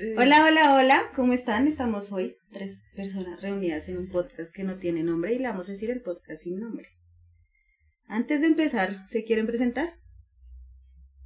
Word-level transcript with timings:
Eh, 0.00 0.14
hola, 0.16 0.46
hola, 0.46 0.76
hola, 0.76 1.10
¿cómo 1.16 1.32
están? 1.32 1.66
Estamos 1.66 2.12
hoy 2.12 2.36
tres 2.52 2.80
personas 2.94 3.42
reunidas 3.42 3.88
en 3.88 3.98
un 3.98 4.08
podcast 4.08 4.54
que 4.54 4.62
no 4.62 4.78
tiene 4.78 5.02
nombre 5.02 5.34
y 5.34 5.38
le 5.38 5.48
vamos 5.48 5.68
a 5.68 5.72
decir 5.72 5.90
el 5.90 6.02
podcast 6.02 6.44
sin 6.44 6.60
nombre. 6.60 6.86
Antes 8.06 8.40
de 8.40 8.46
empezar, 8.46 9.08
¿se 9.08 9.24
quieren 9.24 9.48
presentar? 9.48 9.98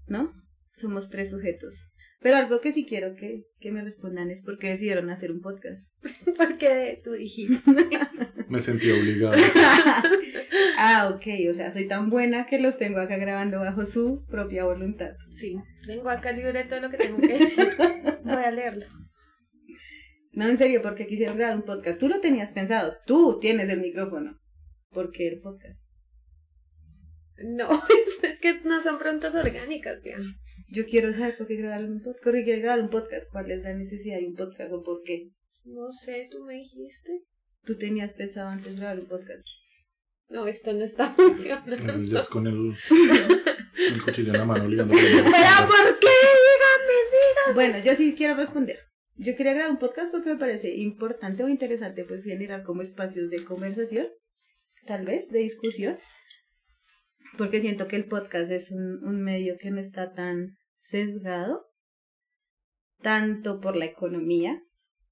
¿No? 0.07 0.33
Somos 0.73 1.11
tres 1.11 1.29
sujetos. 1.29 1.91
Pero 2.21 2.39
algo 2.39 2.63
que 2.63 2.73
sí 2.73 2.87
quiero 2.87 3.15
que, 3.15 3.45
que 3.61 3.73
me 3.73 3.83
respondan 3.83 4.31
es 4.31 4.41
por 4.41 4.59
qué 4.59 4.69
decidieron 4.69 5.11
hacer 5.11 5.33
un 5.33 5.43
podcast. 5.43 5.95
Porque 6.39 6.97
tú 7.05 7.13
dijiste. 7.13 7.61
me 8.53 8.61
sentí 8.61 8.91
obligado. 8.91 9.35
ah, 10.77 11.11
ok, 11.15 11.27
o 11.51 11.55
sea, 11.55 11.73
soy 11.73 11.89
tan 11.89 12.11
buena 12.11 12.47
que 12.47 12.59
los 12.59 12.77
tengo 12.77 13.01
acá 13.01 13.17
grabando 13.17 13.59
bajo 13.59 13.87
su 13.87 14.27
propia 14.27 14.65
voluntad. 14.65 15.13
Sí, 15.39 15.57
tengo 15.87 16.11
acá 16.11 16.33
libre 16.33 16.65
todo 16.65 16.81
lo 16.81 16.91
que 16.91 16.99
tengo 16.99 17.19
que 17.19 17.39
decir. 17.39 17.77
Voy 18.25 18.45
a 18.45 18.51
leerlo. 18.51 18.85
No, 20.33 20.47
en 20.47 20.59
serio, 20.59 20.83
porque 20.83 21.07
quisieron 21.07 21.39
grabar 21.39 21.57
un 21.57 21.63
podcast. 21.63 21.99
Tú 21.99 22.09
lo 22.09 22.21
tenías 22.21 22.53
pensado, 22.53 22.95
tú 23.07 23.39
tienes 23.41 23.71
el 23.71 23.81
micrófono. 23.81 24.39
¿Por 24.91 25.11
qué 25.13 25.29
el 25.29 25.41
podcast? 25.41 25.87
No, 27.43 27.71
es, 28.23 28.39
que 28.41 28.61
no 28.65 28.83
son 28.83 28.99
preguntas 28.99 29.35
orgánicas, 29.35 30.03
vean. 30.03 30.23
Yo 30.69 30.85
quiero 30.85 31.11
saber 31.15 31.39
por 31.39 31.47
qué 31.47 31.57
grabar 31.57 31.85
un 31.85 32.03
podcast. 32.03 32.25
¿Por 32.25 32.35
qué 32.35 32.57
grabar 32.61 32.81
un 32.81 32.91
podcast? 32.91 33.31
¿Cuál 33.33 33.51
es 33.51 33.63
la 33.63 33.75
necesidad 33.75 34.19
de 34.19 34.27
un 34.27 34.35
podcast 34.35 34.73
o 34.75 34.83
por 34.83 35.03
qué? 35.03 35.31
No 35.65 35.91
sé, 35.91 36.29
tú 36.31 36.45
me 36.45 36.55
dijiste. 36.55 37.23
Tú 37.65 37.77
tenías 37.77 38.13
pensado 38.13 38.49
antes 38.49 38.77
grabar 38.77 38.99
un 38.99 39.07
podcast. 39.07 39.47
No, 40.29 40.47
esto 40.47 40.73
no 40.73 40.85
está 40.85 41.13
funcionando. 41.17 41.77
Ya 42.05 42.19
es 42.19 42.29
con 42.29 42.47
el, 42.47 42.75
el 43.79 44.03
cuchillo 44.03 44.33
en 44.33 44.39
la 44.39 44.45
mano 44.45 44.69
ligando. 44.69 44.95
¿Pero 44.97 45.23
por 45.23 45.99
qué? 46.01 46.09
Dígame, 46.43 46.97
dígame. 47.13 47.55
Bueno, 47.55 47.79
yo 47.85 47.95
sí 47.95 48.15
quiero 48.17 48.35
responder. 48.35 48.79
Yo 49.17 49.37
quería 49.37 49.53
grabar 49.53 49.71
un 49.71 49.79
podcast 49.79 50.11
porque 50.11 50.31
me 50.31 50.39
parece 50.39 50.75
importante 50.75 51.45
o 51.45 51.49
interesante 51.49 52.05
pues 52.05 52.25
generar 52.25 52.65
como 52.65 52.83
espacios 52.83 53.31
de 53.31 53.45
conversación, 53.45 54.09
tal 54.87 55.05
vez, 55.05 55.29
de 55.31 55.41
discusión, 55.41 55.99
porque 57.37 57.61
siento 57.61 57.87
que 57.89 57.97
el 57.97 58.07
podcast 58.07 58.51
es 58.51 58.71
un, 58.73 59.05
un 59.05 59.23
medio 59.23 59.59
que 59.61 59.71
no 59.71 59.81
está 59.81 60.15
tan 60.15 60.57
sesgado, 60.79 61.61
tanto 63.03 63.61
por 63.61 63.77
la 63.77 63.85
economía, 63.85 64.63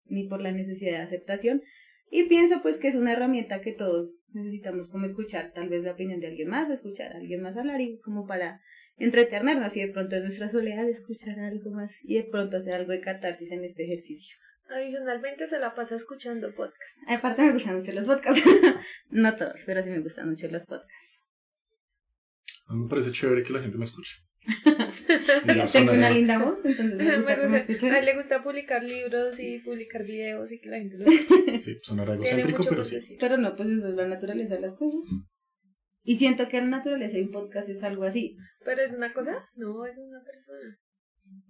ni 0.07 0.27
por 0.27 0.41
la 0.41 0.51
necesidad 0.51 0.93
de 0.93 1.05
aceptación. 1.05 1.63
Y 2.11 2.25
pienso 2.25 2.61
pues 2.61 2.77
que 2.77 2.89
es 2.89 2.97
una 2.97 3.13
herramienta 3.13 3.61
que 3.61 3.73
todos 3.73 4.17
necesitamos 4.33 4.91
como 4.91 5.07
escuchar 5.07 5.53
tal 5.55 5.69
vez 5.69 5.85
la 5.85 5.93
opinión 5.93 6.21
de 6.21 6.27
alguien 6.27 6.49
más, 6.49 6.69
escuchar 6.69 7.13
a 7.13 7.19
alguien 7.19 7.41
más 7.41 7.57
hablar 7.57 7.81
y 7.81 7.99
como 8.01 8.27
para 8.27 8.61
entretenernos 8.97 9.77
y 9.77 9.81
de 9.81 9.93
pronto 9.93 10.17
en 10.17 10.23
nuestra 10.23 10.49
soledad 10.49 10.89
escuchar 10.89 11.39
algo 11.39 11.71
más 11.71 11.93
y 12.03 12.17
de 12.17 12.25
pronto 12.25 12.57
hacer 12.57 12.75
algo 12.75 12.93
de 12.93 13.01
catarsis 13.01 13.53
en 13.53 13.65
este 13.65 13.85
ejercicio. 13.85 14.37
Adicionalmente 14.69 15.47
se 15.47 15.59
la 15.59 15.75
pasa 15.75 15.97
escuchando 15.97 16.55
podcasts. 16.55 17.01
Aparte 17.09 17.43
me 17.43 17.53
gustan 17.53 17.79
mucho 17.79 17.93
los 17.93 18.07
podcasts. 18.07 18.45
no 19.11 19.37
todos, 19.37 19.63
pero 19.67 19.83
sí 19.83 19.91
me 19.91 20.01
gustan 20.01 20.29
mucho 20.29 20.49
los 20.49 20.67
podcasts. 20.67 21.23
A 22.67 22.75
mí 22.75 22.85
me 22.85 22.89
parece 22.89 23.11
chévere 23.11 23.43
que 23.43 23.53
la 23.53 23.61
gente 23.61 23.79
me 23.79 23.85
escuche. 23.85 24.19
Tengo 25.73 25.93
una 25.93 26.11
linda 26.11 26.39
voz, 26.39 26.59
entonces 26.65 26.97
me 26.97 27.17
gusta, 27.17 27.33
A 27.95 27.99
él 27.99 28.05
le 28.05 28.15
gusta 28.15 28.43
publicar 28.43 28.83
libros 28.83 29.39
y 29.41 29.59
publicar 29.59 30.05
videos 30.05 30.53
y 30.53 30.61
que 30.61 30.69
la 30.69 30.79
gente 30.79 30.99
lo 30.99 31.05
escuche. 31.11 31.61
Sí, 31.61 31.79
sonará 31.83 32.15
egocéntrico, 32.15 32.65
pero 32.69 32.85
sí. 32.85 33.17
Pero 33.19 33.37
no, 33.37 33.57
pues 33.57 33.69
eso 33.69 33.89
es 33.89 33.95
la 33.95 34.07
naturaleza 34.07 34.55
de 34.55 34.61
las 34.61 34.77
cosas. 34.77 35.01
Y 36.03 36.17
siento 36.17 36.49
que 36.49 36.61
la 36.61 36.67
naturaleza 36.67 37.17
de 37.17 37.25
un 37.25 37.31
podcast 37.31 37.69
es 37.69 37.83
algo 37.83 38.05
así. 38.05 38.37
¿Pero 38.65 38.83
es 38.83 38.95
una 38.95 39.13
cosa? 39.13 39.37
No, 39.55 39.85
es 39.85 39.99
una 39.99 40.23
persona. 40.25 40.79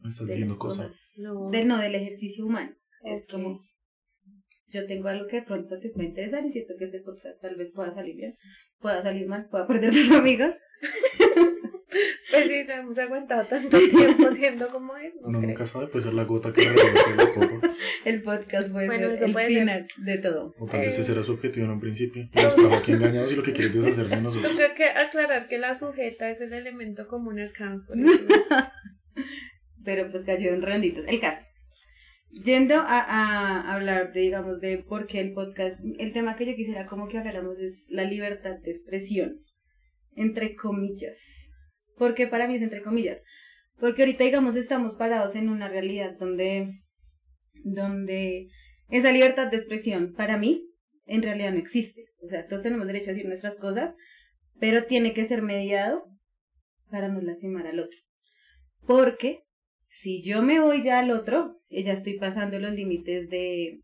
No 0.00 0.08
estás 0.08 0.26
diciendo 0.26 0.58
cosas. 0.58 1.14
No. 1.18 1.50
no, 1.50 1.78
del 1.78 1.94
ejercicio 1.94 2.44
humano. 2.44 2.74
Es 3.04 3.26
como 3.26 3.60
yo 4.70 4.86
tengo 4.86 5.08
algo 5.08 5.26
que 5.26 5.36
de 5.36 5.42
pronto 5.42 5.78
te 5.78 5.90
puede 5.90 6.08
interesar 6.08 6.44
y 6.44 6.50
siento 6.50 6.74
que 6.78 6.84
este 6.86 7.00
podcast 7.00 7.40
tal 7.40 7.56
vez 7.56 7.70
pueda 7.70 7.92
salir 7.92 8.16
bien, 8.16 8.36
pueda 8.80 9.02
salir 9.02 9.26
mal, 9.26 9.48
pueda 9.50 9.66
perder 9.66 9.90
tus 9.90 10.10
amigos. 10.12 10.54
Pues 12.30 12.46
sí, 12.46 12.64
no 12.66 12.74
hemos 12.74 12.98
aguantado 12.98 13.46
tanto 13.48 13.76
tiempo 13.76 14.32
siendo 14.32 14.68
como 14.68 14.96
es. 14.96 15.12
No 15.16 15.28
Uno 15.28 15.40
nunca 15.40 15.66
sabe, 15.66 15.88
puede 15.88 16.04
ser 16.04 16.14
la 16.14 16.22
gota 16.22 16.52
que 16.52 16.62
el. 16.62 16.68
El 18.04 18.22
podcast 18.22 18.70
puede 18.70 18.86
ser 18.86 19.02
el 19.02 19.34
final 19.34 19.86
de 19.98 20.18
todo. 20.18 20.54
O 20.58 20.66
tal 20.66 20.80
vez 20.80 20.98
ese 20.98 21.12
era 21.12 21.22
su 21.22 21.32
objetivo 21.32 21.66
en 21.66 21.72
un 21.72 21.80
principio. 21.80 22.22
Y 22.32 22.38
estaba 22.38 22.78
aquí 22.78 22.92
engañados 22.92 23.30
y 23.32 23.36
lo 23.36 23.42
que 23.42 23.52
quiere 23.52 23.68
es 23.68 23.74
deshacerse 23.74 24.16
de 24.16 24.22
nosotros. 24.22 24.56
Tengo 24.56 24.74
que 24.74 24.84
aclarar 24.84 25.48
que 25.48 25.58
la 25.58 25.74
sujeta 25.74 26.30
es 26.30 26.40
el 26.40 26.54
elemento 26.54 27.06
común 27.08 27.38
al 27.38 27.52
campo. 27.52 27.92
Pero 29.84 30.08
pues 30.10 30.24
cayó 30.24 30.50
en 30.54 30.62
renditos. 30.62 31.04
El 31.08 31.20
caso. 31.20 31.40
Yendo 32.32 32.76
a, 32.76 33.74
hablar 33.74 34.12
de, 34.12 34.20
digamos, 34.20 34.60
de 34.60 34.78
por 34.78 35.06
qué 35.06 35.20
el 35.20 35.32
podcast, 35.32 35.80
el 35.98 36.12
tema 36.12 36.36
que 36.36 36.46
yo 36.46 36.54
quisiera 36.54 36.86
como 36.86 37.08
que 37.08 37.18
habláramos 37.18 37.58
es 37.58 37.86
la 37.88 38.04
libertad 38.04 38.58
de 38.62 38.70
expresión, 38.70 39.44
entre 40.14 40.54
comillas. 40.54 41.18
porque 41.96 42.26
para 42.26 42.46
mí 42.46 42.54
es 42.54 42.62
entre 42.62 42.82
comillas? 42.82 43.22
Porque 43.78 44.02
ahorita, 44.02 44.24
digamos, 44.24 44.56
estamos 44.56 44.94
parados 44.94 45.34
en 45.34 45.48
una 45.48 45.68
realidad 45.68 46.16
donde, 46.18 46.82
donde 47.64 48.48
esa 48.88 49.12
libertad 49.12 49.48
de 49.48 49.56
expresión, 49.56 50.14
para 50.14 50.38
mí, 50.38 50.70
en 51.06 51.22
realidad 51.22 51.52
no 51.52 51.58
existe. 51.58 52.06
O 52.22 52.28
sea, 52.28 52.46
todos 52.46 52.62
tenemos 52.62 52.86
derecho 52.86 53.10
a 53.10 53.14
decir 53.14 53.26
nuestras 53.26 53.56
cosas, 53.56 53.96
pero 54.58 54.84
tiene 54.84 55.12
que 55.14 55.24
ser 55.24 55.42
mediado 55.42 56.06
para 56.90 57.08
no 57.08 57.20
lastimar 57.20 57.66
al 57.66 57.80
otro. 57.80 57.98
Porque 58.86 59.44
si 59.90 60.22
yo 60.22 60.42
me 60.42 60.60
voy 60.60 60.82
ya 60.82 61.00
al 61.00 61.10
otro, 61.10 61.60
ya 61.68 61.92
estoy 61.92 62.18
pasando 62.18 62.58
los 62.58 62.72
límites 62.72 63.28
de, 63.28 63.82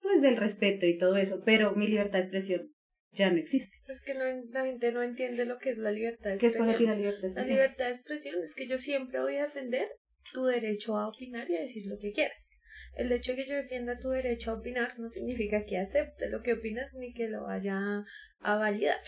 pues, 0.00 0.20
del 0.20 0.36
respeto 0.36 0.86
y 0.86 0.98
todo 0.98 1.16
eso, 1.16 1.42
pero 1.44 1.74
mi 1.74 1.88
libertad 1.88 2.18
de 2.18 2.24
expresión 2.24 2.72
ya 3.12 3.30
no 3.30 3.38
existe. 3.38 3.74
Es 3.88 4.02
que 4.02 4.14
la 4.14 4.64
gente 4.64 4.92
no 4.92 5.02
entiende 5.02 5.46
lo 5.46 5.58
que 5.58 5.70
es 5.70 5.78
la 5.78 5.92
libertad 5.92 6.30
de 6.30 6.34
expresión. 6.34 6.66
¿Qué 6.66 6.72
es 6.72 6.80
la 6.82 6.94
libertad 6.94 7.22
de 7.22 7.26
expresión? 7.28 7.56
La 7.56 7.62
libertad 7.62 7.84
de 7.86 7.90
expresión 7.90 8.42
es 8.42 8.54
que 8.54 8.68
yo 8.68 8.78
siempre 8.78 9.20
voy 9.20 9.36
a 9.36 9.44
defender 9.44 9.88
tu 10.32 10.44
derecho 10.44 10.98
a 10.98 11.08
opinar 11.08 11.50
y 11.50 11.56
a 11.56 11.60
decir 11.60 11.86
lo 11.86 11.98
que 11.98 12.12
quieras. 12.12 12.50
El 12.96 13.10
hecho 13.10 13.32
de 13.32 13.38
que 13.38 13.48
yo 13.48 13.54
defienda 13.54 13.98
tu 13.98 14.10
derecho 14.10 14.50
a 14.50 14.54
opinar 14.54 14.88
no 14.98 15.08
significa 15.08 15.64
que 15.64 15.78
acepte 15.78 16.28
lo 16.28 16.42
que 16.42 16.52
opinas 16.52 16.94
ni 16.94 17.12
que 17.12 17.28
lo 17.28 17.44
vaya 17.44 18.04
a 18.40 18.56
validar. 18.56 19.00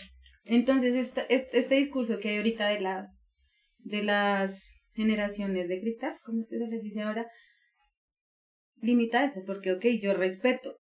Entonces, 0.45 0.95
este, 0.95 1.25
este 1.29 1.75
discurso 1.75 2.19
que 2.19 2.29
hay 2.29 2.37
ahorita 2.37 2.69
de 2.69 2.79
la 2.81 3.13
de 3.79 4.03
las 4.03 4.76
generaciones 4.97 5.69
de 5.69 5.79
cristal, 5.79 6.17
como 6.25 6.41
es 6.41 6.49
que 6.49 6.57
se 6.57 6.67
les 6.67 6.81
dice 6.81 7.03
ahora, 7.03 7.27
limita 8.81 9.23
eso, 9.23 9.43
porque 9.45 9.71
ok, 9.71 9.85
yo 10.01 10.13
respeto, 10.13 10.79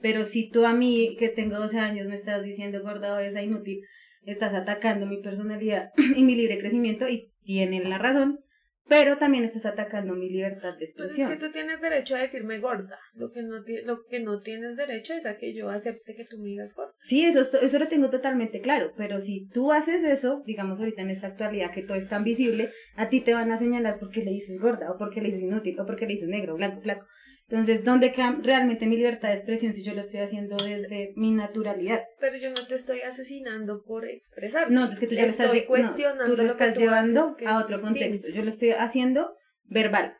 pero 0.00 0.24
si 0.24 0.50
tú 0.50 0.66
a 0.66 0.74
mí, 0.74 1.16
que 1.18 1.28
tengo 1.28 1.56
12 1.56 1.78
años, 1.78 2.08
me 2.08 2.16
estás 2.16 2.42
diciendo 2.42 2.82
gorda 2.82 3.14
o 3.14 3.18
esa 3.18 3.42
inútil, 3.42 3.80
estás 4.24 4.52
atacando 4.52 5.06
mi 5.06 5.22
personalidad 5.22 5.92
y 6.16 6.24
mi 6.24 6.34
libre 6.34 6.58
crecimiento 6.58 7.08
y 7.08 7.32
tienen 7.44 7.88
la 7.88 7.98
razón, 7.98 8.40
pero 8.88 9.18
también 9.18 9.44
estás 9.44 9.66
atacando 9.66 10.14
mi 10.14 10.28
libertad 10.28 10.76
de 10.78 10.84
expresión. 10.84 11.28
Pues 11.28 11.38
es 11.38 11.40
que 11.40 11.46
tú 11.46 11.52
tienes 11.52 11.80
derecho 11.80 12.14
a 12.14 12.20
decirme 12.20 12.60
gorda. 12.60 12.98
Lo 13.14 13.32
que 13.32 13.42
no, 13.42 13.56
lo 13.84 14.04
que 14.04 14.20
no 14.20 14.42
tienes 14.42 14.76
derecho 14.76 15.14
es 15.14 15.26
a 15.26 15.36
que 15.36 15.54
yo 15.54 15.70
acepte 15.70 16.14
que 16.14 16.24
tú 16.24 16.38
me 16.38 16.48
digas 16.48 16.74
gorda. 16.74 16.92
Sí, 17.00 17.24
eso, 17.24 17.40
eso 17.40 17.78
lo 17.78 17.88
tengo 17.88 18.10
totalmente 18.10 18.60
claro. 18.60 18.92
Pero 18.96 19.20
si 19.20 19.48
tú 19.48 19.72
haces 19.72 20.04
eso, 20.04 20.42
digamos 20.46 20.78
ahorita 20.78 21.02
en 21.02 21.10
esta 21.10 21.26
actualidad 21.26 21.72
que 21.72 21.82
todo 21.82 21.96
es 21.96 22.08
tan 22.08 22.22
visible, 22.24 22.70
a 22.94 23.08
ti 23.08 23.20
te 23.20 23.34
van 23.34 23.50
a 23.50 23.58
señalar 23.58 23.98
porque 23.98 24.22
le 24.22 24.30
dices 24.30 24.60
gorda, 24.60 24.90
o 24.90 24.98
porque 24.98 25.20
le 25.20 25.28
dices 25.28 25.42
inútil, 25.42 25.78
o 25.80 25.86
porque 25.86 26.06
le 26.06 26.14
dices 26.14 26.28
negro, 26.28 26.54
blanco, 26.54 26.80
blanco. 26.80 27.06
Entonces, 27.48 27.84
¿dónde 27.84 28.10
queda 28.10 28.36
realmente 28.42 28.86
mi 28.86 28.96
libertad 28.96 29.28
de 29.28 29.34
expresión 29.34 29.72
si 29.72 29.84
yo 29.84 29.94
lo 29.94 30.00
estoy 30.00 30.18
haciendo 30.18 30.56
desde 30.56 31.12
mi 31.14 31.30
naturalidad? 31.30 32.02
Pero 32.18 32.36
yo 32.38 32.48
no 32.48 32.66
te 32.66 32.74
estoy 32.74 33.02
asesinando 33.02 33.84
por 33.84 34.04
expresar. 34.04 34.70
No, 34.70 34.90
es 34.90 34.98
que 34.98 35.06
tú 35.06 35.14
ya 35.14 35.22
lo 35.22 35.30
estás, 35.30 35.52
no, 35.54 36.24
tú 36.24 36.36
lo 36.36 36.42
estás 36.42 36.76
llevando 36.76 37.36
a 37.46 37.58
otro 37.60 37.80
contexto. 37.80 38.30
Yo 38.30 38.42
lo 38.42 38.50
estoy 38.50 38.70
haciendo 38.70 39.36
verbal. 39.64 40.16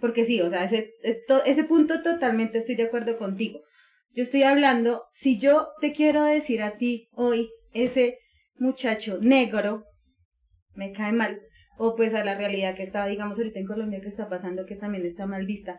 Porque 0.00 0.24
sí, 0.24 0.40
o 0.40 0.48
sea, 0.48 0.64
ese, 0.64 0.94
ese 1.44 1.64
punto 1.64 2.02
totalmente 2.02 2.58
estoy 2.58 2.76
de 2.76 2.84
acuerdo 2.84 3.18
contigo. 3.18 3.60
Yo 4.12 4.22
estoy 4.22 4.44
hablando, 4.44 5.04
si 5.12 5.38
yo 5.38 5.68
te 5.82 5.92
quiero 5.92 6.24
decir 6.24 6.62
a 6.62 6.78
ti 6.78 7.08
hoy, 7.12 7.50
ese 7.72 8.18
muchacho 8.56 9.18
negro, 9.20 9.84
me 10.74 10.92
cae 10.92 11.12
mal, 11.12 11.40
o 11.78 11.94
pues 11.94 12.14
a 12.14 12.24
la 12.24 12.34
realidad 12.34 12.74
que 12.74 12.82
está, 12.82 13.06
digamos, 13.06 13.38
ahorita 13.38 13.58
en 13.58 13.66
Colombia 13.66 14.00
que 14.00 14.08
está 14.08 14.28
pasando, 14.28 14.64
que 14.66 14.76
también 14.76 15.04
está 15.04 15.26
mal 15.26 15.46
vista, 15.46 15.78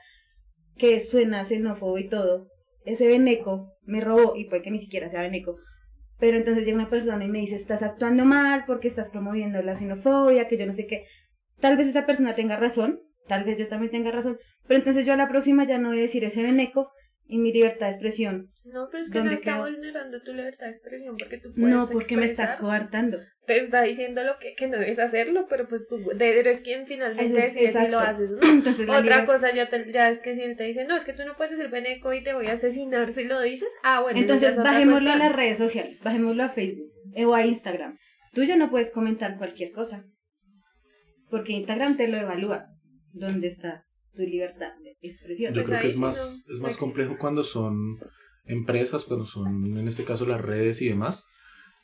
que 0.77 0.99
suena 1.01 1.45
xenófobo 1.45 1.97
y 1.97 2.07
todo, 2.07 2.47
ese 2.85 3.07
veneco 3.07 3.73
me 3.83 4.01
robó, 4.01 4.35
y 4.35 4.45
puede 4.45 4.63
que 4.63 4.71
ni 4.71 4.79
siquiera 4.79 5.09
sea 5.09 5.21
veneco, 5.21 5.57
pero 6.19 6.37
entonces 6.37 6.65
llega 6.65 6.77
una 6.77 6.89
persona 6.89 7.23
y 7.23 7.27
me 7.27 7.39
dice, 7.39 7.55
estás 7.55 7.81
actuando 7.81 8.25
mal 8.25 8.63
porque 8.65 8.87
estás 8.87 9.09
promoviendo 9.09 9.61
la 9.61 9.75
xenofobia, 9.75 10.47
que 10.47 10.57
yo 10.57 10.67
no 10.67 10.73
sé 10.73 10.85
qué. 10.85 11.05
Tal 11.59 11.77
vez 11.77 11.87
esa 11.87 12.05
persona 12.05 12.35
tenga 12.35 12.57
razón, 12.57 13.01
tal 13.27 13.43
vez 13.43 13.57
yo 13.57 13.67
también 13.67 13.91
tenga 13.91 14.11
razón, 14.11 14.37
pero 14.67 14.77
entonces 14.77 15.05
yo 15.05 15.13
a 15.13 15.17
la 15.17 15.29
próxima 15.29 15.65
ya 15.65 15.77
no 15.77 15.89
voy 15.89 15.99
a 15.99 16.01
decir 16.01 16.23
ese 16.23 16.43
veneco 16.43 16.91
y 17.31 17.37
mi 17.37 17.53
libertad 17.53 17.85
de 17.87 17.93
expresión. 17.93 18.51
No, 18.65 18.89
pues 18.91 19.09
que 19.09 19.19
no 19.19 19.19
¿Dónde 19.21 19.35
está 19.35 19.57
vulnerando 19.57 20.21
tu 20.21 20.33
libertad 20.33 20.65
de 20.65 20.71
expresión 20.71 21.15
porque 21.17 21.37
tú 21.37 21.49
puedes 21.53 21.69
No, 21.73 21.87
porque 21.89 22.17
me 22.17 22.25
está 22.25 22.57
coartando. 22.57 23.19
Te 23.47 23.57
está 23.57 23.83
diciendo 23.83 24.21
lo 24.25 24.37
que, 24.37 24.53
que 24.53 24.67
no 24.67 24.77
debes 24.77 24.99
hacerlo, 24.99 25.47
pero 25.49 25.69
pues 25.69 25.87
tú 25.87 25.97
de- 26.13 26.39
eres 26.39 26.59
quien 26.61 26.87
finalmente 26.87 27.23
es- 27.37 27.53
decide 27.55 27.71
si 27.71 27.87
lo 27.87 27.99
haces 27.99 28.31
no. 28.31 28.39
Entonces 28.49 28.87
Otra 28.89 29.25
cosa 29.25 29.53
ya, 29.55 29.69
te- 29.69 29.89
ya 29.93 30.09
es 30.09 30.19
que 30.21 30.35
si 30.35 30.41
él 30.43 30.57
te 30.57 30.65
dice, 30.65 30.83
no, 30.83 30.97
es 30.97 31.05
que 31.05 31.13
tú 31.13 31.23
no 31.25 31.37
puedes 31.37 31.55
decir 31.55 31.71
veneco 31.71 32.11
y 32.13 32.21
te 32.21 32.33
voy 32.33 32.47
a 32.47 32.53
asesinar 32.53 33.13
si 33.13 33.23
lo 33.23 33.39
dices. 33.39 33.69
Ah, 33.83 34.01
bueno. 34.01 34.19
Entonces 34.19 34.57
bajémoslo 34.57 35.09
a 35.11 35.15
las 35.15 35.33
redes 35.33 35.57
sociales, 35.57 36.01
bajémoslo 36.03 36.43
a 36.43 36.49
Facebook 36.49 36.91
eh, 37.15 37.23
o 37.25 37.33
a 37.33 37.45
Instagram. 37.45 37.97
Tú 38.33 38.43
ya 38.43 38.57
no 38.57 38.69
puedes 38.69 38.89
comentar 38.91 39.37
cualquier 39.37 39.71
cosa. 39.71 40.03
Porque 41.29 41.53
Instagram 41.53 41.95
te 41.95 42.09
lo 42.09 42.17
evalúa. 42.17 42.67
¿Dónde 43.13 43.47
está 43.47 43.85
tu 44.15 44.21
libertad 44.23 44.71
de 44.83 44.95
expresión? 45.01 45.53
Yo 45.53 45.61
Pues 45.61 45.69
creo 45.69 45.81
que 45.81 45.87
es 45.87 45.99
más, 45.99 46.43
no- 46.47 46.53
es 46.53 46.59
más 46.61 46.77
complejo 46.77 47.17
cuando 47.19 47.43
son 47.43 47.97
empresas, 48.45 49.03
cuando 49.05 49.25
son 49.25 49.65
en 49.77 49.87
este 49.87 50.03
caso 50.03 50.25
las 50.25 50.41
redes 50.41 50.81
y 50.81 50.89
demás, 50.89 51.25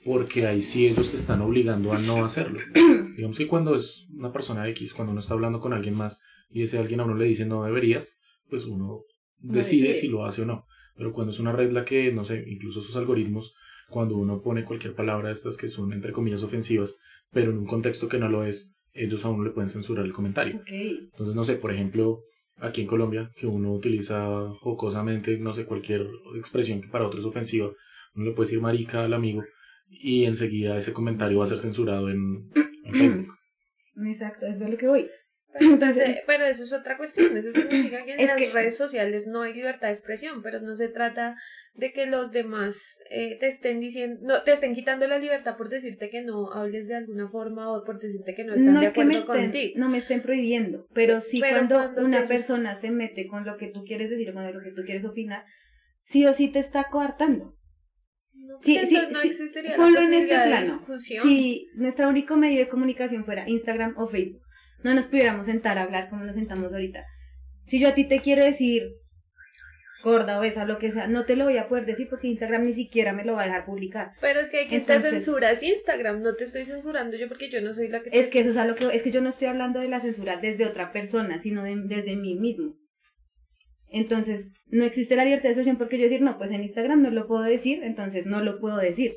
porque 0.03 0.45
ahí 0.47 0.61
sí 0.61 0.87
ellos 0.87 1.11
te 1.11 1.17
están 1.17 1.41
obligando 1.41 1.93
a 1.93 1.99
no 1.99 2.23
hacerlo. 2.25 2.59
Digamos 3.17 3.37
que 3.37 3.47
cuando 3.47 3.75
es 3.75 4.07
una 4.15 4.31
persona 4.31 4.67
X, 4.69 4.93
cuando 4.93 5.11
uno 5.11 5.19
está 5.21 5.33
hablando 5.33 5.59
con 5.59 5.73
alguien 5.73 5.95
más 5.95 6.21
y 6.49 6.61
ese 6.63 6.77
alguien 6.77 6.99
a 6.99 7.05
uno 7.05 7.15
le 7.15 7.25
dice 7.25 7.45
no 7.45 7.63
deberías, 7.63 8.19
pues 8.49 8.65
uno 8.65 9.01
No 9.43 9.53
decide 9.53 9.89
decide. 9.89 10.01
si 10.01 10.07
lo 10.07 10.25
hace 10.25 10.43
o 10.43 10.45
no. 10.45 10.65
Pero 10.95 11.13
cuando 11.13 11.31
es 11.31 11.39
una 11.39 11.51
red 11.51 11.71
la 11.71 11.85
que, 11.85 12.11
no 12.11 12.23
sé, 12.23 12.43
incluso 12.47 12.81
sus 12.81 12.95
algoritmos, 12.95 13.53
cuando 13.89 14.17
uno 14.17 14.41
pone 14.41 14.65
cualquier 14.65 14.95
palabra 14.95 15.27
de 15.27 15.33
estas 15.33 15.57
que 15.57 15.67
son 15.67 15.93
entre 15.93 16.11
comillas 16.11 16.43
ofensivas, 16.43 16.97
pero 17.31 17.51
en 17.51 17.57
un 17.59 17.65
contexto 17.67 18.07
que 18.07 18.17
no 18.17 18.29
lo 18.29 18.45
es, 18.45 18.75
ellos 18.97 19.23
a 19.25 19.29
uno 19.29 19.43
le 19.43 19.51
pueden 19.51 19.69
censurar 19.69 20.05
el 20.05 20.13
comentario. 20.13 20.61
Entonces, 20.67 21.35
no 21.35 21.43
sé, 21.43 21.55
por 21.55 21.71
ejemplo, 21.71 22.21
aquí 22.59 22.81
en 22.81 22.87
Colombia, 22.87 23.31
que 23.35 23.47
uno 23.47 23.73
utiliza 23.73 24.49
jocosamente, 24.59 25.37
no 25.37 25.53
sé, 25.53 25.65
cualquier 25.65 26.07
expresión 26.35 26.81
que 26.81 26.89
para 26.89 27.05
otro 27.05 27.19
es 27.19 27.25
ofensiva, 27.25 27.71
uno 28.15 28.25
le 28.25 28.31
puede 28.31 28.47
decir 28.47 28.61
marica 28.61 29.03
al 29.03 29.13
amigo 29.13 29.43
y 29.89 30.25
enseguida 30.25 30.77
ese 30.77 30.93
comentario 30.93 31.37
va 31.37 31.45
a 31.45 31.47
ser 31.47 31.59
censurado 31.59 32.09
en, 32.09 32.49
en 32.85 32.93
Facebook. 32.93 33.35
Exacto, 34.05 34.45
eso 34.45 34.65
es 34.65 34.71
lo 34.71 34.77
que 34.77 34.87
voy. 34.87 35.07
Entonces- 35.59 36.19
pero 36.27 36.45
eso 36.45 36.63
es 36.63 36.73
otra 36.73 36.97
cuestión. 36.97 37.35
Eso 37.37 37.51
significa 37.53 38.03
que 38.05 38.13
en 38.13 38.19
Es 38.19 38.27
las 38.27 38.37
que- 38.37 38.49
redes 38.51 38.77
sociales 38.77 39.27
no 39.27 39.41
hay 39.43 39.53
libertad 39.53 39.87
de 39.87 39.93
expresión, 39.93 40.41
pero 40.41 40.59
no 40.61 40.75
se 40.75 40.87
trata 40.89 41.35
de 41.73 41.93
que 41.93 42.07
los 42.07 42.31
demás 42.31 42.97
eh, 43.11 43.37
te 43.39 43.47
estén 43.47 43.79
diciendo, 43.79 44.19
no, 44.23 44.41
te 44.43 44.51
estén 44.53 44.73
quitando 44.73 45.07
la 45.07 45.19
libertad 45.19 45.55
por 45.57 45.69
decirte 45.69 46.09
que 46.09 46.23
no 46.23 46.51
hables 46.51 46.87
de 46.87 46.95
alguna 46.95 47.27
forma 47.27 47.71
o 47.71 47.83
por 47.83 47.99
decirte 47.99 48.33
que 48.35 48.43
no 48.43 48.55
están 48.55 48.73
No 48.73 48.79
de 48.79 48.87
es 48.87 48.93
que 48.93 49.05
me 49.05 49.15
acuerdo 49.17 49.43
estén, 49.43 49.71
no 49.75 49.87
me 49.89 49.99
estén 49.99 50.21
prohibiendo, 50.23 50.87
pero 50.93 51.21
sí 51.21 51.39
Pero 51.39 51.53
cuando, 51.57 51.75
cuando 51.75 52.05
una 52.05 52.23
te- 52.23 52.27
persona 52.29 52.75
se 52.75 52.89
mete 52.89 53.27
con 53.27 53.45
lo 53.45 53.57
que 53.57 53.67
tú 53.67 53.83
quieres 53.83 54.09
decir 54.09 54.29
o 54.31 54.33
con 54.33 54.43
lo 54.51 54.59
que 54.63 54.71
tú 54.71 54.81
quieres 54.85 55.05
opinar, 55.05 55.45
sí 56.03 56.25
o 56.25 56.33
sí 56.33 56.51
te 56.51 56.59
está 56.59 56.85
coartando. 56.89 57.53
No, 58.33 58.59
Sí, 58.61 58.75
porque 58.75 58.87
sí, 58.87 59.01
no 59.11 59.21
sí. 59.21 59.63
Ponlo 59.75 59.99
en 59.99 60.13
este 60.13 60.35
plano. 60.35 60.99
Si 60.99 61.67
nuestro 61.75 62.07
único 62.09 62.37
medio 62.37 62.59
de 62.59 62.67
comunicación 62.69 63.25
fuera 63.25 63.47
Instagram 63.47 63.93
o 63.97 64.07
Facebook, 64.07 64.41
no 64.83 64.93
nos 64.93 65.07
pudiéramos 65.07 65.47
sentar 65.47 65.77
a 65.77 65.83
hablar 65.83 66.09
como 66.09 66.23
nos 66.23 66.35
sentamos 66.35 66.73
ahorita. 66.73 67.03
Si 67.65 67.79
yo 67.79 67.89
a 67.89 67.93
ti 67.95 68.05
te 68.07 68.21
quiero 68.21 68.43
decir 68.43 68.83
gorda, 70.03 70.39
obesa, 70.39 70.63
lo 70.65 70.77
que 70.77 70.91
sea, 70.91 71.07
no 71.07 71.25
te 71.25 71.35
lo 71.35 71.45
voy 71.45 71.57
a 71.57 71.67
poder 71.67 71.85
decir 71.85 72.07
porque 72.09 72.27
Instagram 72.27 72.63
ni 72.63 72.71
siquiera 72.71 73.11
me 73.13 73.25
lo 73.25 73.33
va 73.33 73.41
a 73.41 73.45
dejar 73.45 73.65
publicar. 73.65 74.11
Pero 74.21 74.39
es 74.39 74.49
que 74.51 74.59
hay 74.59 74.67
quien 74.67 74.85
te 74.85 75.01
censura 75.01 75.51
es 75.51 75.63
Instagram, 75.63 76.21
no 76.21 76.35
te 76.35 76.43
estoy 76.45 76.63
censurando 76.65 77.17
yo 77.17 77.27
porque 77.27 77.49
yo 77.49 77.61
no 77.61 77.73
soy 77.73 77.87
la 77.89 78.01
que 78.01 78.11
te 78.11 78.19
Es 78.19 78.29
que 78.29 78.39
eso 78.39 78.51
es 78.51 78.57
a 78.57 78.65
lo 78.65 78.75
que 78.75 78.85
es 78.93 79.03
que 79.03 79.11
yo 79.11 79.21
no 79.21 79.29
estoy 79.29 79.47
hablando 79.47 79.79
de 79.79 79.89
la 79.89 79.99
censura 79.99 80.37
desde 80.37 80.65
otra 80.65 80.91
persona, 80.93 81.39
sino 81.39 81.63
de- 81.63 81.75
desde 81.83 82.15
mí 82.15 82.35
mismo. 82.35 82.75
Entonces, 83.89 84.51
no 84.67 84.83
existe 84.83 85.15
la 85.15 85.23
libertad 85.23 85.43
de 85.45 85.49
expresión 85.51 85.77
porque 85.77 85.97
yo 85.97 86.03
decir, 86.03 86.21
no, 86.21 86.37
pues 86.37 86.51
en 86.51 86.61
Instagram 86.61 87.01
no 87.01 87.09
lo 87.09 87.25
puedo 87.27 87.43
decir, 87.43 87.83
entonces 87.83 88.25
no 88.25 88.41
lo 88.41 88.59
puedo 88.59 88.77
decir. 88.77 89.15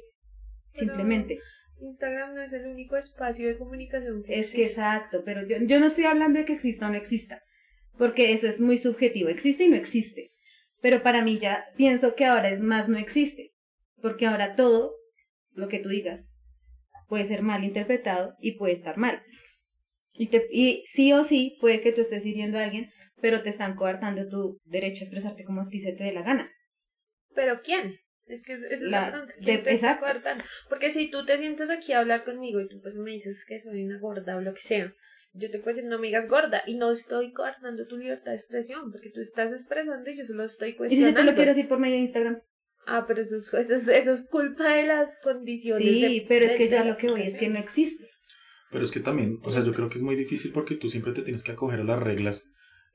Pero- 0.73 0.87
Simplemente. 0.87 1.39
Instagram 1.81 2.35
no 2.35 2.43
es 2.43 2.53
el 2.53 2.67
único 2.67 2.97
espacio 2.97 3.49
de 3.49 3.59
comunicación 3.59 4.23
que 4.23 4.39
Es 4.39 4.53
que 4.53 4.65
exacto, 4.65 5.23
pero 5.25 5.47
yo, 5.47 5.57
yo 5.63 5.81
no 5.81 5.87
estoy 5.87 6.05
hablando 6.05 6.39
de 6.39 6.45
que 6.45 6.53
exista 6.53 6.87
o 6.87 6.91
no 6.91 6.97
exista, 6.97 7.43
porque 7.97 8.33
eso 8.33 8.47
es 8.47 8.61
muy 8.61 8.79
subjetivo, 8.79 9.29
existe 9.29 9.65
y 9.65 9.69
no 9.69 9.77
existe. 9.77 10.33
Pero 10.81 11.03
para 11.03 11.23
mí 11.23 11.39
ya 11.39 11.67
pienso 11.77 12.15
que 12.15 12.25
ahora 12.25 12.49
es 12.49 12.61
más 12.61 12.89
no 12.89 12.99
existe, 12.99 13.53
porque 14.01 14.27
ahora 14.27 14.55
todo 14.55 14.95
lo 15.53 15.69
que 15.69 15.79
tú 15.79 15.89
digas 15.89 16.33
puede 17.09 17.25
ser 17.25 17.43
mal 17.43 17.65
interpretado 17.65 18.35
y 18.41 18.53
puede 18.53 18.73
estar 18.73 18.97
mal. 18.97 19.23
Y, 20.13 20.29
te, 20.29 20.47
y 20.51 20.85
sí 20.87 21.13
o 21.13 21.25
sí 21.25 21.57
puede 21.61 21.81
que 21.81 21.93
tú 21.93 22.01
estés 22.01 22.25
hiriendo 22.25 22.59
a 22.59 22.65
alguien, 22.65 22.91
pero 23.21 23.43
te 23.43 23.51
están 23.51 23.75
coartando 23.75 24.29
tu 24.29 24.61
derecho 24.65 25.01
a 25.01 25.07
expresarte 25.07 25.45
como 25.45 25.63
a 25.63 25.69
ti 25.69 25.81
se 25.81 25.93
te 25.93 26.05
dé 26.05 26.13
la 26.13 26.23
gana. 26.23 26.51
Pero 27.35 27.61
¿quién? 27.63 27.99
Es 28.31 28.43
que 28.43 28.55
esa 28.55 28.67
es 28.69 28.81
la, 28.83 29.01
La- 29.03 29.11
pregunta. 29.11 29.35
¿Quién 29.43 29.57
de- 29.59 29.63
te 29.65 29.73
está 29.75 29.87
exacto. 29.93 30.05
coartando? 30.07 30.45
Porque 30.69 30.91
si 30.91 31.11
tú 31.11 31.25
te 31.27 31.37
sientas 31.39 31.69
aquí 31.71 31.93
a 31.93 31.99
hablar 32.01 32.25
conmigo 32.25 32.61
y 32.61 32.69
tú 32.69 32.81
pues 32.81 32.95
me 32.97 33.11
dices 33.11 33.45
que 33.47 33.59
soy 33.61 33.85
una 33.85 33.99
gorda 33.99 34.37
o 34.37 34.41
lo 34.41 34.55
que 34.55 34.61
sea, 34.61 34.95
yo 35.33 35.51
te 35.51 35.59
puedo 35.59 35.75
decir 35.77 35.89
no 35.89 35.99
me 35.99 36.07
digas 36.09 36.29
gorda 36.29 36.63
y 36.67 36.75
no 36.77 36.91
estoy 36.93 37.33
coartando 37.33 37.87
tu 37.87 37.97
libertad 37.97 38.33
de 38.33 38.37
expresión 38.37 38.91
porque 38.93 39.11
tú 39.11 39.21
estás 39.21 39.53
expresando 39.53 40.09
y 40.11 40.17
yo 40.17 40.25
solo 40.25 40.45
estoy 40.45 40.69
Y 40.69 40.73
si 40.73 40.75
yo 40.75 40.79
cuestionando. 40.79 41.21
te 41.21 41.27
lo 41.27 41.35
quiero 41.35 41.51
decir 41.55 41.69
por 41.69 41.79
medio 41.79 41.95
de 41.97 42.01
Instagram. 42.01 42.41
Ah, 42.87 43.05
pero 43.07 43.23
eso 43.23 43.37
es, 43.37 43.53
eso 43.53 43.75
es, 43.75 43.89
eso 43.89 44.11
es 44.13 44.27
culpa 44.29 44.75
de 44.75 44.85
las 44.87 45.21
condiciones. 45.23 45.87
Sí, 45.87 46.03
de- 46.21 46.27
pero 46.29 46.47
es 46.47 46.53
que 46.57 46.69
yo 46.69 46.83
lo 46.85 46.97
que 46.97 47.09
voy 47.11 47.23
es 47.23 47.35
que 47.35 47.49
no 47.49 47.59
existe. 47.59 48.09
Pero 48.73 48.85
es 48.85 48.91
que 48.93 49.01
también, 49.01 49.39
o 49.43 49.51
sea, 49.53 49.65
yo 49.65 49.73
creo 49.73 49.89
que 49.89 49.99
es 49.99 50.03
muy 50.03 50.15
difícil 50.17 50.53
porque 50.53 50.77
tú 50.77 50.89
siempre 50.89 51.13
te 51.13 51.23
tienes 51.23 51.43
que 51.43 51.53
acoger 51.53 51.81
a 51.81 51.85
las 51.85 52.01
reglas, 52.01 52.49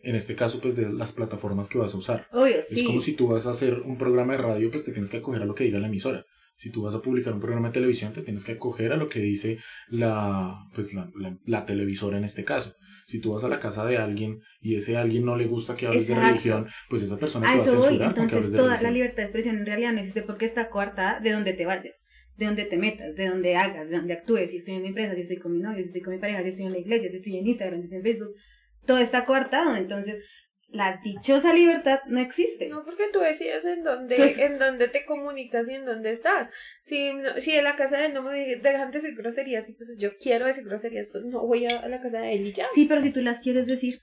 en 0.06 0.16
este 0.16 0.36
caso, 0.36 0.62
pues 0.62 0.75
de 0.75 0.92
las 0.92 1.12
plataformas 1.12 1.68
que 1.68 1.78
vas 1.78 1.94
a 1.94 1.98
usar. 1.98 2.28
Obvio, 2.31 2.60
Es 2.60 2.68
sí. 2.68 2.86
como 2.86 3.02
si 3.02 3.13
tú 3.13 3.28
vas 3.28 3.48
a 3.48 3.52
hacer 3.52 3.81
un 3.81 3.98
programa 3.98 4.34
de 4.34 4.40
radio, 4.40 4.72
pues 4.72 4.86
te 4.86 4.92
tienes 4.92 5.10
que 5.10 5.18
acoger 5.18 5.42
a 5.42 5.46
lo 5.46 5.56
que 5.56 5.66
diga 5.66 5.80
la 5.80 5.88
emisora. 5.88 6.25
Si 6.56 6.69
tú 6.72 6.84
vas 6.84 6.96
a 6.96 7.02
publicar 7.02 7.34
un 7.34 7.42
programa 7.42 7.68
de 7.68 7.74
televisión, 7.74 8.13
te 8.13 8.22
tienes 8.22 8.46
que 8.46 8.54
acoger 8.54 8.94
a 8.94 8.98
lo 8.98 9.10
que 9.10 9.19
dice 9.19 9.57
la, 9.90 10.56
pues 10.74 10.94
la, 10.94 11.10
la, 11.16 11.38
la 11.46 11.66
televisora 11.66 12.18
en 12.18 12.24
este 12.24 12.46
caso. 12.46 12.74
Si 13.06 13.19
tú 13.19 13.34
vas 13.34 13.44
a 13.44 13.50
la 13.50 13.60
casa 13.60 13.86
de 13.86 13.98
alguien 13.98 14.40
y 14.62 14.75
ese 14.75 14.98
alguien 14.98 15.25
no 15.25 15.36
le 15.36 15.46
gusta 15.46 15.75
que 15.75 15.86
hables 15.86 16.07
de 16.07 16.16
religión, 16.16 16.68
pues 16.90 17.04
esa 17.04 17.18
persona 17.18 17.52
A 17.52 17.54
te 17.62 17.69
va 17.69 17.75
a 17.75 17.80
voy. 17.80 18.02
Entonces, 18.02 18.52
toda 18.52 18.81
la 18.81 18.90
libertad 18.90 19.18
de 19.18 19.24
expresión 19.24 19.57
en 19.57 19.66
realidad 19.66 19.92
no 19.92 20.00
existe 20.00 20.24
porque 20.24 20.46
está 20.46 20.69
coartada 20.69 21.19
de 21.19 21.31
donde 21.31 21.54
te 21.54 21.66
vayas, 21.66 22.06
de 22.38 22.46
donde 22.46 22.66
te 22.66 22.78
metas, 22.78 23.16
de 23.16 23.28
donde 23.28 23.57
hagas, 23.57 23.90
de 23.90 23.98
donde 23.98 24.13
actúes. 24.13 24.50
Si 24.50 24.57
estoy 24.57 24.75
en 24.75 24.81
mi 24.81 24.88
empresa, 24.88 25.13
si 25.13 25.22
estoy 25.22 25.38
con 25.38 25.52
mi 25.52 25.60
novio, 25.60 25.84
si 25.84 25.88
estoy 25.88 26.02
con 26.02 26.13
mi 26.16 26.19
pareja, 26.19 26.42
si 26.42 26.50
estoy 26.50 26.66
en 26.66 26.72
la 26.72 26.80
iglesia, 26.80 27.10
si 27.12 27.18
estoy 27.18 27.38
en 27.38 27.48
Instagram, 27.48 27.80
si 27.81 27.84
estoy 27.84 27.98
en 27.98 28.04
Facebook. 28.04 28.36
Todo 28.85 28.97
está 28.99 29.25
coartado. 29.25 29.75
Entonces, 29.75 30.23
la 30.67 30.99
dichosa 31.03 31.53
libertad 31.53 31.99
no 32.07 32.19
existe. 32.19 32.67
No, 32.69 32.83
porque 32.83 33.05
tú 33.13 33.19
decides 33.19 33.65
en 33.65 33.83
dónde, 33.83 34.15
en 34.45 34.57
dónde 34.59 34.87
te 34.89 35.05
comunicas 35.05 35.69
y 35.69 35.75
en 35.75 35.85
dónde 35.85 36.11
estás. 36.11 36.51
Si, 36.81 37.13
no- 37.13 37.39
si 37.39 37.53
en 37.53 37.63
la 37.63 37.75
casa 37.75 37.97
de 37.97 38.07
él 38.07 38.13
no 38.13 38.23
me 38.23 38.55
dejan 38.57 38.91
decir 38.91 39.15
groserías 39.15 39.69
y 39.69 39.73
pues 39.73 39.95
yo 39.97 40.09
quiero 40.17 40.45
decir 40.47 40.65
groserías, 40.65 41.07
pues 41.11 41.23
no 41.25 41.45
voy 41.45 41.65
a, 41.65 41.79
a 41.79 41.87
la 41.87 42.01
casa 42.01 42.19
de 42.19 42.33
él 42.33 42.47
y 42.47 42.53
ya. 42.53 42.65
Sí, 42.73 42.85
pero 42.87 43.01
si 43.01 43.11
tú 43.11 43.21
las 43.21 43.39
quieres 43.39 43.67
decir, 43.67 44.01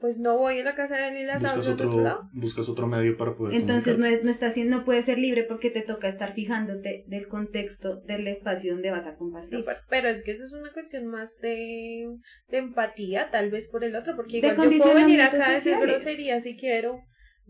Pues 0.00 0.20
no 0.20 0.38
voy 0.38 0.60
a 0.60 0.64
la 0.64 0.74
casa 0.76 0.96
de 0.96 1.08
él 1.08 1.16
y 1.18 1.24
las 1.24 1.42
Buscas 1.42 1.52
hablo 1.52 1.64
en 1.64 1.72
otro 1.72 1.88
otro, 1.88 2.02
lado. 2.02 2.30
buscas 2.32 2.68
otro 2.68 2.86
medio 2.86 3.16
para 3.16 3.34
poder 3.34 3.60
entonces 3.60 3.98
no, 3.98 4.06
no 4.22 4.30
está 4.30 4.46
haciendo, 4.46 4.78
no 4.78 4.84
puedes 4.84 5.06
ser 5.06 5.18
libre 5.18 5.42
porque 5.42 5.70
te 5.70 5.82
toca 5.82 6.06
estar 6.06 6.34
fijándote 6.34 7.04
del 7.08 7.26
contexto 7.26 7.96
del 8.02 8.28
espacio 8.28 8.74
donde 8.74 8.92
vas 8.92 9.06
a 9.06 9.16
compartir. 9.16 9.58
No, 9.58 9.64
pero, 9.88 10.08
es 10.08 10.22
que 10.22 10.30
eso 10.30 10.44
es 10.44 10.52
una 10.52 10.72
cuestión 10.72 11.06
más 11.06 11.40
de, 11.40 12.08
de 12.48 12.58
empatía, 12.58 13.30
tal 13.30 13.50
vez 13.50 13.66
por 13.66 13.82
el 13.82 13.96
otro, 13.96 14.14
porque 14.14 14.40
De 14.40 14.48
igual 14.48 14.70
yo 14.70 14.78
puedo 14.78 14.94
venir 14.94 15.20
acá 15.20 15.48
a 15.48 15.52
decir 15.52 15.76
groserías 15.80 16.44
si 16.44 16.56
quiero. 16.56 17.02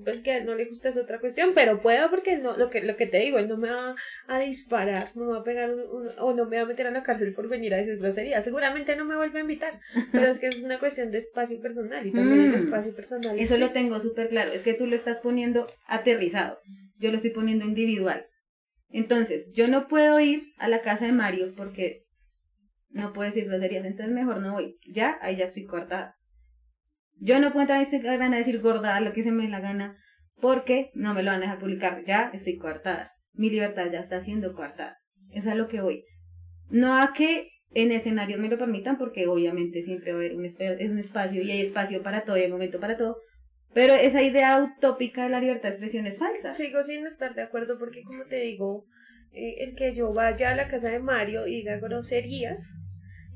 Pues 0.05 0.23
que 0.23 0.31
a 0.33 0.37
él 0.39 0.47
no 0.47 0.55
le 0.55 0.67
gusta 0.67 0.89
es 0.91 0.97
otra 0.97 1.19
cuestión, 1.19 1.51
pero 1.55 1.81
puedo 1.83 2.09
porque 2.11 2.37
no, 2.39 2.57
lo 2.57 2.71
que 2.71 2.83
lo 2.83 2.97
que 2.97 3.07
te 3.07 3.19
digo, 3.19 3.39
él 3.39 3.49
no 3.49 3.57
me 3.57 3.71
va 3.71 3.97
a 4.29 4.39
disparar, 4.39 5.09
no 5.17 5.25
me 5.25 5.33
va 5.33 5.39
a 5.41 5.45
pegar 5.45 5.75
un- 5.75 5.81
un- 5.81 6.11
o 6.19 6.35
no 6.35 6.47
me 6.47 6.57
va 6.57 6.63
a 6.63 6.67
meter 6.67 6.87
a 6.87 6.91
la 6.93 7.03
cárcel 7.03 7.35
por 7.35 7.49
venir 7.49 7.75
a 7.75 7.79
decir 7.79 7.99
groserías. 7.99 8.45
Seguramente 8.45 8.95
no 8.97 9.05
me 9.05 9.17
vuelve 9.17 9.39
a 9.39 9.43
invitar, 9.43 9.81
pero 10.13 10.27
es 10.29 10.39
que 10.39 10.49
es 10.49 10.63
una 10.63 10.79
cuestión 10.79 11.11
de 11.11 11.19
espacio 11.19 11.61
personal 11.61 12.07
y 12.07 12.13
también 12.13 12.51
Mm. 12.51 12.55
espacio 12.55 12.95
personal. 12.95 13.39
Eso 13.39 13.59
lo 13.59 13.71
tengo 13.71 13.99
súper 14.01 14.29
claro. 14.29 14.53
Es 14.53 14.63
que 14.63 14.75
tú 14.75 14.87
lo 14.87 14.95
estás 14.95 15.19
poniendo 15.19 15.67
aterrizado. 15.87 16.61
Yo 16.99 17.11
lo 17.11 17.17
estoy 17.17 17.31
poniendo 17.31 17.65
individual. 17.65 18.27
Entonces, 18.91 19.51
yo 19.53 19.69
no 19.69 19.89
puedo 19.89 20.19
ir 20.21 20.53
a 20.59 20.69
la 20.69 20.81
casa 20.81 21.07
de 21.07 21.13
Mario 21.13 21.53
porque 21.57 22.05
no 22.91 23.13
puedo 23.13 23.29
decir 23.29 23.47
groserías. 23.47 23.85
Entonces, 23.85 24.15
mejor 24.15 24.41
no 24.41 24.53
voy. 24.55 24.79
Ya, 24.87 25.19
ahí 25.21 25.37
ya 25.37 25.45
estoy 25.45 25.65
cortada. 25.65 26.15
Yo 27.21 27.41
no 27.41 27.49
puedo 27.49 27.63
entrar 27.63 27.79
a 27.79 27.83
Instagram 27.83 28.33
a 28.33 28.37
decir 28.37 28.61
gorda 28.61 29.01
lo 29.01 29.13
que 29.13 29.23
se 29.23 29.33
me 29.33 29.45
dé 29.45 29.49
la 29.49 29.61
gana 29.61 29.99
porque 30.41 30.91
no 30.95 31.15
me 31.15 31.23
lo 31.23 31.31
van 31.31 31.41
a 31.41 31.43
dejar 31.43 31.59
publicar. 31.59 32.05
Ya 32.05 32.31
estoy 32.33 32.57
coartada. 32.57 33.13
Mi 33.33 33.51
libertad 33.51 33.91
ya 33.91 34.01
está 34.01 34.21
siendo 34.21 34.55
coartada. 34.55 34.99
Es 35.31 35.47
a 35.47 35.55
lo 35.55 35.69
que 35.69 35.81
voy. 35.81 36.05
No 36.71 37.01
a 37.01 37.13
que 37.13 37.51
en 37.73 37.93
escenarios 37.93 38.41
me 38.41 38.49
lo 38.49 38.59
permitan 38.59 38.97
porque 38.97 39.27
obviamente 39.27 39.83
siempre 39.83 40.13
va 40.13 40.19
a 40.19 40.21
haber 40.21 40.37
un, 40.37 40.45
espacio 40.99 41.43
y 41.43 41.51
hay 41.51 41.61
espacio 41.61 42.03
para 42.03 42.25
todo 42.25 42.37
y 42.37 42.43
hay 42.43 42.51
momento 42.51 42.81
para 42.81 42.97
todo. 42.97 43.19
Pero 43.75 43.95
esa 43.95 44.23
idea 44.23 44.59
utópica 44.63 45.25
de 45.25 45.31
la 45.31 45.41
libertad 45.41 45.69
de 45.69 45.75
expresión 45.75 46.07
es 46.07 46.19
falsa. 46.19 46.55
Sigo 46.55 46.83
sin 46.83 47.07
estar 47.07 47.35
de 47.35 47.43
acuerdo 47.43 47.79
porque, 47.79 48.03
como 48.03 48.25
te 48.25 48.41
digo, 48.41 48.87
eh, 49.33 49.57
el 49.59 49.77
que 49.77 49.95
yo 49.95 50.13
vaya 50.13 50.51
a 50.51 50.57
la 50.57 50.69
casa 50.69 50.89
de 50.89 51.01
Mario 51.01 51.47
y 51.47 51.57
diga 51.57 51.79
groserías, 51.79 52.75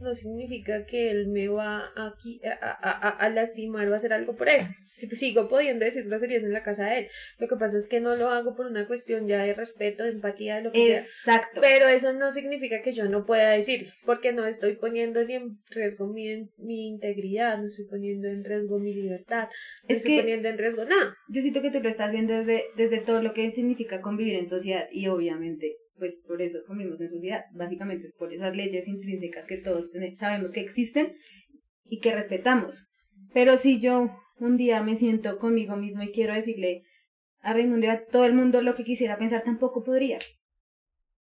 no 0.02 0.14
significa 0.14 0.84
que 0.84 1.10
él 1.10 1.28
me 1.28 1.48
va 1.48 1.92
aquí 1.96 2.40
a, 2.44 2.52
a, 2.52 3.08
a, 3.08 3.28
lastimar 3.30 3.88
o 3.88 3.92
a 3.92 3.96
hacer 3.96 4.12
algo 4.12 4.36
por 4.36 4.48
eso. 4.48 4.68
Sigo 4.84 5.48
pudiendo 5.48 5.84
decir 5.84 6.04
groserías 6.06 6.42
en 6.42 6.52
la 6.52 6.62
casa 6.62 6.86
de 6.86 6.98
él. 7.00 7.08
Lo 7.38 7.48
que 7.48 7.56
pasa 7.56 7.78
es 7.78 7.88
que 7.88 8.00
no 8.00 8.16
lo 8.16 8.28
hago 8.28 8.54
por 8.54 8.66
una 8.66 8.86
cuestión 8.86 9.26
ya 9.26 9.42
de 9.42 9.54
respeto, 9.54 10.04
de 10.04 10.10
empatía, 10.10 10.56
de 10.56 10.62
lo 10.62 10.72
que 10.72 10.96
Exacto. 10.96 11.60
Pero 11.60 11.88
eso 11.88 12.12
no 12.12 12.30
significa 12.30 12.82
que 12.82 12.92
yo 12.92 13.08
no 13.08 13.24
pueda 13.24 13.50
decir, 13.50 13.88
porque 14.04 14.32
no 14.32 14.46
estoy 14.46 14.76
poniendo 14.76 15.24
ni 15.24 15.34
en 15.34 15.58
riesgo 15.70 16.06
mi, 16.06 16.50
mi 16.58 16.86
integridad, 16.86 17.58
no 17.58 17.66
estoy 17.66 17.86
poniendo 17.86 18.28
en 18.28 18.44
riesgo 18.44 18.78
mi 18.78 18.94
libertad, 18.94 19.48
no 19.88 19.94
estoy 19.94 20.18
poniendo 20.18 20.48
en 20.48 20.58
riesgo 20.58 20.84
nada. 20.84 21.16
Yo 21.28 21.40
siento 21.40 21.62
que 21.62 21.70
tú 21.70 21.80
lo 21.80 21.88
estás 21.88 22.10
viendo 22.10 22.34
desde, 22.34 22.64
desde 22.76 22.98
todo 22.98 23.22
lo 23.22 23.32
que 23.32 23.50
significa 23.52 24.00
convivir 24.00 24.34
en 24.34 24.46
sociedad 24.46 24.88
y 24.90 25.06
obviamente 25.06 25.76
pues 26.02 26.16
por 26.26 26.42
eso 26.42 26.58
convivimos 26.66 27.00
en 27.00 27.08
sociedad, 27.08 27.44
básicamente 27.52 28.06
es 28.06 28.12
por 28.12 28.32
esas 28.32 28.56
leyes 28.56 28.88
intrínsecas 28.88 29.46
que 29.46 29.58
todos 29.58 29.88
sabemos 30.18 30.50
que 30.50 30.58
existen 30.58 31.14
y 31.84 32.00
que 32.00 32.12
respetamos. 32.12 32.88
Pero 33.32 33.56
si 33.56 33.78
yo 33.78 34.10
un 34.40 34.56
día 34.56 34.82
me 34.82 34.96
siento 34.96 35.38
conmigo 35.38 35.76
mismo 35.76 36.02
y 36.02 36.10
quiero 36.10 36.34
decirle 36.34 36.82
a 37.38 37.52
Raimundo 37.52 37.86
y 37.86 37.90
a 37.90 38.04
todo 38.04 38.24
el 38.24 38.34
mundo 38.34 38.62
lo 38.62 38.74
que 38.74 38.82
quisiera 38.82 39.16
pensar, 39.16 39.44
tampoco 39.44 39.84
podría. 39.84 40.18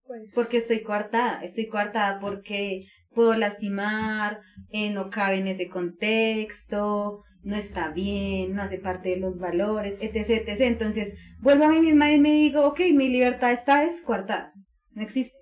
Pues 0.04 0.32
porque 0.32 0.58
estoy 0.58 0.84
coartada, 0.84 1.42
estoy 1.42 1.66
coartada 1.66 2.20
porque 2.20 2.84
puedo 3.10 3.34
lastimar, 3.34 4.38
eh, 4.70 4.90
no 4.90 5.10
cabe 5.10 5.38
en 5.38 5.48
ese 5.48 5.68
contexto, 5.68 7.24
no 7.42 7.56
está 7.56 7.90
bien, 7.90 8.54
no 8.54 8.62
hace 8.62 8.78
parte 8.78 9.08
de 9.08 9.16
los 9.16 9.40
valores, 9.40 9.96
etc, 10.00 10.46
etc. 10.46 10.60
Entonces, 10.60 11.14
vuelvo 11.40 11.64
a 11.64 11.68
mí 11.68 11.80
misma 11.80 12.12
y 12.12 12.20
me 12.20 12.30
digo, 12.30 12.64
ok, 12.64 12.78
mi 12.94 13.08
libertad 13.08 13.50
está 13.50 13.82
es 13.82 14.00
coartada. 14.02 14.52
No 14.98 15.04
existe. 15.04 15.38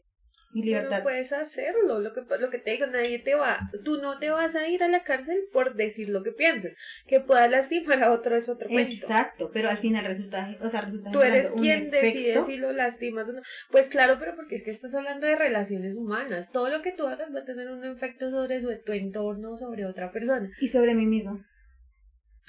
Mi 0.52 0.62
libertad. 0.62 0.98
no 0.98 1.02
puedes 1.02 1.32
hacerlo. 1.32 1.98
Lo 1.98 2.12
que, 2.12 2.20
lo 2.38 2.50
que 2.50 2.58
te 2.58 2.72
digo, 2.72 2.86
nadie 2.86 3.18
te 3.18 3.34
va. 3.34 3.58
Tú 3.84 4.00
no 4.02 4.18
te 4.18 4.28
vas 4.28 4.54
a 4.54 4.68
ir 4.68 4.82
a 4.82 4.88
la 4.88 5.02
cárcel 5.02 5.38
por 5.50 5.75
decir 5.75 6.10
lo 6.10 6.22
que 6.22 6.30
piensas. 6.30 6.75
Que 7.06 7.20
pueda 7.20 7.48
lastimar 7.48 8.02
a 8.02 8.12
otro 8.12 8.36
es 8.36 8.50
otro 8.50 8.68
cuento. 8.68 8.92
Exacto, 8.92 9.50
pero 9.52 9.70
al 9.70 9.78
final 9.78 10.04
resulta. 10.04 10.54
O 10.60 10.68
sea, 10.68 10.82
resulta 10.82 11.10
Tú 11.10 11.22
eres 11.22 11.52
quien 11.52 11.90
decide 11.90 12.42
si 12.42 12.58
lo 12.58 12.72
lastimas 12.72 13.30
o 13.30 13.32
no. 13.32 13.42
Pues 13.70 13.88
claro, 13.88 14.18
pero 14.18 14.36
porque 14.36 14.56
es 14.56 14.62
que 14.62 14.70
estás 14.70 14.94
hablando 14.94 15.26
de 15.26 15.36
relaciones 15.36 15.96
humanas. 15.96 16.52
Todo 16.52 16.68
lo 16.68 16.82
que 16.82 16.92
tú 16.92 17.06
hagas 17.06 17.34
va 17.34 17.40
a 17.40 17.44
tener 17.44 17.70
un 17.70 17.84
efecto 17.84 18.30
sobre 18.30 18.60
tu 18.60 18.92
entorno, 18.92 19.56
sobre 19.56 19.86
otra 19.86 20.12
persona. 20.12 20.50
Y 20.60 20.68
sobre 20.68 20.94
mí 20.94 21.06
mismo. 21.06 21.42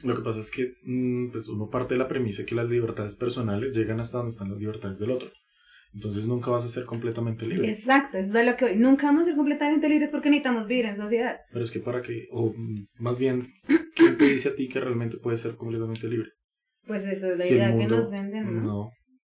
Lo 0.04 0.16
que 0.16 0.22
pasa 0.22 0.42
es 0.42 0.52
que 0.52 0.76
mm, 0.84 1.32
pues 1.32 1.48
uno 1.48 1.70
parte 1.70 1.96
de 1.96 2.00
la 2.00 2.08
premisa 2.08 2.46
que 2.46 2.56
las 2.56 2.70
libertades 2.70 3.16
personales 3.16 3.76
llegan 3.76 4.02
hasta 4.02 4.18
donde 4.18 4.32
están 4.32 4.50
las 4.50 4.60
libertades 4.60 5.00
del 5.00 5.12
otro. 5.12 5.32
Entonces 5.94 6.28
nunca 6.28 6.52
vas 6.52 6.64
a 6.64 6.70
ser 6.70 6.86
completamente 6.86 7.48
libre. 7.48 7.70
Exacto, 7.70 8.18
eso 8.18 8.38
es 8.38 8.46
lo 8.46 8.56
que 8.56 8.66
hoy. 8.66 8.76
Nunca 8.76 9.08
vamos 9.08 9.24
a 9.24 9.26
ser 9.26 9.36
completamente 9.36 9.90
libres 9.90 10.10
porque 10.10 10.30
necesitamos 10.30 10.68
vivir 10.68 10.86
en 10.86 10.96
sociedad. 10.96 11.40
Pero 11.52 11.64
es 11.64 11.72
que 11.72 11.80
para 11.80 12.02
qué, 12.02 12.28
o 12.32 12.54
mm, 12.56 12.86
más 13.00 13.20
bien, 13.20 13.44
¿quién 13.96 14.18
te 14.18 14.26
dice 14.26 14.50
a 14.50 14.56
ti 14.56 14.68
que 14.68 14.80
realmente 14.80 15.18
puedes 15.18 15.40
ser 15.40 15.56
completamente 15.56 16.08
libre? 16.08 16.30
Pues 16.86 17.06
eso 17.06 17.32
es 17.32 17.38
la 17.38 17.48
idea 17.48 17.78
que 17.78 17.88
nos 17.88 18.10
venden, 18.10 18.56
¿no? 18.56 18.62
No, 18.62 18.92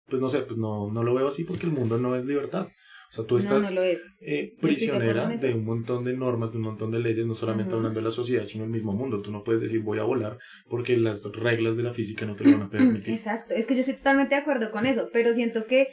pues 0.06 0.20
no 0.20 0.28
sé, 0.28 0.40
pues 0.42 0.58
no, 0.58 0.90
no 0.92 1.02
lo 1.02 1.14
veo 1.14 1.28
así 1.28 1.44
porque 1.44 1.66
el 1.66 1.72
mundo 1.72 1.98
no 1.98 2.14
es 2.14 2.24
libertad. 2.24 2.68
O 3.10 3.12
sea, 3.12 3.24
tú 3.24 3.36
estás 3.38 3.74
eh, 4.20 4.52
prisionera 4.60 5.26
de 5.26 5.54
un 5.54 5.64
montón 5.64 6.04
de 6.04 6.16
normas, 6.16 6.52
de 6.52 6.58
un 6.58 6.62
montón 6.62 6.92
de 6.92 7.00
leyes, 7.00 7.26
no 7.26 7.34
solamente 7.34 7.74
hablando 7.74 7.98
de 7.98 8.04
la 8.04 8.12
sociedad, 8.12 8.44
sino 8.44 8.62
el 8.62 8.70
mismo 8.70 8.92
mundo. 8.92 9.20
Tú 9.20 9.32
no 9.32 9.42
puedes 9.42 9.60
decir 9.60 9.80
voy 9.80 9.98
a 9.98 10.04
volar 10.04 10.38
porque 10.68 10.96
las 10.96 11.24
reglas 11.32 11.76
de 11.76 11.82
la 11.82 11.92
física 11.92 12.24
no 12.24 12.36
te 12.36 12.44
lo 12.44 12.52
van 12.52 12.62
a 12.62 12.70
permitir. 12.70 13.12
Exacto, 13.12 13.54
es 13.54 13.66
que 13.66 13.74
yo 13.74 13.80
estoy 13.80 13.96
totalmente 13.96 14.36
de 14.36 14.40
acuerdo 14.42 14.70
con 14.70 14.86
eso, 14.86 15.08
pero 15.12 15.34
siento 15.34 15.66
que 15.66 15.88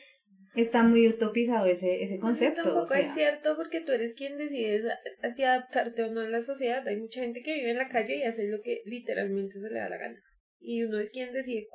está 0.56 0.84
muy 0.84 1.08
utopizado 1.08 1.66
ese, 1.66 2.04
ese 2.04 2.20
concepto. 2.20 2.64
tampoco 2.64 2.94
es 2.94 3.14
cierto 3.14 3.56
porque 3.56 3.82
tú 3.82 3.92
eres 3.92 4.14
quien 4.14 4.38
decides 4.38 4.86
si 5.32 5.44
adaptarte 5.44 6.04
o 6.04 6.12
no 6.12 6.22
a 6.22 6.30
la 6.30 6.42
sociedad. 6.42 6.88
Hay 6.88 6.98
mucha 6.98 7.22
gente 7.22 7.42
que 7.42 7.54
vive 7.54 7.72
en 7.72 7.78
la 7.78 7.90
calle 7.90 8.18
y 8.18 8.24
hace 8.24 8.48
lo 8.48 8.62
que 8.62 8.82
literalmente 8.86 9.60
se 9.60 9.70
le 9.70 9.80
da 9.80 9.90
la 9.90 9.98
gana. 9.98 10.22
Y 10.60 10.84
uno 10.84 11.00
es 11.00 11.12
quien 11.12 11.34
decide 11.34 11.68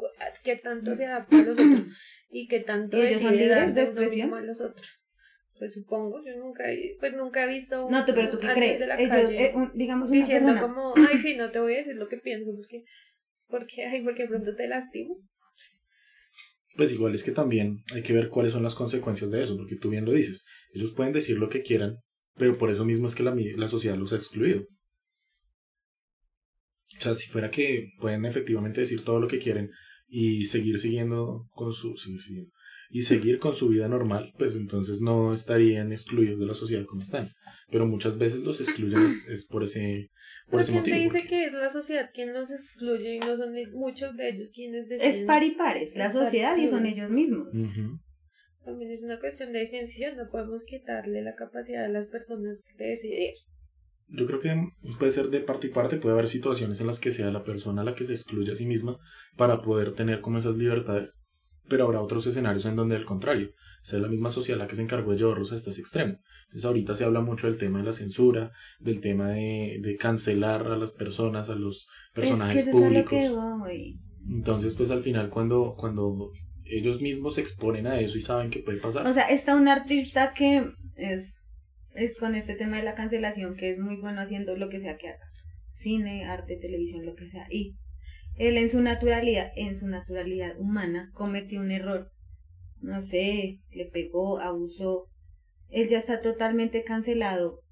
qué 0.42 0.56
tanto 0.56 0.94
se 0.94 1.06
adapta 1.06 1.38
a 1.38 1.42
los 1.42 1.58
otros 1.58 1.86
y 2.30 2.48
qué 2.48 2.60
tanto 2.60 2.96
decide 2.96 3.48
dar 3.48 3.72
de 3.72 3.82
expresión 3.82 4.34
a 4.34 4.40
los 4.40 4.60
otros. 4.60 5.06
Pues 5.58 5.74
supongo, 5.74 6.24
yo 6.24 6.36
nunca, 6.36 6.64
pues 6.98 7.14
nunca 7.14 7.44
he 7.44 7.46
visto 7.46 7.88
No, 7.88 8.04
pero 8.04 8.30
tú 8.30 8.40
qué 8.40 8.48
crees? 8.48 8.82
Ellos, 8.98 9.30
eh, 9.30 9.54
digamos 9.74 10.08
una 10.08 10.16
diciendo 10.16 10.56
como, 10.60 10.92
ay, 10.96 11.18
sí, 11.18 11.36
no 11.36 11.52
te 11.52 11.60
voy 11.60 11.74
a 11.74 11.76
decir 11.76 11.94
lo 11.94 12.08
que 12.08 12.16
pienso 12.16 12.50
porque, 12.56 12.84
porque, 13.46 13.84
ay, 13.84 14.02
porque 14.02 14.26
pronto 14.26 14.56
te 14.56 14.66
lastimo. 14.66 15.18
Pues 16.76 16.92
igual 16.92 17.14
es 17.14 17.24
que 17.24 17.32
también 17.32 17.82
hay 17.94 18.02
que 18.02 18.12
ver 18.12 18.28
cuáles 18.28 18.52
son 18.52 18.62
las 18.62 18.74
consecuencias 18.74 19.30
de 19.30 19.42
eso, 19.42 19.56
porque 19.56 19.76
tú 19.76 19.90
bien 19.90 20.04
lo 20.04 20.12
dices. 20.12 20.44
Ellos 20.72 20.92
pueden 20.92 21.12
decir 21.12 21.38
lo 21.38 21.48
que 21.48 21.62
quieran, 21.62 21.96
pero 22.36 22.56
por 22.56 22.70
eso 22.70 22.84
mismo 22.84 23.06
es 23.06 23.14
que 23.14 23.22
la, 23.22 23.34
la 23.56 23.68
sociedad 23.68 23.96
los 23.96 24.12
ha 24.12 24.16
excluido. 24.16 24.62
O 26.98 27.02
sea, 27.02 27.14
si 27.14 27.28
fuera 27.30 27.50
que 27.50 27.90
pueden 27.98 28.24
efectivamente 28.24 28.80
decir 28.80 29.04
todo 29.04 29.20
lo 29.20 29.28
que 29.28 29.38
quieren 29.38 29.70
y 30.06 30.44
seguir 30.44 30.78
siguiendo 30.78 31.46
con 31.50 31.72
su 31.72 31.94
y 32.90 33.02
seguir 33.02 33.38
con 33.38 33.54
su 33.54 33.68
vida 33.68 33.88
normal, 33.88 34.32
pues 34.38 34.54
entonces 34.54 35.00
no 35.00 35.32
estarían 35.32 35.92
excluidos 35.92 36.38
de 36.38 36.46
la 36.46 36.54
sociedad 36.54 36.84
como 36.84 37.02
están. 37.02 37.32
Pero 37.70 37.86
muchas 37.86 38.18
veces 38.18 38.40
los 38.40 38.60
excluyen 38.60 39.06
es 39.06 39.46
por 39.50 39.64
ese 39.64 40.10
por 40.52 40.60
ese 40.60 40.72
motivo. 40.72 40.96
dice 40.96 41.26
que 41.26 41.46
es 41.46 41.52
la 41.52 41.70
sociedad 41.70 42.10
quien 42.12 42.34
los 42.34 42.50
excluye 42.50 43.16
y 43.16 43.18
no 43.18 43.36
son 43.36 43.52
muchos 43.72 44.14
de 44.16 44.28
ellos 44.28 44.50
quienes 44.54 44.88
deciden. 44.88 45.14
Es 45.14 45.22
par 45.22 45.42
y 45.42 45.52
pares, 45.52 45.96
la 45.96 46.12
sociedad 46.12 46.56
y 46.56 46.68
son 46.68 46.86
ellos 46.86 47.10
mismos. 47.10 47.54
También 48.64 48.92
es 48.92 49.02
una 49.02 49.18
cuestión 49.18 49.52
de 49.52 49.60
decisión, 49.60 50.16
no 50.16 50.28
podemos 50.30 50.64
quitarle 50.64 51.22
la 51.22 51.34
capacidad 51.34 51.84
a 51.84 51.88
las 51.88 52.06
personas 52.08 52.64
de 52.76 52.84
decidir. 52.84 53.32
Yo 54.08 54.26
creo 54.26 54.40
que 54.40 54.54
puede 54.98 55.10
ser 55.10 55.30
de 55.30 55.40
parte 55.40 55.68
y 55.68 55.70
parte, 55.70 55.96
puede 55.96 56.12
haber 56.12 56.28
situaciones 56.28 56.80
en 56.80 56.86
las 56.86 57.00
que 57.00 57.12
sea 57.12 57.30
la 57.30 57.44
persona 57.44 57.82
la 57.82 57.94
que 57.94 58.04
se 58.04 58.12
excluye 58.12 58.52
a 58.52 58.54
sí 58.54 58.66
misma 58.66 58.98
para 59.36 59.62
poder 59.62 59.94
tener 59.94 60.20
como 60.20 60.38
esas 60.38 60.54
libertades, 60.56 61.18
pero 61.68 61.84
habrá 61.84 62.02
otros 62.02 62.26
escenarios 62.26 62.66
en 62.66 62.76
donde 62.76 62.94
al 62.94 63.06
contrario, 63.06 63.50
sea 63.82 63.98
la 63.98 64.08
misma 64.08 64.30
sociedad 64.30 64.58
la 64.58 64.66
que 64.66 64.76
se 64.76 64.82
encargó 64.82 65.10
de 65.12 65.18
llevarlos 65.18 65.52
hasta 65.52 65.70
ese 65.70 65.80
extremo. 65.80 66.18
Entonces 66.44 66.64
ahorita 66.64 66.94
se 66.94 67.04
habla 67.04 67.20
mucho 67.20 67.48
del 67.48 67.58
tema 67.58 67.80
de 67.80 67.84
la 67.84 67.92
censura, 67.92 68.52
del 68.80 69.00
tema 69.00 69.30
de, 69.30 69.78
de 69.82 69.96
cancelar 69.96 70.66
a 70.68 70.76
las 70.76 70.92
personas, 70.92 71.50
a 71.50 71.54
los 71.54 71.88
personajes 72.14 72.68
públicos. 72.68 73.18
Entonces 74.28 74.74
pues 74.74 74.90
al 74.90 75.02
final 75.02 75.30
cuando, 75.30 75.74
cuando 75.76 76.30
ellos 76.64 77.00
mismos 77.00 77.34
se 77.34 77.40
exponen 77.40 77.86
a 77.86 77.98
eso 78.00 78.16
y 78.16 78.20
saben 78.20 78.50
que 78.50 78.60
puede 78.60 78.78
pasar. 78.78 79.06
O 79.06 79.12
sea, 79.12 79.24
está 79.24 79.56
un 79.56 79.68
artista 79.68 80.32
que 80.32 80.70
es, 80.96 81.34
es 81.94 82.16
con 82.16 82.34
este 82.34 82.54
tema 82.54 82.76
de 82.76 82.84
la 82.84 82.94
cancelación, 82.94 83.56
que 83.56 83.70
es 83.70 83.78
muy 83.78 83.96
bueno 84.00 84.20
haciendo 84.20 84.56
lo 84.56 84.68
que 84.68 84.80
sea 84.80 84.96
que 84.96 85.08
haga. 85.08 85.26
Cine, 85.74 86.24
arte, 86.24 86.56
televisión, 86.56 87.04
lo 87.04 87.14
que 87.14 87.28
sea. 87.28 87.46
Y 87.50 87.76
él 88.36 88.56
en 88.56 88.70
su 88.70 88.80
naturalidad, 88.80 89.50
en 89.56 89.74
su 89.74 89.88
naturalidad 89.88 90.58
humana, 90.58 91.10
cometió 91.14 91.60
un 91.60 91.72
error 91.72 92.10
no 92.82 93.00
sé, 93.00 93.60
le 93.70 93.86
pegó, 93.86 94.38
abusó, 94.38 95.08
él 95.68 95.88
ya 95.88 95.98
está 95.98 96.20
totalmente 96.20 96.84
cancelado 96.84 97.62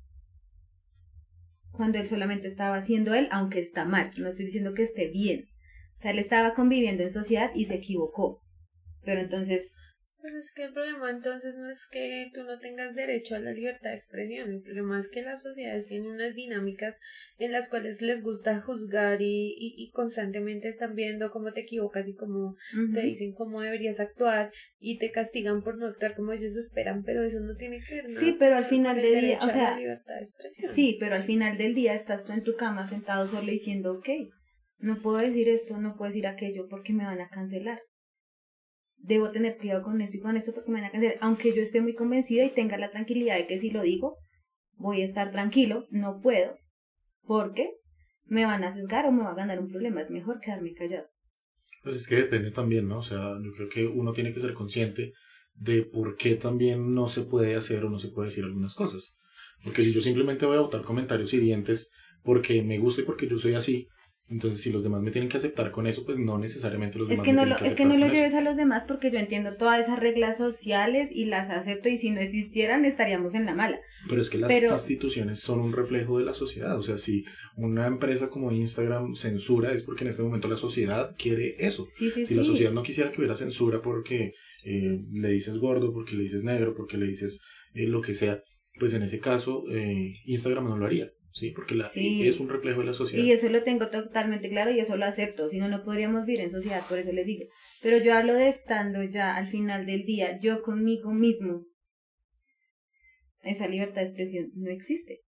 cuando 1.73 1.99
él 1.99 2.07
solamente 2.07 2.49
estaba 2.49 2.77
haciendo 2.77 3.15
él, 3.15 3.29
aunque 3.31 3.59
está 3.59 3.85
mal, 3.85 4.13
no 4.17 4.29
estoy 4.29 4.47
diciendo 4.47 4.75
que 4.75 4.83
esté 4.83 5.09
bien. 5.09 5.49
O 5.97 6.01
sea, 6.01 6.11
él 6.11 6.19
estaba 6.19 6.55
conviviendo 6.55 7.03
en 7.03 7.11
sociedad 7.11 7.51
y 7.55 7.67
se 7.67 7.75
equivocó. 7.75 8.43
Pero 9.03 9.21
entonces 9.21 9.75
pero 10.23 10.39
es 10.39 10.53
que 10.53 10.65
el 10.65 10.73
problema 10.73 11.11
entonces 11.11 11.55
no 11.57 11.71
es 11.71 11.87
que 11.91 12.31
tú 12.35 12.45
no 12.45 12.59
tengas 12.59 12.95
derecho 12.95 13.35
a 13.35 13.39
la 13.39 13.53
libertad 13.53 13.91
de 13.91 13.97
expresión, 13.97 14.51
el 14.53 14.63
problema 14.63 14.99
es 14.99 15.09
que 15.09 15.23
las 15.23 15.43
sociedades 15.43 15.87
tienen 15.87 16.11
unas 16.11 16.35
dinámicas 16.35 17.01
en 17.39 17.53
las 17.53 17.69
cuales 17.69 18.03
les 18.03 18.23
gusta 18.23 18.61
juzgar 18.61 19.23
y, 19.23 19.55
y, 19.59 19.91
constantemente 19.91 20.69
están 20.69 20.95
viendo 20.95 21.31
cómo 21.31 21.53
te 21.53 21.61
equivocas 21.61 22.09
y 22.09 22.15
cómo 22.15 22.57
te 22.95 23.01
dicen 23.01 23.33
cómo 23.33 23.61
deberías 23.61 24.01
actuar 24.01 24.53
y 24.79 24.99
te 24.99 25.11
castigan 25.11 25.63
por 25.63 25.79
no 25.79 25.87
actuar 25.87 26.15
como 26.15 26.33
ellos 26.33 26.57
esperan, 26.57 27.03
pero 27.03 27.25
eso 27.25 27.41
no 27.41 27.57
tiene 27.57 27.81
que 27.81 27.97
ver 27.97 28.05
nada. 28.09 28.21
Sí, 28.21 28.37
pero 28.39 28.57
al 28.57 28.65
final 28.65 29.01
del 29.01 29.21
día, 29.21 29.39
o 29.43 29.49
sea, 29.49 29.79
sí, 30.75 30.97
pero 31.01 31.17
al 31.17 31.25
final 31.25 31.57
del 31.59 31.75
día 31.75 31.95
estás 31.95 32.25
tú 32.25 32.33
en 32.33 32.43
tu 32.43 32.57
cama 32.57 32.87
sentado 32.87 33.27
solo 33.27 33.51
diciendo, 33.51 33.93
ok, 33.93 34.09
no 34.79 35.01
puedo 35.03 35.19
decir 35.19 35.49
esto, 35.49 35.79
no 35.79 35.97
puedo 35.97 36.11
decir 36.11 36.27
aquello 36.27 36.67
porque 36.69 36.93
me 36.93 37.05
van 37.05 37.21
a 37.21 37.29
cancelar 37.29 37.81
debo 39.03 39.31
tener 39.31 39.57
cuidado 39.59 39.83
con 39.83 40.01
esto 40.01 40.17
y 40.17 40.21
con 40.21 40.37
esto 40.37 40.53
porque 40.55 40.71
me 40.71 40.81
van 40.81 40.89
a 40.89 40.93
cancelar, 40.93 41.19
aunque 41.21 41.55
yo 41.55 41.63
esté 41.63 41.81
muy 41.81 41.95
convencida 41.95 42.45
y 42.45 42.51
tenga 42.51 42.77
la 42.79 42.91
tranquilidad 42.91 43.37
de 43.37 43.47
que 43.47 43.59
si 43.59 43.71
lo 43.71 43.83
digo, 43.83 44.17
voy 44.77 45.03
a 45.03 45.05
estar 45.05 45.31
tranquilo, 45.31 45.87
no 45.91 46.21
puedo, 46.21 46.57
porque 47.23 47.71
me 48.25 48.45
van 48.45 48.65
a 48.65 48.73
sesgar 48.73 49.07
o 49.07 49.13
me 49.13 49.23
va 49.23 49.33
a 49.33 49.37
ganar 49.37 49.61
un 49.61 49.69
problema, 49.69 50.01
es 50.01 50.11
mejor 50.11 50.41
quedarme 50.41 50.75
callado. 50.75 51.07
Pues 51.83 51.97
es 51.97 52.07
que 52.07 52.17
depende 52.17 52.51
también, 52.51 52.89
¿no? 52.89 52.99
O 52.99 53.03
sea, 53.03 53.19
yo 53.43 53.53
creo 53.57 53.69
que 53.69 53.87
uno 53.87 54.13
tiene 54.13 54.33
que 54.33 54.41
ser 54.41 54.53
consciente 54.53 55.13
de 55.55 55.83
por 55.83 56.17
qué 56.17 56.35
también 56.35 56.95
no 56.95 57.09
se 57.09 57.23
puede 57.23 57.57
hacer 57.57 57.85
o 57.85 57.91
no 57.91 57.99
se 57.99 58.09
puede 58.09 58.29
decir 58.29 58.45
algunas 58.45 58.75
cosas. 58.75 59.17
Porque 59.65 59.83
si 59.83 59.93
yo 59.93 60.01
simplemente 60.01 60.47
voy 60.47 60.57
a 60.57 60.61
botar 60.61 60.83
comentarios 60.83 61.33
hirientes 61.33 61.91
porque 62.23 62.63
me 62.63 62.79
gusta 62.79 63.03
y 63.03 63.05
porque 63.05 63.29
yo 63.29 63.39
soy 63.39 63.55
así, 63.55 63.87
Entonces, 64.31 64.61
si 64.63 64.71
los 64.71 64.85
demás 64.85 65.03
me 65.03 65.11
tienen 65.11 65.29
que 65.29 65.39
aceptar 65.39 65.73
con 65.73 65.89
eso, 65.89 66.05
pues 66.05 66.17
no 66.17 66.39
necesariamente 66.39 66.99
los 66.99 67.09
Es 67.09 67.11
demás 67.11 67.25
que 67.25 67.33
me 67.33 67.37
no 67.37 67.43
tienen 67.43 67.59
lo, 67.59 67.63
que 67.65 67.69
es 67.69 67.75
que 67.75 67.85
no 67.85 67.95
lo 67.95 68.01
con 68.01 68.05
eso. 68.05 68.15
lleves 68.15 68.35
a 68.35 68.41
los 68.43 68.57
demás 68.57 68.85
porque 68.87 69.11
yo 69.11 69.19
entiendo 69.19 69.57
todas 69.57 69.81
esas 69.81 69.99
reglas 69.99 70.37
sociales 70.39 71.11
y 71.13 71.25
las 71.25 71.51
acepto 71.51 71.89
y 71.89 71.99
si 71.99 72.11
no 72.11 72.21
existieran 72.21 72.85
estaríamos 72.85 73.35
en 73.35 73.45
la 73.45 73.55
mala. 73.55 73.81
Pero 74.09 74.21
es 74.21 74.31
que 74.31 74.39
las 74.39 74.49
Pero- 74.49 74.73
instituciones 74.73 75.41
son 75.41 75.59
un 75.61 75.73
reflejo 75.73 76.19
de 76.19 76.25
la 76.25 76.33
sociedad. 76.33 76.79
O 76.79 76.83
sea, 76.83 76.97
si 76.97 77.25
una 77.57 77.89
empresa 77.89 78.31
como 78.31 78.53
Instagram 78.53 79.15
censura 79.17 79.73
es 79.73 79.83
porque 79.83 80.05
en 80.05 80.11
este 80.11 80.23
momento 80.23 80.47
la 80.47 80.57
sociedad 80.57 81.15
quiere 81.19 81.57
eso. 81.59 81.89
Sí, 81.91 82.11
sí, 82.11 82.21
Si 82.21 82.27
sí. 82.29 82.35
la 82.37 82.45
sociedad 82.45 82.73
no 82.73 82.85
quisiera 82.85 83.11
que 83.11 83.19
hubiera 83.19 83.35
censura 83.35 83.83
porque 83.83 84.33
eh, 84.65 84.99
le 85.11 85.29
dices 85.31 85.59
gordo, 85.59 85.93
porque 85.93 86.15
le 86.15 86.23
dices 86.23 86.45
negro, 86.45 86.75
porque 86.77 86.97
le 86.99 87.07
dices 87.07 87.41
eh, 87.75 87.87
lo 87.89 88.01
que 88.01 88.15
sea, 88.15 88.43
pues 88.79 88.95
en 88.95 89.03
ese 89.03 89.19
caso 89.19 89.65
eh, 89.73 90.15
Instagram 90.25 90.69
no 90.69 90.77
lo 90.77 90.87
haría. 90.87 91.11
¿Sí? 91.33 91.51
Porque 91.51 91.75
la, 91.75 91.89
Sí. 91.89 92.27
es 92.27 92.41
un 92.41 92.49
reflejo 92.49 92.81
de 92.81 92.87
la 92.87 92.93
sociedad. 92.93 93.25
Y 93.25 93.33
eso 93.33 93.49
lo 93.49 93.63
tengo 93.63 93.89
totalmente 93.89 94.49
claro 94.49 94.71
y 94.71 94.81
eso 94.81 94.97
lo 94.97 95.05
acepto, 95.05 95.49
si 95.49 95.59
no, 95.59 95.69
no 95.69 95.85
podríamos 95.85 96.25
vivir 96.27 96.41
en 96.41 96.51
sociedad, 96.51 96.83
por 96.89 96.99
eso 96.99 97.13
les 97.13 97.27
digo. 97.27 97.45
Pero 97.83 97.99
yo 97.99 98.15
hablo 98.15 98.35
de 98.35 98.49
estando 98.49 99.03
ya 99.05 99.37
al 99.37 99.49
final 99.51 99.87
del 99.87 100.05
día, 100.05 100.39
yo 100.41 100.63
conmigo 100.63 101.13
mismo. 101.13 101.67
Esa 103.43 103.69
libertad 103.69 104.03
de 104.03 104.09
expresión 104.09 104.51
no 104.55 104.71
existe. 104.71 105.21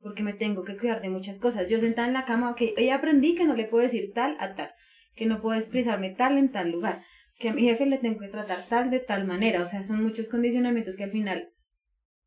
Porque 0.00 0.22
me 0.22 0.34
tengo 0.34 0.62
que 0.62 0.76
cuidar 0.76 1.00
de 1.00 1.08
muchas 1.08 1.38
cosas. 1.38 1.68
Yo 1.68 1.80
sentada 1.80 2.06
en 2.06 2.14
la 2.14 2.26
cama, 2.26 2.50
ok, 2.50 2.60
hoy 2.76 2.90
aprendí 2.90 3.34
que 3.34 3.46
no 3.46 3.54
le 3.54 3.64
puedo 3.64 3.82
decir 3.82 4.12
tal 4.14 4.36
a 4.40 4.54
tal, 4.54 4.70
que 5.14 5.26
no 5.26 5.40
puedo 5.40 5.58
expresarme 5.58 6.10
tal 6.10 6.36
en 6.36 6.52
tal 6.52 6.70
lugar, 6.70 7.02
que 7.38 7.48
a 7.48 7.54
mi 7.54 7.62
jefe 7.62 7.86
le 7.86 7.98
tengo 7.98 8.20
que 8.20 8.28
tratar 8.28 8.66
tal 8.68 8.90
de 8.90 9.00
tal 9.00 9.24
manera. 9.26 9.62
O 9.62 9.66
sea, 9.66 9.84
son 9.84 10.02
muchos 10.02 10.28
condicionamientos 10.28 10.96
que 10.96 11.04
al 11.04 11.12
final 11.12 11.50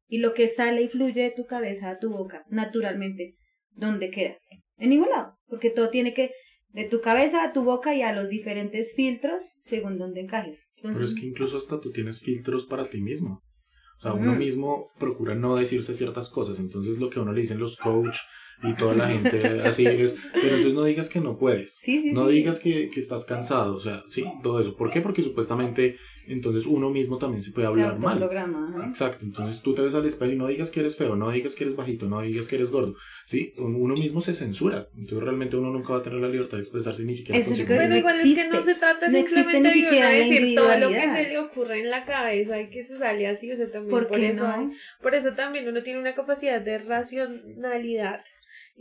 y 0.10 0.18
lo 0.18 0.34
que 0.34 0.48
sale 0.48 0.82
y 0.82 0.90
fluye 0.90 1.22
de 1.22 1.32
tu 1.32 1.46
cabeza 1.46 1.90
a 1.90 2.00
tu 2.00 2.10
boca, 2.10 2.44
naturalmente, 2.50 3.38
¿dónde 3.72 4.10
queda? 4.10 4.38
En 4.78 4.90
ningún 4.90 5.10
lado, 5.10 5.38
porque 5.48 5.70
todo 5.70 5.90
tiene 5.90 6.14
que, 6.14 6.32
de 6.70 6.86
tu 6.86 7.00
cabeza 7.00 7.44
a 7.44 7.54
tu 7.54 7.64
boca 7.64 7.96
y 7.96 8.02
a 8.02 8.12
los 8.12 8.28
diferentes 8.28 8.94
filtros, 8.96 9.54
según 9.64 9.98
donde 9.98 10.22
encajes. 10.22 10.68
Pero 10.78 10.90
Entonces, 10.90 11.16
es 11.16 11.22
que 11.22 11.28
incluso 11.28 11.58
hasta 11.58 11.80
tú 11.80 11.92
tienes 11.92 12.20
filtros 12.20 12.66
para 12.66 12.90
ti 12.90 13.02
mismo. 13.02 13.44
O 14.00 14.02
sea, 14.02 14.14
uno 14.14 14.34
mismo 14.34 14.88
procura 14.98 15.36
no 15.36 15.58
decirse 15.58 15.94
ciertas 15.94 16.30
cosas. 16.30 16.58
Entonces 16.60 17.00
lo 17.00 17.10
que 17.10 17.20
a 17.20 17.22
uno 17.22 17.34
le 17.34 17.42
dicen 17.42 17.60
los 17.60 17.76
coach 17.76 18.18
y 18.64 18.74
toda 18.74 18.94
la 18.96 19.08
gente 19.08 19.40
así 19.64 19.86
es, 19.86 20.18
pero 20.34 20.48
entonces 20.48 20.74
no 20.74 20.84
digas 20.84 21.10
que 21.10 21.20
no 21.20 21.38
puedes. 21.38 21.76
sí, 21.76 22.02
sí, 22.02 22.12
No 22.12 22.28
sí. 22.28 22.34
digas 22.36 22.60
que, 22.60 22.90
que 22.90 23.00
estás 23.00 23.26
cansado, 23.26 23.76
o 23.76 23.80
sea, 23.80 24.04
sí, 24.08 24.26
todo 24.44 24.60
eso. 24.60 24.76
¿Por 24.76 24.90
qué? 24.90 25.02
Porque 25.02 25.22
supuestamente 25.22 25.98
entonces 26.28 26.68
uno 26.68 26.92
mismo 26.92 27.18
también 27.18 27.42
se 27.42 27.52
puede 27.52 27.66
Se 27.68 27.72
hablar 27.72 28.00
mal. 28.00 28.22
ajá. 28.22 28.88
Exacto, 28.88 29.26
entonces 29.26 29.62
tú 29.64 29.74
te 29.74 29.82
ves 29.82 29.96
al 29.96 30.06
espejo 30.06 30.32
y 30.32 30.36
no 30.36 30.48
digas 30.48 30.70
que 30.70 30.80
eres 30.82 30.96
feo, 30.96 31.16
no 31.16 31.32
digas 31.32 31.56
que 31.56 31.64
eres 31.64 31.76
bajito, 31.76 32.08
no 32.08 32.22
digas 32.22 32.48
que 32.48 32.56
eres 32.56 32.70
gordo, 32.70 32.96
¿sí? 33.26 33.52
Uno 33.58 33.96
mismo 33.96 34.22
se 34.22 34.34
censura, 34.36 34.88
entonces 34.96 35.24
realmente 35.24 35.58
uno 35.58 35.72
nunca 35.72 35.94
va 35.94 36.00
a 36.00 36.04
tener 36.04 36.20
la 36.20 36.30
libertad 36.30 36.58
de 36.58 36.64
expresarse 36.64 37.04
ni 37.04 37.16
siquiera 37.16 37.40
es 37.40 37.48
Pero 37.68 37.88
no 37.88 37.98
igual 37.98 38.20
es 38.20 38.36
que 38.36 38.48
no 38.48 38.62
se 38.62 38.76
trata 38.76 39.08
No 39.08 39.12
simplemente 39.12 39.70
de 39.70 39.88
uno 39.88 40.10
decir 40.10 40.56
todo 40.56 40.78
lo 40.78 40.90
que 40.90 41.10
se 41.10 41.30
le 41.30 41.38
ocurre 41.40 41.80
en 41.82 41.90
la 41.90 42.06
cabeza 42.06 42.62
y 42.62 42.70
que 42.70 42.84
se 42.84 42.98
sale 42.98 43.26
así, 43.28 43.52
o 43.52 43.56
sea, 43.56 43.72
también 43.72 43.90
¿Por 43.90 44.08
por, 44.08 44.18
qué 44.20 44.28
eso, 44.28 44.48
no? 44.48 44.72
por 45.02 45.16
eso 45.16 45.34
también 45.34 45.68
uno 45.68 45.82
tiene 45.82 46.00
una 46.00 46.14
capacidad 46.14 46.62
de 46.62 46.78
racionalidad 46.78 48.22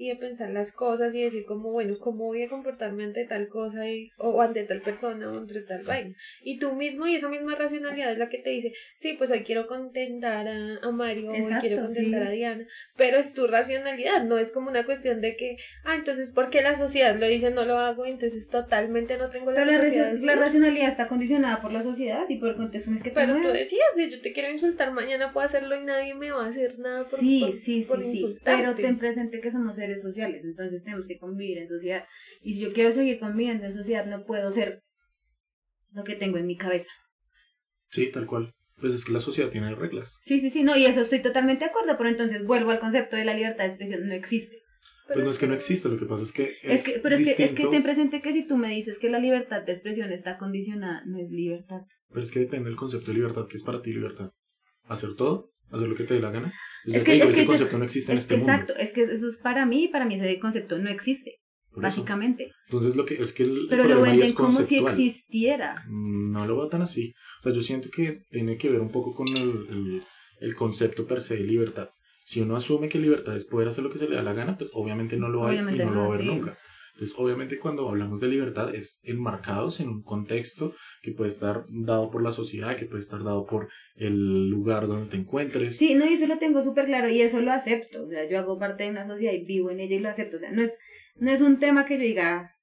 y 0.00 0.08
de 0.10 0.16
pensar 0.16 0.50
las 0.50 0.70
cosas 0.70 1.12
y 1.12 1.22
decir 1.22 1.44
como, 1.44 1.72
bueno, 1.72 1.98
¿cómo 1.98 2.26
voy 2.26 2.44
a 2.44 2.48
comportarme 2.48 3.02
ante 3.02 3.24
tal 3.24 3.48
cosa 3.48 3.90
y, 3.90 4.10
o 4.16 4.40
ante 4.40 4.62
tal 4.62 4.80
persona 4.80 5.30
o 5.32 5.38
ante 5.38 5.60
tal 5.62 5.82
vaina? 5.84 6.14
Y 6.42 6.58
tú 6.60 6.72
mismo 6.74 7.08
y 7.08 7.16
esa 7.16 7.28
misma 7.28 7.56
racionalidad 7.56 8.12
es 8.12 8.18
la 8.18 8.28
que 8.28 8.38
te 8.38 8.50
dice, 8.50 8.72
sí, 8.96 9.14
pues 9.18 9.32
hoy 9.32 9.40
quiero 9.42 9.66
contentar 9.66 10.46
a, 10.46 10.76
a 10.82 10.90
Mario, 10.92 11.30
hoy 11.30 11.36
Exacto, 11.38 11.60
quiero 11.66 11.82
contentar 11.82 12.22
sí. 12.22 12.28
a 12.28 12.30
Diana, 12.30 12.66
pero 12.96 13.16
es 13.18 13.34
tu 13.34 13.48
racionalidad, 13.48 14.22
no 14.24 14.38
es 14.38 14.52
como 14.52 14.70
una 14.70 14.84
cuestión 14.86 15.20
de 15.20 15.34
que, 15.36 15.56
ah, 15.84 15.96
entonces 15.96 16.30
porque 16.32 16.62
la 16.62 16.76
sociedad 16.76 17.16
lo 17.18 17.26
dice 17.26 17.50
no 17.50 17.64
lo 17.64 17.76
hago, 17.78 18.06
entonces 18.06 18.48
totalmente 18.50 19.16
no 19.18 19.30
tengo 19.30 19.50
la 19.50 19.64
Pero 19.64 19.72
la, 19.72 19.82
raci- 19.82 20.20
la 20.20 20.36
racionalidad 20.36 20.88
está 20.88 21.08
condicionada 21.08 21.60
por 21.60 21.72
la 21.72 21.82
sociedad 21.82 22.24
y 22.28 22.36
por 22.36 22.50
el 22.50 22.54
contexto 22.56 22.90
en 22.90 22.98
el 22.98 23.02
que 23.02 23.10
Pero 23.10 23.34
tú 23.42 23.48
decías, 23.48 23.82
si 23.96 24.08
yo 24.10 24.20
te 24.20 24.32
quiero 24.32 24.50
insultar 24.50 24.92
mañana 24.92 25.32
puedo 25.32 25.44
hacerlo 25.44 25.74
y 25.76 25.84
nadie 25.84 26.14
me 26.14 26.30
va 26.30 26.44
a 26.44 26.48
hacer 26.48 26.78
nada 26.78 27.02
por 27.10 27.18
Sí, 27.18 27.40
por- 27.40 27.52
sí, 27.52 27.84
por 27.88 27.98
sí, 27.98 28.10
sí. 28.10 28.16
insultarte. 28.18 28.62
Pero 28.62 28.74
ten 28.76 28.98
presente 28.98 29.40
que 29.40 29.50
somos 29.50 29.74
seres 29.76 29.87
sociales, 29.96 30.44
entonces 30.44 30.82
tenemos 30.84 31.06
que 31.08 31.18
convivir 31.18 31.58
en 31.58 31.66
sociedad. 31.66 32.04
Y 32.42 32.54
si 32.54 32.60
yo 32.60 32.72
quiero 32.72 32.92
seguir 32.92 33.18
conviviendo 33.18 33.64
en 33.64 33.72
sociedad, 33.72 34.04
no 34.06 34.24
puedo 34.24 34.52
ser 34.52 34.82
lo 35.92 36.04
que 36.04 36.14
tengo 36.14 36.38
en 36.38 36.46
mi 36.46 36.56
cabeza. 36.56 36.90
Sí, 37.90 38.10
tal 38.10 38.26
cual. 38.26 38.54
Pues 38.76 38.94
es 38.94 39.04
que 39.04 39.12
la 39.12 39.20
sociedad 39.20 39.50
tiene 39.50 39.74
reglas. 39.74 40.20
Sí, 40.22 40.40
sí, 40.40 40.50
sí, 40.50 40.62
no, 40.62 40.76
y 40.76 40.84
eso 40.84 41.00
estoy 41.00 41.20
totalmente 41.20 41.64
de 41.64 41.70
acuerdo, 41.70 41.96
pero 41.96 42.10
entonces 42.10 42.44
vuelvo 42.44 42.70
al 42.70 42.78
concepto 42.78 43.16
de 43.16 43.24
la 43.24 43.34
libertad 43.34 43.64
de 43.64 43.70
expresión, 43.70 44.06
no 44.06 44.14
existe. 44.14 44.56
Pero 45.08 45.20
Pues 45.20 45.24
no 45.24 45.30
es 45.32 45.38
que 45.38 45.46
no 45.46 45.54
existe, 45.54 45.88
lo 45.88 45.98
que 45.98 46.04
pasa 46.04 46.22
es 46.22 46.32
que 46.32 46.54
Es, 46.62 46.84
que, 46.84 47.00
pero 47.00 47.16
es 47.16 47.22
que, 47.22 47.42
es 47.42 47.52
que 47.52 47.66
ten 47.66 47.82
presente 47.82 48.20
que 48.20 48.32
si 48.32 48.46
tú 48.46 48.58
me 48.58 48.68
dices 48.68 48.98
que 48.98 49.08
la 49.08 49.18
libertad 49.18 49.62
de 49.62 49.72
expresión 49.72 50.12
está 50.12 50.36
condicionada, 50.36 51.02
no 51.06 51.18
es 51.18 51.30
libertad. 51.30 51.80
Pero 52.10 52.20
es 52.20 52.30
que 52.30 52.40
depende 52.40 52.68
del 52.68 52.76
concepto 52.76 53.10
de 53.10 53.14
libertad, 53.14 53.46
que 53.48 53.56
es 53.56 53.62
para 53.62 53.80
ti 53.80 53.92
libertad. 53.92 54.30
¿Hacer 54.84 55.14
todo? 55.16 55.50
¿Hacer 55.70 55.88
lo 55.88 55.94
que 55.94 56.04
te 56.04 56.14
dé 56.14 56.20
la 56.20 56.30
gana? 56.30 56.52
Es 56.86 57.04
que- 57.04 57.10
te 57.10 57.12
digo, 57.14 57.24
es 57.24 57.30
ese 57.30 57.38
que 57.40 57.44
yo- 57.44 57.48
concepto 57.48 57.78
no 57.78 57.84
existe 57.84 58.12
en 58.12 58.18
Es 58.18 58.24
este 58.24 58.34
que 58.34 58.38
mundo. 58.40 58.52
exacto, 58.52 58.74
es 58.76 58.92
que 58.92 59.02
eso 59.02 59.26
es 59.28 59.36
para 59.38 59.66
mí, 59.66 59.88
para 59.88 60.04
mí 60.06 60.14
ese 60.14 60.38
concepto 60.38 60.78
no 60.78 60.88
existe, 60.88 61.34
Por 61.70 61.78
eso. 61.84 61.88
básicamente. 62.00 62.50
Entonces 62.68 62.96
lo 62.96 63.04
que 63.04 63.14
es 63.22 63.32
que 63.32 63.42
el 63.42 63.66
Pero 63.68 63.84
lo 63.84 64.00
venden 64.00 64.32
como 64.32 64.62
si 64.62 64.78
existiera. 64.78 65.84
Mm, 65.88 66.32
No 66.32 66.46
lo 66.46 66.56
veo 66.56 66.68
tan 66.68 66.82
así. 66.82 67.12
O 67.40 67.42
sea, 67.42 67.52
yo 67.52 67.62
siento 67.62 67.88
que 67.90 68.22
tiene 68.30 68.56
que 68.56 68.70
ver 68.70 68.80
un 68.80 68.90
poco 68.90 69.14
con 69.14 69.26
el, 69.28 69.66
el, 69.70 70.02
el 70.40 70.54
concepto 70.54 71.06
per 71.06 71.20
se 71.20 71.36
de 71.36 71.44
libertad. 71.44 71.88
Si 72.24 72.40
uno 72.40 72.56
asume 72.56 72.88
que 72.88 72.98
libertad 72.98 73.34
es 73.36 73.44
poder 73.46 73.68
hacer 73.68 73.82
lo 73.84 73.90
que 73.90 73.98
se 73.98 74.08
le 74.08 74.16
da 74.16 74.22
la 74.22 74.34
gana, 74.34 74.56
pues 74.58 74.70
obviamente 74.74 75.16
no 75.16 75.28
lo 75.28 75.46
hay 75.46 75.58
y 75.58 75.60
no, 75.62 75.90
lo 75.90 76.00
va 76.00 76.02
a 76.04 76.06
haber 76.08 76.20
sí. 76.22 76.26
nunca. 76.28 76.58
Entonces, 76.98 77.16
obviamente 77.16 77.58
cuando 77.58 77.88
hablamos 77.88 78.18
de 78.18 78.26
libertad 78.26 78.74
es 78.74 79.00
enmarcados 79.04 79.78
en 79.78 79.88
un 79.88 80.02
contexto 80.02 80.74
que 81.00 81.12
puede 81.12 81.30
estar 81.30 81.64
dado 81.68 82.10
por 82.10 82.24
la 82.24 82.32
sociedad, 82.32 82.76
que 82.76 82.86
puede 82.86 82.98
estar 82.98 83.22
dado 83.22 83.46
por 83.46 83.68
el 83.94 84.48
lugar 84.48 84.88
donde 84.88 85.08
te 85.08 85.16
encuentres. 85.16 85.76
Sí, 85.76 85.94
no, 85.94 86.04
y 86.04 86.14
eso 86.14 86.26
lo 86.26 86.38
tengo 86.38 86.60
súper 86.60 86.86
claro 86.86 87.08
y 87.08 87.20
eso 87.20 87.40
lo 87.40 87.52
acepto. 87.52 88.04
O 88.04 88.08
sea, 88.08 88.28
yo 88.28 88.40
hago 88.40 88.58
parte 88.58 88.82
de 88.82 88.90
una 88.90 89.06
sociedad 89.06 89.32
y 89.32 89.44
vivo 89.44 89.70
en 89.70 89.78
ella 89.78 89.94
y 89.94 90.00
lo 90.00 90.08
acepto. 90.08 90.38
O 90.38 90.40
sea, 90.40 90.50
no 90.50 90.60
es, 90.60 90.76
no 91.14 91.30
es 91.30 91.40
un 91.40 91.60
tema 91.60 91.86
que 91.86 91.98
yo 91.98 92.00
diga, 92.00 92.56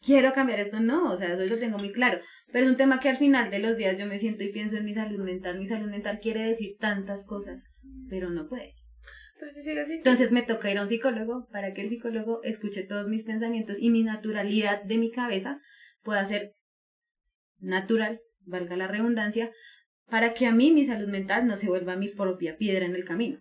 quiero 0.00 0.32
cambiar 0.32 0.58
esto, 0.58 0.80
no. 0.80 1.12
O 1.12 1.16
sea, 1.16 1.34
eso 1.34 1.54
lo 1.54 1.60
tengo 1.60 1.78
muy 1.78 1.92
claro. 1.92 2.18
Pero 2.52 2.64
es 2.64 2.72
un 2.72 2.76
tema 2.76 2.98
que 2.98 3.08
al 3.08 3.18
final 3.18 3.52
de 3.52 3.60
los 3.60 3.76
días 3.76 3.96
yo 3.98 4.06
me 4.06 4.18
siento 4.18 4.42
y 4.42 4.50
pienso 4.50 4.78
en 4.78 4.84
mi 4.84 4.94
salud 4.94 5.24
mental. 5.24 5.60
Mi 5.60 5.66
salud 5.66 5.88
mental 5.88 6.18
quiere 6.20 6.42
decir 6.42 6.74
tantas 6.80 7.24
cosas, 7.24 7.62
pero 8.08 8.30
no 8.30 8.48
puede. 8.48 8.79
Entonces 9.88 10.32
me 10.32 10.42
toca 10.42 10.70
ir 10.70 10.78
a 10.78 10.82
un 10.82 10.88
psicólogo 10.88 11.48
para 11.50 11.72
que 11.72 11.82
el 11.82 11.88
psicólogo 11.88 12.42
escuche 12.42 12.82
todos 12.82 13.08
mis 13.08 13.24
pensamientos 13.24 13.76
y 13.80 13.90
mi 13.90 14.02
naturalidad 14.02 14.82
de 14.82 14.98
mi 14.98 15.10
cabeza 15.10 15.60
pueda 16.02 16.24
ser 16.24 16.54
natural, 17.58 18.20
valga 18.40 18.76
la 18.76 18.88
redundancia, 18.88 19.50
para 20.08 20.34
que 20.34 20.46
a 20.46 20.52
mí 20.52 20.72
mi 20.72 20.84
salud 20.84 21.08
mental 21.08 21.46
no 21.46 21.56
se 21.56 21.68
vuelva 21.68 21.96
mi 21.96 22.08
propia 22.08 22.56
piedra 22.56 22.86
en 22.86 22.94
el 22.94 23.04
camino. 23.04 23.40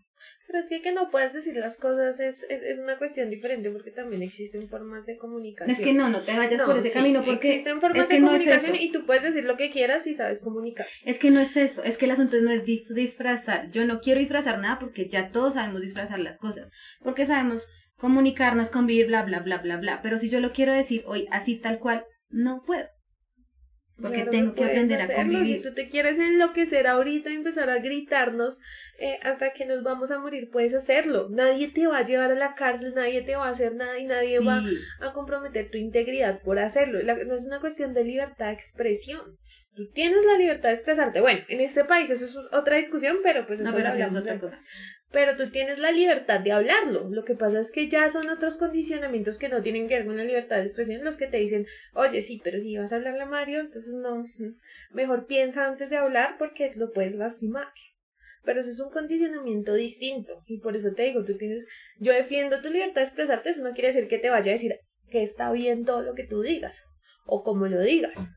Pero 0.50 0.62
es 0.62 0.70
que 0.70 0.82
que 0.82 0.92
no 0.92 1.12
puedas 1.12 1.32
decir 1.32 1.56
las 1.58 1.78
cosas 1.78 2.20
es, 2.20 2.42
es, 2.50 2.64
es 2.64 2.80
una 2.80 2.98
cuestión 2.98 3.30
diferente 3.30 3.70
porque 3.70 3.92
también 3.92 4.24
existen 4.24 4.68
formas 4.68 5.06
de 5.06 5.16
comunicación. 5.16 5.78
Es 5.78 5.80
que 5.80 5.94
no, 5.94 6.10
no 6.10 6.22
te 6.22 6.36
vayas 6.36 6.60
No, 6.62 6.66
por 6.66 6.80
ese 6.80 6.88
sí, 6.88 6.96
camino 6.96 7.24
porque 7.24 7.50
existen 7.50 7.80
formas 7.80 8.00
es 8.00 8.08
que 8.08 8.16
de 8.16 8.22
no 8.22 8.32
es 8.32 8.40
comunicación 8.40 8.76
y 8.76 8.92
tú 8.92 9.06
puedes 9.06 9.22
decir 9.22 9.44
lo 9.44 9.58
que 9.58 9.70
quieras 9.70 10.06
si 10.06 10.16
sabes 10.16 10.42
comunicar. 10.42 10.88
Es 11.06 11.20
que 11.20 11.30
no 11.30 11.40
es 11.40 11.56
eso, 11.56 11.84
es 11.84 11.98
que 11.98 12.06
el 12.06 12.12
asunto 12.12 12.42
no 12.42 12.50
es 12.50 12.66
disfrazar. 12.66 13.70
Yo 13.70 13.86
no 13.86 14.02
quiero 14.02 14.20
disfrazar 14.22 14.58
nada 14.58 14.80
porque 14.80 15.08
ya 15.08 15.30
todos 15.30 15.54
sabemos 15.54 15.82
disfrazar 15.82 16.18
las 16.18 16.40
cosas. 16.40 16.72
Porque 17.04 17.28
sabemos 17.28 17.68
comunicarnos, 17.98 18.70
convivir, 18.70 19.06
bla, 19.06 19.22
bla, 19.22 19.42
bla, 19.42 19.60
bla, 19.60 19.78
bla. 19.78 20.02
Pero 20.02 20.18
si 20.18 20.30
yo 20.30 20.40
lo 20.40 20.52
quiero 20.52 20.74
decir 20.74 21.04
hoy 21.06 21.28
así 21.30 21.60
tal 21.60 21.78
cual, 21.78 22.06
no 22.30 22.64
puedo. 22.66 22.88
Porque 24.02 24.18
Claro 24.18 24.32
tengo 24.32 24.54
que 24.54 24.64
aprender 24.64 25.00
a 25.00 25.04
hacerlo. 25.04 25.24
convivir. 25.24 25.56
Si 25.58 25.62
tú 25.62 25.74
te 25.74 25.90
quieres 25.90 26.20
enloquecer 26.20 26.88
ahorita 26.88 27.30
y 27.30 27.36
empezar 27.36 27.70
a 27.70 27.80
gritarnos 27.80 28.62
eh, 28.98 29.18
hasta 29.24 29.52
que 29.54 29.66
nos 29.66 29.84
vamos 29.84 30.12
a 30.12 30.20
morir, 30.20 30.50
puedes 30.52 30.74
hacerlo. 30.74 31.28
Nadie 31.30 31.68
te 31.70 31.88
va 31.88 32.00
a 32.00 32.06
llevar 32.06 32.32
a 32.32 32.36
la 32.36 32.56
cárcel, 32.56 32.94
nadie 32.96 33.22
te 33.22 33.36
va 33.36 33.48
a 33.48 33.52
hacer 33.52 33.76
nada 33.76 33.98
y 34.00 34.06
nadie 34.06 34.40
va 34.40 34.62
a 35.02 35.12
comprometer 35.14 35.70
tu 35.70 35.78
integridad 35.78 36.42
por 36.42 36.60
hacerlo. 36.60 37.02
La- 37.02 37.16
no 37.24 37.36
es 37.36 37.44
una 37.46 37.60
cuestión 37.60 37.94
de 37.94 38.04
libertad 38.04 38.48
de 38.48 38.54
expresión. 38.54 39.38
Tú 39.76 39.90
tienes 39.92 40.26
la 40.26 40.38
libertad 40.38 40.70
de 40.70 40.76
expresarte. 40.76 41.22
Bueno, 41.22 41.42
en 41.48 41.62
este 41.62 41.86
país 41.86 42.10
eso 42.10 42.26
es 42.26 42.36
otra 42.52 42.76
discusión, 42.78 43.18
pero 43.24 43.46
pues 43.48 43.60
eso 43.62 43.70
No, 43.72 43.78
pero 43.78 43.90
es 43.90 44.16
otra 44.16 44.40
cosa. 44.40 44.62
Pero 45.12 45.36
tú 45.36 45.50
tienes 45.50 45.80
la 45.80 45.92
libertad 45.92 46.40
de 46.40 46.52
hablarlo. 46.52 47.10
Lo 47.10 47.24
que 47.24 47.34
pasa 47.34 47.60
es 47.60 47.72
que 47.72 47.90
ya 47.90 48.10
son 48.10 48.30
otros 48.30 48.58
condicionamientos 48.58 49.40
que 49.40 49.50
no 49.50 49.62
tienen 49.62 49.88
que 49.88 49.96
ver 49.96 50.06
con 50.06 50.18
la 50.18 50.24
libertad 50.24 50.58
de 50.58 50.64
expresión 50.64 51.04
los 51.04 51.18
que 51.18 51.28
te 51.28 51.38
dicen, 51.38 51.66
oye, 51.94 52.22
sí, 52.22 52.40
pero 52.44 52.62
si 52.62 52.78
vas 52.78 52.94
a 52.94 52.98
hablarle 52.98 53.24
a 53.24 53.26
Mario, 53.26 53.60
entonces 53.60 53.94
no, 53.96 54.26
mejor 54.92 55.26
piensa 55.26 55.66
antes 55.66 55.90
de 55.90 55.98
hablar 55.98 56.36
porque 56.38 56.72
lo 56.76 56.92
puedes 56.92 57.16
lastimar. 57.16 57.68
Pero 58.44 58.62
eso 58.62 58.70
es 58.70 58.80
un 58.80 58.92
condicionamiento 58.92 59.74
distinto. 59.74 60.44
Y 60.46 60.60
por 60.60 60.76
eso 60.76 60.94
te 60.94 61.04
digo, 61.04 61.26
tú 61.26 61.38
tienes, 61.38 61.68
yo 62.00 62.14
defiendo 62.14 62.62
tu 62.62 62.70
libertad 62.70 63.02
de 63.02 63.08
expresarte, 63.08 63.50
eso 63.50 63.64
no 63.64 63.74
quiere 63.74 63.88
decir 63.88 64.08
que 64.08 64.20
te 64.20 64.30
vaya 64.30 64.52
a 64.52 64.54
decir 64.54 64.80
que 65.10 65.24
está 65.24 65.52
bien 65.52 65.86
todo 65.86 66.04
lo 66.04 66.14
que 66.14 66.24
tú 66.24 66.42
digas 66.42 66.84
o 67.26 67.44
como 67.44 67.68
lo 67.68 67.82
digas. 67.82 68.30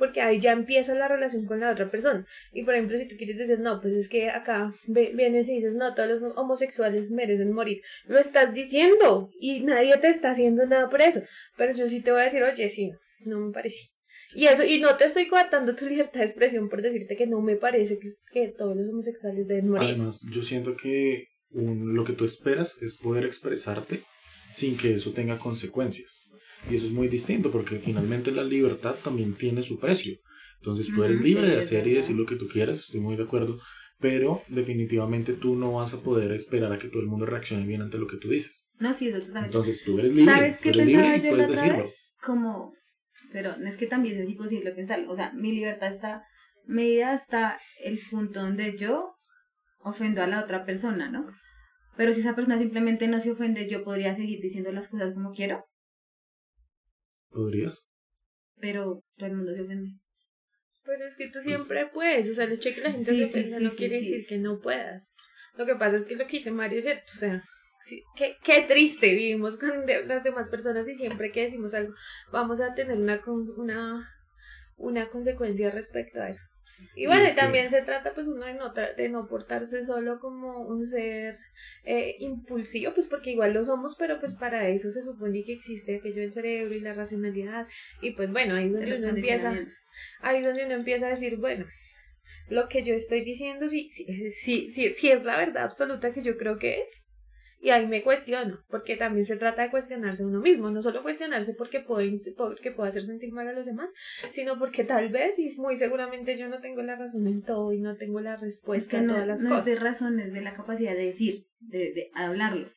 Porque 0.00 0.22
ahí 0.22 0.40
ya 0.40 0.52
empieza 0.52 0.94
la 0.94 1.06
relación 1.06 1.44
con 1.44 1.60
la 1.60 1.70
otra 1.70 1.90
persona. 1.90 2.26
Y 2.52 2.64
por 2.64 2.74
ejemplo, 2.74 2.96
si 2.96 3.06
tú 3.06 3.16
quieres 3.16 3.36
decir, 3.36 3.60
no, 3.60 3.82
pues 3.82 3.92
es 3.92 4.08
que 4.08 4.30
acá 4.30 4.72
vienes 4.88 5.48
y 5.50 5.56
dices, 5.56 5.74
no, 5.74 5.94
todos 5.94 6.08
los 6.08 6.36
homosexuales 6.36 7.10
merecen 7.10 7.52
morir, 7.52 7.82
lo 8.06 8.18
estás 8.18 8.54
diciendo 8.54 9.30
y 9.38 9.60
nadie 9.60 9.94
te 9.98 10.08
está 10.08 10.30
haciendo 10.30 10.66
nada 10.66 10.88
por 10.88 11.02
eso. 11.02 11.20
Pero 11.58 11.74
yo 11.74 11.86
sí 11.86 12.00
te 12.00 12.10
voy 12.10 12.22
a 12.22 12.24
decir, 12.24 12.42
oye, 12.42 12.68
sí, 12.70 12.90
no 13.26 13.40
me 13.40 13.52
parece. 13.52 13.90
Y 14.34 14.46
eso, 14.46 14.64
y 14.64 14.80
no 14.80 14.96
te 14.96 15.04
estoy 15.04 15.28
coartando 15.28 15.74
tu 15.74 15.86
libertad 15.88 16.20
de 16.20 16.26
expresión 16.26 16.70
por 16.70 16.80
decirte 16.80 17.14
que 17.14 17.26
no 17.26 17.42
me 17.42 17.56
parece 17.56 17.98
que, 18.32 18.48
todos 18.56 18.74
los 18.74 18.88
homosexuales 18.88 19.46
deben 19.46 19.68
morir. 19.68 19.90
Además, 19.90 20.24
yo 20.32 20.42
siento 20.42 20.76
que 20.76 21.26
lo 21.52 22.04
que 22.04 22.14
tú 22.14 22.24
esperas 22.24 22.80
es 22.80 22.96
poder 22.96 23.26
expresarte 23.26 24.04
sin 24.50 24.78
que 24.78 24.94
eso 24.94 25.12
tenga 25.12 25.36
consecuencias. 25.38 26.29
Y 26.68 26.76
eso 26.76 26.86
es 26.86 26.92
muy 26.92 27.08
distinto 27.08 27.50
porque 27.50 27.78
finalmente 27.78 28.32
la 28.32 28.44
libertad 28.44 28.96
también 29.02 29.34
tiene 29.34 29.62
su 29.62 29.78
precio. 29.78 30.16
Entonces 30.58 30.88
tú 30.94 31.02
eres 31.04 31.20
libre 31.20 31.46
de 31.46 31.58
hacer 31.58 31.86
y 31.86 31.94
decir 31.94 32.16
lo 32.16 32.26
que 32.26 32.36
tú 32.36 32.46
quieras, 32.46 32.80
estoy 32.80 33.00
muy 33.00 33.16
de 33.16 33.22
acuerdo, 33.22 33.58
pero 33.98 34.42
definitivamente 34.48 35.32
tú 35.32 35.56
no 35.56 35.72
vas 35.72 35.94
a 35.94 36.00
poder 36.00 36.32
esperar 36.32 36.72
a 36.72 36.78
que 36.78 36.88
todo 36.88 37.00
el 37.00 37.08
mundo 37.08 37.24
reaccione 37.24 37.66
bien 37.66 37.80
ante 37.80 37.98
lo 37.98 38.06
que 38.06 38.18
tú 38.18 38.28
dices. 38.28 38.68
No, 38.78 38.92
sí, 38.92 39.08
eso 39.08 39.18
totalmente. 39.18 39.46
Entonces 39.46 39.82
tú 39.84 39.98
eres 39.98 40.12
libre. 40.12 40.32
¿Sabes 40.32 40.60
qué 40.60 40.72
pensaba 40.72 41.16
yo 41.16 41.36
la 41.36 41.46
otra 41.46 41.78
vez? 41.78 42.14
Como, 42.22 42.74
pero 43.32 43.54
es 43.64 43.76
que 43.76 43.86
también 43.86 44.20
es 44.20 44.28
imposible 44.28 44.72
pensarlo. 44.72 45.10
O 45.10 45.16
sea, 45.16 45.32
mi 45.32 45.52
libertad 45.52 45.88
está 45.88 46.24
medida 46.66 47.12
hasta 47.12 47.58
el 47.84 47.98
punto 48.10 48.40
donde 48.40 48.76
yo 48.76 49.14
ofendo 49.78 50.22
a 50.22 50.26
la 50.26 50.42
otra 50.42 50.64
persona, 50.64 51.10
¿no? 51.10 51.26
Pero 51.96 52.12
si 52.12 52.20
esa 52.20 52.34
persona 52.34 52.58
simplemente 52.58 53.08
no 53.08 53.20
se 53.20 53.30
ofende, 53.30 53.68
yo 53.68 53.82
podría 53.82 54.14
seguir 54.14 54.40
diciendo 54.40 54.72
las 54.72 54.88
cosas 54.88 55.14
como 55.14 55.32
quiero. 55.32 55.64
¿Podrías? 57.30 57.88
Pero 58.60 59.04
todo 59.16 59.28
el 59.28 59.36
mundo 59.36 59.54
se 59.54 59.62
ofende. 59.62 60.00
Pero 60.84 61.06
es 61.06 61.16
que 61.16 61.26
tú 61.26 61.40
pues 61.42 61.44
siempre 61.44 61.86
puedes, 61.86 62.28
o 62.30 62.34
sea, 62.34 62.44
el 62.44 62.52
hecho 62.52 62.68
de 62.70 62.74
que 62.74 62.80
la 62.80 62.92
gente 62.92 63.14
se 63.14 63.24
ofenda 63.24 63.60
no 63.60 63.70
quiere 63.70 63.96
decir 63.96 64.26
que 64.28 64.38
no 64.38 64.60
puedas. 64.60 65.12
Lo 65.56 65.66
que 65.66 65.76
pasa 65.76 65.96
es 65.96 66.06
que 66.06 66.16
lo 66.16 66.26
que 66.26 66.38
dice 66.38 66.50
Mario 66.50 66.78
es 66.78 66.84
cierto, 66.84 67.12
o 67.14 67.18
sea, 67.18 67.44
qué, 68.16 68.36
qué 68.42 68.62
triste 68.62 69.10
vivimos 69.10 69.58
con 69.58 69.86
las 69.86 70.22
demás 70.22 70.48
personas 70.48 70.88
y 70.88 70.96
siempre 70.96 71.32
que 71.32 71.42
decimos 71.42 71.74
algo 71.74 71.94
vamos 72.32 72.60
a 72.60 72.74
tener 72.74 72.96
una, 72.96 73.20
una, 73.56 74.08
una 74.76 75.08
consecuencia 75.08 75.70
respecto 75.70 76.20
a 76.20 76.28
eso. 76.28 76.42
Y 76.94 77.06
bueno, 77.06 77.28
también 77.34 77.70
se 77.70 77.82
trata 77.82 78.12
pues 78.14 78.26
uno 78.26 78.44
de 78.44 78.54
no, 78.54 78.72
de 78.72 79.08
no 79.08 79.26
portarse 79.28 79.84
solo 79.84 80.20
como 80.20 80.60
un 80.62 80.84
ser 80.84 81.38
eh, 81.84 82.16
impulsivo, 82.18 82.92
pues 82.94 83.08
porque 83.08 83.30
igual 83.30 83.54
lo 83.54 83.64
somos, 83.64 83.96
pero 83.96 84.18
pues 84.20 84.34
para 84.34 84.68
eso 84.68 84.90
se 84.90 85.02
supone 85.02 85.44
que 85.44 85.52
existe 85.52 85.96
aquello 85.96 86.20
del 86.22 86.32
cerebro 86.32 86.74
y 86.74 86.80
la 86.80 86.94
racionalidad. 86.94 87.66
Y 88.00 88.12
pues 88.12 88.30
bueno, 88.30 88.54
ahí 88.54 88.68
donde 88.68 88.96
uno 88.96 89.08
empieza, 89.08 89.52
ahí 90.20 90.42
donde 90.42 90.66
uno 90.66 90.74
empieza 90.74 91.06
a 91.06 91.10
decir, 91.10 91.36
bueno, 91.36 91.66
lo 92.48 92.68
que 92.68 92.82
yo 92.82 92.94
estoy 92.94 93.24
diciendo 93.24 93.68
sí, 93.68 93.88
sí, 93.90 94.04
sí, 94.30 94.70
sí, 94.70 94.90
sí 94.90 95.10
es 95.10 95.24
la 95.24 95.36
verdad 95.36 95.64
absoluta 95.64 96.12
que 96.12 96.22
yo 96.22 96.36
creo 96.36 96.58
que 96.58 96.80
es. 96.80 97.06
Y 97.62 97.70
ahí 97.70 97.86
me 97.86 98.02
cuestiono, 98.02 98.64
porque 98.68 98.96
también 98.96 99.26
se 99.26 99.36
trata 99.36 99.62
de 99.62 99.70
cuestionarse 99.70 100.24
uno 100.24 100.40
mismo, 100.40 100.70
no 100.70 100.80
solo 100.82 101.02
cuestionarse 101.02 101.54
porque 101.54 101.80
puedo, 101.80 102.10
porque 102.36 102.70
puedo 102.70 102.88
hacer 102.88 103.04
sentir 103.04 103.32
mal 103.32 103.48
a 103.48 103.52
los 103.52 103.66
demás, 103.66 103.90
sino 104.30 104.58
porque 104.58 104.82
tal 104.82 105.10
vez 105.10 105.38
y 105.38 105.54
muy 105.58 105.76
seguramente 105.76 106.38
yo 106.38 106.48
no 106.48 106.60
tengo 106.60 106.80
la 106.80 106.96
razón 106.96 107.26
en 107.26 107.42
todo 107.42 107.72
y 107.74 107.80
no 107.80 107.96
tengo 107.96 108.20
la 108.20 108.36
respuesta 108.36 108.96
es 108.96 109.04
a 109.04 109.06
todas 109.06 109.26
las 109.26 109.42
cosas. 109.44 109.66
Es 109.66 109.74
de 109.74 109.76
razones, 109.76 110.32
de 110.32 110.40
la 110.40 110.56
capacidad 110.56 110.94
de 110.94 111.04
decir, 111.04 111.48
de, 111.58 111.92
de 111.92 112.10
hablarlo. 112.14 112.70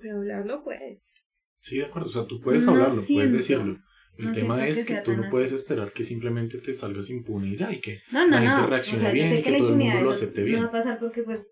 Pero 0.00 0.18
hablarlo 0.18 0.62
pues. 0.62 1.12
Sí, 1.58 1.78
de 1.78 1.86
acuerdo, 1.86 2.08
o 2.08 2.12
sea, 2.12 2.26
tú 2.26 2.40
puedes 2.40 2.66
hablarlo, 2.68 3.02
puedes 3.06 3.32
decirlo. 3.32 3.80
El 4.16 4.32
tema 4.32 4.66
es 4.66 4.84
que, 4.84 5.00
tú 5.00 5.16
no 5.16 5.30
puedes 5.30 5.52
esperar 5.52 5.92
que 5.92 6.04
simplemente 6.04 6.58
te 6.58 6.74
salgas 6.74 7.10
impune 7.10 7.48
y 7.48 7.56
ya, 7.56 7.72
y 7.72 7.80
que 7.80 8.00
no, 8.12 8.26
no, 8.26 8.38
la 8.38 8.40
gente 8.40 8.66
reaccione 8.68 9.12
bien 9.12 9.38
y 9.38 9.42
que, 9.42 9.52
todo 9.56 9.70
el 9.70 9.76
mundo 9.76 10.00
lo 10.02 10.10
acepte 10.10 10.42
bien. 10.42 10.60
No 10.60 10.62
va 10.64 10.68
a 10.68 10.72
pasar 10.72 10.98
porque 10.98 11.22
pues 11.22 11.50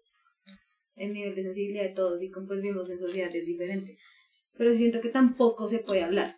el 0.98 1.12
nivel 1.12 1.34
de 1.34 1.42
sensibilidad 1.44 1.84
de 1.84 1.94
todos 1.94 2.22
y 2.22 2.30
como 2.30 2.48
pues 2.48 2.62
vimos 2.62 2.88
en 2.90 2.98
sociedad 2.98 3.34
es 3.34 3.46
diferente. 3.46 3.98
Pero 4.56 4.74
siento 4.74 5.00
que 5.00 5.08
tampoco 5.08 5.68
se 5.68 5.78
puede 5.78 6.02
hablar. 6.02 6.36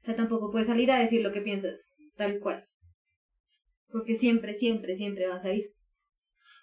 O 0.00 0.04
sea, 0.04 0.16
tampoco 0.16 0.50
puedes 0.50 0.66
salir 0.66 0.90
a 0.90 0.98
decir 0.98 1.22
lo 1.22 1.32
que 1.32 1.40
piensas, 1.40 1.94
tal 2.16 2.38
cual. 2.38 2.66
Porque 3.90 4.16
siempre, 4.16 4.54
siempre, 4.54 4.96
siempre 4.96 5.28
vas 5.28 5.44
a 5.44 5.54
ir. 5.54 5.72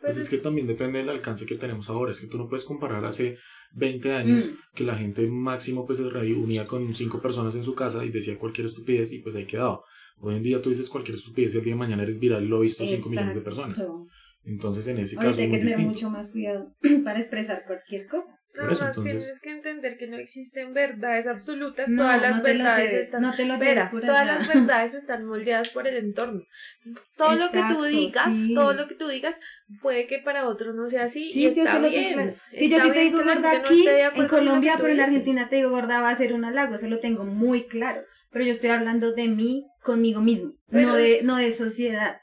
Pues 0.01 0.17
es 0.17 0.29
que 0.29 0.37
también 0.37 0.67
depende 0.67 0.99
del 0.99 1.09
alcance 1.09 1.45
que 1.45 1.55
tenemos 1.55 1.89
ahora. 1.89 2.11
Es 2.11 2.19
que 2.19 2.27
tú 2.27 2.37
no 2.37 2.47
puedes 2.47 2.65
comparar 2.65 3.03
hace 3.05 3.37
20 3.73 4.13
años 4.13 4.45
mm. 4.45 4.75
que 4.75 4.83
la 4.83 4.95
gente 4.95 5.27
máximo 5.27 5.85
pues 5.85 5.97
se 5.97 6.09
reunía 6.09 6.67
con 6.67 6.93
cinco 6.93 7.21
personas 7.21 7.55
en 7.55 7.63
su 7.63 7.73
casa 7.73 8.05
y 8.05 8.09
decía 8.09 8.37
cualquier 8.37 8.67
estupidez 8.67 9.11
y 9.13 9.19
pues 9.19 9.35
ahí 9.35 9.45
quedado. 9.45 9.83
Hoy 10.19 10.35
en 10.35 10.43
día 10.43 10.61
tú 10.61 10.69
dices 10.69 10.89
cualquier 10.89 11.17
estupidez 11.17 11.55
y 11.55 11.57
el 11.57 11.63
día 11.63 11.73
de 11.73 11.79
mañana 11.79 12.03
eres 12.03 12.19
viral 12.19 12.43
y 12.43 12.47
lo 12.47 12.57
ha 12.57 12.61
visto 12.61 12.85
5 12.85 13.09
millones 13.09 13.35
de 13.35 13.41
personas. 13.41 13.85
Entonces, 14.45 14.87
en 14.87 14.99
ese 14.99 15.15
caso. 15.15 15.29
hay 15.29 15.49
que 15.49 15.57
tener 15.57 15.79
mucho 15.79 16.09
más 16.09 16.29
cuidado 16.29 16.75
para 17.03 17.19
expresar 17.19 17.63
cualquier 17.65 18.07
cosa. 18.07 18.39
Nada 18.57 18.69
más 18.69 19.03
tienes 19.03 19.39
que 19.41 19.51
entender 19.51 19.97
que 19.97 20.07
no 20.07 20.17
existen 20.17 20.73
verdades 20.73 21.27
absolutas, 21.27 21.93
todas 21.93 22.21
las 22.21 22.41
verdades 22.41 22.93
están. 22.93 23.21
No 23.21 23.35
te 23.35 23.45
lo 23.45 23.57
todas 23.57 24.25
las 24.25 24.47
verdades 24.53 24.93
están 24.93 25.25
moldeadas 25.25 25.69
por 25.69 25.87
el 25.87 25.97
entorno. 25.97 26.41
todo 27.17 27.35
lo 27.35 27.49
que 27.49 27.61
tú 27.69 27.83
digas, 27.83 28.33
todo 28.53 28.73
lo 28.73 28.87
que 28.87 28.95
tú 28.95 29.07
digas, 29.07 29.39
puede 29.81 30.07
que 30.07 30.19
para 30.19 30.47
otro 30.47 30.73
no 30.73 30.89
sea 30.89 31.05
así. 31.05 31.31
Sí, 31.31 31.41
y 31.41 31.45
está 31.47 31.79
bien. 31.79 32.35
Si 32.53 32.69
yo 32.69 32.81
te 32.93 32.99
digo 32.99 33.23
gorda 33.23 33.51
aquí, 33.51 33.85
en 34.15 34.27
Colombia, 34.27 34.75
pero 34.77 34.93
en 34.93 35.01
Argentina 35.01 35.49
te 35.49 35.57
digo 35.57 35.71
gorda 35.71 36.01
va 36.01 36.09
a 36.09 36.15
ser 36.15 36.33
un 36.33 36.45
halago, 36.45 36.75
eso 36.75 36.87
lo 36.87 36.99
tengo 36.99 37.25
muy 37.25 37.63
claro. 37.63 38.03
Pero 38.31 38.45
yo 38.45 38.51
estoy 38.51 38.69
hablando 38.69 39.13
de 39.13 39.27
mí 39.27 39.65
conmigo 39.81 40.21
mismo, 40.21 40.53
no 40.69 40.95
de, 40.95 41.21
no 41.23 41.37
de 41.37 41.53
sociedad. 41.55 42.17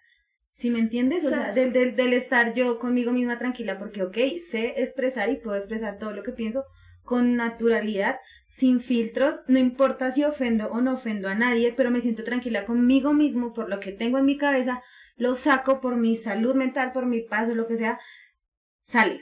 ¿Sí 0.63 0.71
me 0.71 0.79
entiendes? 0.79 1.25
O, 1.25 1.29
sea, 1.29 1.53
del, 1.53 1.73
del, 1.73 1.97
del, 1.97 2.13
estar 2.13 2.55
yo 2.55 2.79
conmigo 2.79 3.11
misma 3.11 3.37
tranquila, 3.37 3.81
porque, 3.81 4.05
ok, 4.05 4.17
sé 4.49 4.81
expresar 4.81 5.29
y 5.29 5.39
puedo 5.39 5.57
expresar 5.57 5.99
todo 5.99 6.13
lo 6.13 6.23
que 6.23 6.31
pienso 6.31 6.67
con 7.03 7.35
naturalidad, 7.35 8.21
sin 8.49 8.79
filtros, 8.79 9.41
no 9.49 9.59
importa 9.59 10.13
si 10.13 10.23
ofendo 10.23 10.69
o 10.69 10.81
no 10.81 10.95
ofendo 10.95 11.29
a 11.29 11.35
nadie, 11.35 11.73
pero 11.77 11.91
me 11.91 12.01
siento 12.01 12.23
tranquila 12.23 12.65
conmigo 12.65 13.13
mismo 13.13 13.53
por 13.55 13.69
lo 13.69 13.81
que 13.81 13.91
tengo 13.91 14.19
en 14.19 14.25
mi 14.25 14.39
cabeza, 14.39 14.85
lo 15.17 15.35
saco 15.35 15.81
por 15.81 15.97
mi 15.97 16.15
salud 16.15 16.55
mental, 16.55 16.93
por 16.93 17.07
mi 17.07 17.23
paz 17.23 17.51
o 17.51 17.57
lo 17.57 17.67
que 17.67 17.77
sea, 17.77 17.99
sale. 18.85 19.21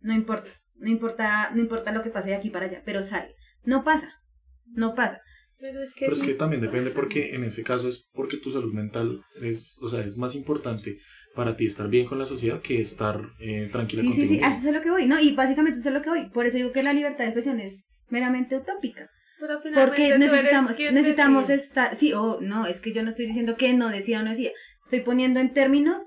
No 0.00 0.12
importa, 0.12 0.50
no 0.74 0.90
importa, 0.90 1.52
no 1.54 1.60
importa 1.60 1.92
lo 1.92 2.02
que 2.02 2.10
pase 2.10 2.30
de 2.30 2.34
aquí 2.34 2.50
para 2.50 2.66
allá, 2.66 2.82
pero 2.84 3.04
sale. 3.04 3.36
No 3.62 3.84
pasa, 3.84 4.20
no 4.64 4.96
pasa. 4.96 5.22
Pero 5.58 5.82
es 5.82 5.94
que, 5.94 6.06
es 6.06 6.20
que 6.20 6.34
también 6.34 6.60
depende 6.60 6.90
porque 6.90 7.34
en 7.34 7.44
ese 7.44 7.62
caso 7.62 7.88
es 7.88 8.06
porque 8.12 8.36
tu 8.36 8.50
salud 8.50 8.72
mental 8.72 9.22
es, 9.40 9.78
o 9.80 9.88
sea, 9.88 10.04
es 10.04 10.16
más 10.18 10.34
importante 10.34 10.98
para 11.34 11.56
ti 11.56 11.66
estar 11.66 11.88
bien 11.88 12.06
con 12.06 12.18
la 12.18 12.26
sociedad 12.26 12.60
que 12.60 12.80
estar 12.80 13.20
eh, 13.40 13.68
tranquila 13.72 14.02
sí, 14.02 14.08
contigo. 14.08 14.28
Sí, 14.28 14.34
sí, 14.34 14.40
sí, 14.40 14.46
eso 14.46 14.68
es 14.68 14.74
lo 14.74 14.82
que 14.82 14.90
voy, 14.90 15.06
¿no? 15.06 15.18
Y 15.18 15.34
básicamente 15.34 15.80
eso 15.80 15.88
es 15.88 15.94
lo 15.94 16.02
que 16.02 16.10
voy. 16.10 16.30
Por 16.30 16.46
eso 16.46 16.56
digo 16.56 16.72
que 16.72 16.82
la 16.82 16.92
libertad 16.92 17.24
de 17.24 17.30
expresión 17.30 17.60
es 17.60 17.84
meramente 18.08 18.56
utópica. 18.56 19.08
Pero 19.38 19.58
finalmente 19.60 19.90
porque 19.90 20.18
necesitamos, 20.18 20.78
necesitamos 20.78 21.50
estar, 21.50 21.94
sí, 21.94 22.12
o 22.14 22.40
no, 22.40 22.66
es 22.66 22.80
que 22.80 22.92
yo 22.92 23.02
no 23.02 23.10
estoy 23.10 23.26
diciendo 23.26 23.56
que 23.56 23.74
no 23.74 23.88
decía 23.88 24.20
o 24.20 24.22
no 24.22 24.30
decía, 24.30 24.50
estoy 24.82 25.00
poniendo 25.00 25.40
en 25.40 25.52
términos, 25.52 26.06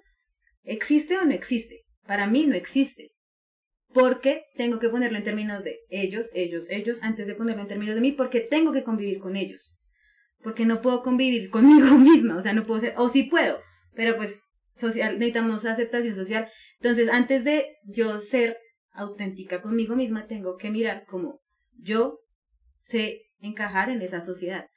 ¿existe 0.64 1.18
o 1.18 1.26
no 1.26 1.34
existe? 1.34 1.84
Para 2.08 2.28
mí 2.28 2.48
no 2.48 2.56
existe 2.56 3.12
porque 3.94 4.46
tengo 4.56 4.80
que 4.80 4.90
ponerlo 4.90 5.18
en 5.18 5.24
términos 5.24 5.64
de 5.64 5.80
ellos, 5.90 6.30
ellos, 6.34 6.66
ellos, 6.70 7.00
antes 7.02 7.28
de 7.28 7.36
ponerlo 7.36 7.64
en 7.64 7.68
términos 7.68 7.96
de 7.96 8.02
mí, 8.02 8.12
porque 8.12 8.42
tengo 8.42 8.72
que 8.72 8.84
convivir 8.84 9.20
con 9.20 9.36
ellos. 9.36 9.76
Porque 10.42 10.66
no 10.66 10.82
puedo 10.82 11.02
convivir 11.02 11.50
conmigo 11.52 11.98
misma, 11.98 12.38
o 12.38 12.42
sea, 12.42 12.54
no 12.54 12.66
puedo 12.66 12.80
ser, 12.80 12.94
o 12.98 13.10
sí 13.10 13.24
puedo, 13.24 13.60
pero 13.94 14.16
pues 14.16 14.40
social, 14.76 15.14
necesitamos 15.14 15.66
aceptación 15.66 16.16
social. 16.16 16.50
Entonces, 16.80 17.10
antes 17.10 17.44
de 17.44 17.78
yo 17.84 18.20
ser 18.20 18.58
auténtica 18.92 19.62
conmigo 19.62 19.96
misma, 19.96 20.28
tengo 20.28 20.56
que 20.58 20.72
mirar 20.72 21.06
cómo 21.08 21.42
yo 21.78 22.20
sé 22.78 23.24
encajar 23.42 23.90
en 23.90 24.02
esa 24.02 24.22
sociedad. 24.22 24.68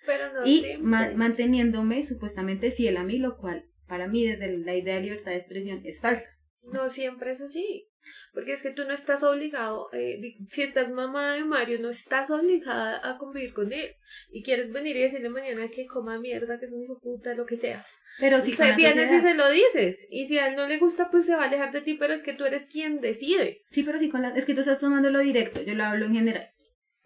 y 0.44 0.64
manteniéndome 0.81 2.03
supuestamente 2.03 2.70
fiel 2.70 2.96
a 2.96 3.05
mí, 3.05 3.18
lo 3.18 3.37
cual 3.37 3.68
para 3.87 4.09
mí 4.09 4.27
desde 4.27 4.57
la 4.59 4.75
idea 4.75 4.96
de 4.96 5.03
libertad 5.03 5.33
de 5.33 5.38
expresión 5.38 5.81
es 5.85 6.01
falsa. 6.01 6.29
No 6.72 6.88
siempre 6.88 7.33
es 7.33 7.40
así. 7.40 7.88
Porque 8.35 8.53
es 8.53 8.62
que 8.62 8.71
tú 8.71 8.85
no 8.85 8.93
estás 8.95 9.23
obligado, 9.23 9.88
eh, 9.93 10.21
si 10.51 10.62
estás 10.62 10.91
mamá 10.91 11.35
de 11.35 11.45
Mario, 11.45 11.79
no 11.81 11.91
estás 11.91 12.31
obligada 12.31 13.01
a 13.09 13.19
convivir 13.19 13.53
con 13.53 13.73
él. 13.73 13.91
Y 14.31 14.43
quieres 14.43 14.73
venir 14.73 14.97
y 14.97 15.03
decirle 15.03 15.29
mañana 15.29 15.69
que 15.69 15.87
coma 15.87 16.19
mierda, 16.19 16.59
que 16.59 16.67
es 16.67 16.73
un 16.73 16.83
hijo 16.83 16.99
puta, 17.01 17.35
lo 17.35 17.47
que 17.47 17.57
sea. 17.57 17.85
Pero 18.19 18.41
si 18.43 18.53
se 18.53 18.73
vienes 18.73 19.11
y 19.12 19.21
se 19.21 19.35
lo 19.35 19.51
dices. 19.51 20.07
Y 20.11 20.27
si 20.27 20.38
a 20.38 20.47
él 20.49 20.57
no 20.57 20.67
le 20.67 20.79
gusta, 20.79 21.11
pues 21.11 21.25
se 21.27 21.35
va 21.35 21.45
a 21.45 21.47
alejar 21.47 21.73
de 21.73 21.81
ti, 21.81 21.95
pero 21.95 22.12
es 22.12 22.23
que 22.23 22.35
tú 22.35 22.45
eres 22.45 22.67
quien 22.67 23.01
decide. 23.01 23.62
Sí, 23.67 23.83
pero 23.85 23.99
sí 23.99 24.11
con 24.11 24.21
la, 24.23 24.31
es 24.31 24.45
que 24.45 24.53
tú 24.55 24.61
estás 24.61 24.81
tomando 24.81 25.11
lo 25.11 25.19
directo, 25.21 25.62
yo 25.62 25.75
lo 25.75 25.85
hablo 25.85 26.05
en 26.07 26.15
general, 26.15 26.47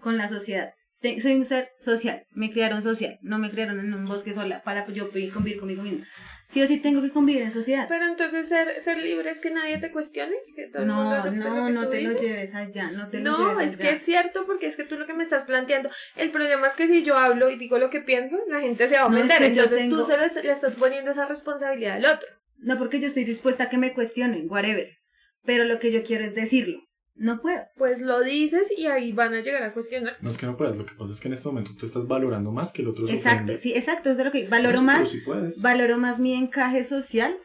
con 0.00 0.16
la 0.18 0.28
sociedad. 0.28 0.72
te- 1.00 1.20
soy 1.20 1.34
un 1.36 1.46
ser 1.46 1.68
social, 1.78 2.24
me 2.32 2.50
criaron 2.50 2.82
social, 2.82 3.18
no 3.22 3.38
me 3.38 3.50
criaron 3.50 3.78
en 3.78 3.94
un 3.94 4.06
bosque 4.06 4.32
sola 4.34 4.62
para 4.62 4.86
yo 4.92 5.04
convivir 5.10 5.58
conmigo 5.58 5.82
mismo. 5.82 6.04
Sí 6.48 6.62
o 6.62 6.66
sí 6.66 6.78
tengo 6.80 7.02
que 7.02 7.10
convivir 7.10 7.42
en 7.42 7.50
sociedad. 7.50 7.86
Pero 7.88 8.06
entonces 8.06 8.48
ser, 8.48 8.80
ser 8.80 8.98
libre 8.98 9.30
es 9.30 9.40
que 9.40 9.50
nadie 9.50 9.78
te 9.78 9.90
cuestione, 9.90 10.34
que 10.54 10.68
todo 10.68 10.82
el 10.82 10.88
mundo 10.88 11.16
No, 11.32 11.32
no, 11.32 11.70
no 11.70 11.88
te 11.88 12.02
lo 12.02 12.12
lleves 12.20 12.54
allá, 12.54 12.92
no 12.92 13.08
te 13.08 13.18
lo 13.18 13.32
No, 13.32 13.58
lleves 13.58 13.72
es 13.72 13.76
que 13.76 13.90
es 13.90 14.02
cierto 14.02 14.46
porque 14.46 14.66
es 14.66 14.76
que 14.76 14.84
tú 14.84 14.96
lo 14.96 15.06
que 15.06 15.14
me 15.14 15.24
estás 15.24 15.44
planteando, 15.44 15.90
el 16.14 16.30
problema 16.30 16.68
es 16.68 16.76
que 16.76 16.86
si 16.86 17.02
yo 17.02 17.16
hablo 17.16 17.50
y 17.50 17.56
digo 17.56 17.78
lo 17.78 17.90
que 17.90 18.00
pienso, 18.00 18.38
la 18.48 18.60
gente 18.60 18.86
se 18.86 18.94
va 18.96 19.06
a 19.06 19.08
No, 19.08 19.16
es 19.18 19.24
ofender, 19.24 19.38
que 19.50 19.56
yo 19.56 19.62
entonces 19.64 19.88
tengo- 19.88 19.96
tú 20.04 20.04
solo 20.06 20.22
le 20.44 20.52
estás 20.52 20.76
poniendo 20.76 21.10
esa 21.10 21.26
responsabilidad 21.26 21.96
al 21.96 22.04
otro. 22.06 22.28
No, 22.58 22.78
porque 22.78 23.00
yo 23.00 23.08
estoy 23.08 23.24
dispuesta 23.24 23.64
a 23.64 23.68
que 23.68 23.78
me 23.78 23.92
cuestionen, 23.92 24.46
whatever. 24.48 24.96
Pero 25.44 25.64
lo 25.64 25.78
que 25.80 25.90
yo 25.92 26.04
quiero 26.04 26.24
es 26.24 26.34
decirlo. 26.34 26.80
No 27.18 27.40
puedo. 27.40 27.62
Pues 27.76 28.02
lo 28.02 28.20
dices 28.22 28.70
y 28.76 28.86
ahí 28.86 29.12
van 29.12 29.32
a 29.34 29.40
llegar 29.40 29.62
a 29.62 29.72
cuestionar. 29.72 30.16
No 30.20 30.28
es 30.30 30.36
que 30.36 30.44
no 30.46 30.56
puedas, 30.56 30.76
lo 30.76 30.84
que 30.84 30.94
pasa 30.94 31.12
es 31.14 31.20
que 31.20 31.28
en 31.28 31.34
este 31.34 31.48
momento 31.48 31.70
tú 31.78 31.86
estás 31.86 32.06
valorando 32.06 32.52
más 32.52 32.72
que 32.72 32.82
el 32.82 32.88
otro 32.88 33.08
Exacto, 33.08 33.44
ofende. 33.44 33.58
sí, 33.58 33.72
exacto. 33.74 34.10
Eso 34.10 34.20
es 34.20 34.26
lo 34.26 34.32
que 34.32 34.48
valoro 34.48 34.82
más. 34.82 35.08
sí. 35.08 35.22
Valoro 35.58 35.96
más 35.98 36.18
mi 36.18 36.34
encaje 36.34 36.84
social 36.84 37.36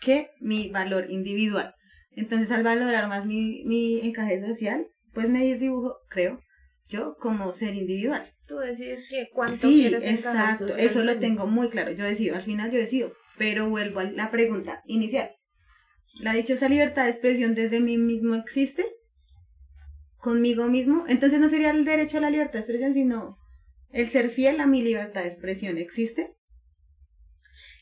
que 0.00 0.28
mi 0.40 0.68
valor 0.68 1.06
individual. 1.10 1.74
Entonces, 2.10 2.50
al 2.52 2.62
valorar 2.62 3.08
más 3.08 3.24
mi, 3.26 3.64
mi 3.64 4.00
encaje 4.00 4.40
social, 4.46 4.86
pues 5.14 5.28
me 5.28 5.42
dibujo, 5.56 5.96
creo, 6.10 6.40
yo 6.88 7.16
como 7.18 7.54
ser 7.54 7.74
individual. 7.74 8.30
Tú 8.46 8.56
decides 8.58 9.06
que 9.08 9.28
cuánto 9.32 9.66
Sí, 9.68 9.80
quieres 9.80 10.04
exacto. 10.04 10.76
Eso 10.76 11.02
lo 11.02 11.18
tengo 11.18 11.46
muy 11.46 11.68
claro. 11.68 11.90
Yo 11.92 12.04
decido, 12.04 12.36
al 12.36 12.44
final 12.44 12.70
yo 12.70 12.78
decido. 12.78 13.12
Pero 13.38 13.68
vuelvo 13.68 14.00
a 14.00 14.04
la 14.04 14.30
pregunta 14.30 14.82
inicial. 14.86 15.30
¿La 16.20 16.32
dichosa 16.32 16.68
libertad 16.68 17.04
de 17.04 17.10
expresión 17.10 17.54
desde 17.54 17.80
mí 17.80 17.98
mismo 17.98 18.34
existe? 18.36 18.84
¿Conmigo 20.26 20.66
mismo? 20.66 21.04
Entonces 21.06 21.38
no 21.38 21.48
sería 21.48 21.70
el 21.70 21.84
derecho 21.84 22.18
a 22.18 22.20
la 22.20 22.30
libertad 22.30 22.54
de 22.54 22.58
expresión, 22.58 22.94
sino 22.94 23.38
el 23.92 24.08
ser 24.08 24.28
fiel 24.28 24.60
a 24.60 24.66
mi 24.66 24.82
libertad 24.82 25.22
de 25.22 25.28
expresión. 25.28 25.78
¿Existe? 25.78 26.35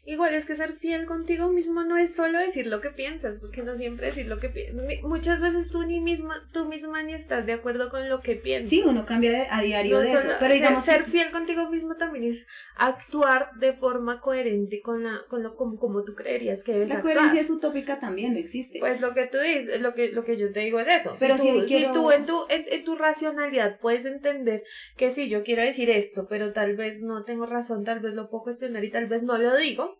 Igual 0.07 0.35
es 0.35 0.45
que 0.45 0.55
ser 0.55 0.75
fiel 0.75 1.07
contigo 1.07 1.49
mismo 1.49 1.83
no 1.83 1.97
es 1.97 2.15
solo 2.15 2.39
decir 2.39 2.67
lo 2.67 2.81
que 2.83 2.91
piensas, 2.91 3.39
porque 3.39 3.63
no 3.63 3.75
siempre 3.77 4.07
decir 4.07 4.27
lo 4.27 4.39
que 4.39 4.51
piensas. 4.51 4.85
Muchas 5.03 5.41
veces 5.41 5.71
tú 5.71 5.83
ni 5.85 6.01
misma, 6.01 6.47
tú 6.53 6.67
misma 6.67 7.03
ni 7.03 7.15
estás 7.15 7.47
de 7.47 7.55
acuerdo 7.55 7.89
con 7.91 8.09
lo 8.09 8.21
que 8.21 8.35
piensas. 8.35 8.69
Sí, 8.69 8.83
uno 8.87 9.07
cambia 9.07 9.33
de- 9.33 9.47
a 9.51 9.63
diario 9.63 9.97
No 9.97 10.03
de 10.03 10.09
eso. 10.13 10.19
Pero 10.39 10.39
ser- 10.41 10.53
digamos, 10.53 10.85
ser, 10.85 11.05
fiel 11.05 11.31
contigo 11.31 11.71
mismo 11.71 11.97
también 11.97 12.25
es 12.25 12.47
actuar 12.77 13.51
de 13.59 13.73
forma 13.73 14.21
coherente 14.21 14.81
con 14.83 15.05
la, 15.05 15.23
con 15.29 15.43
lo 15.43 15.57
como, 15.57 15.79
como 15.79 16.03
tú 16.05 16.15
creerías 16.15 16.63
que 16.63 16.73
debes 16.73 16.89
la 16.91 16.97
actuar. 16.97 17.15
coherencia 17.15 17.41
es 17.41 17.51
utópica 17.51 17.99
también, 17.99 18.35
no 18.35 18.39
existe. 18.39 18.79
Pues 18.81 19.01
lo 19.01 19.15
que 19.15 19.27
tú 19.27 19.39
dices, 19.39 19.81
lo 19.81 19.95
que, 19.95 20.13
lo 20.13 20.25
que 20.25 20.37
yo 20.37 20.53
te 20.53 20.61
digo 20.61 20.81
es 20.81 20.89
eso. 20.89 21.15
Pero 21.19 21.37
si, 21.39 21.49
si 21.49 21.61
tú, 21.61 21.67
quiero- 21.67 21.89
si 21.89 21.95
tú 21.99 22.11
en 22.11 22.27
tu, 22.27 22.45
en, 22.51 22.65
en 22.69 22.85
tu 22.85 22.95
racionalidad 22.97 23.79
puedes 23.81 24.05
entender 24.05 24.65
que 24.97 25.11
sí, 25.11 25.29
yo 25.29 25.43
quiero 25.45 25.63
decir 25.63 25.89
esto, 25.91 26.27
pero 26.29 26.53
tal 26.53 26.77
vez 26.77 27.03
no 27.03 27.25
tengo 27.25 27.47
razón, 27.47 27.85
tal 27.85 28.01
vez 28.01 28.15
lo 28.15 28.29
puedo 28.29 28.45
cuestionar 28.45 28.85
y 28.85 28.91
tal 28.91 29.07
vez 29.07 29.23
no 29.23 29.39
lo 29.39 29.57
digo, 29.57 29.94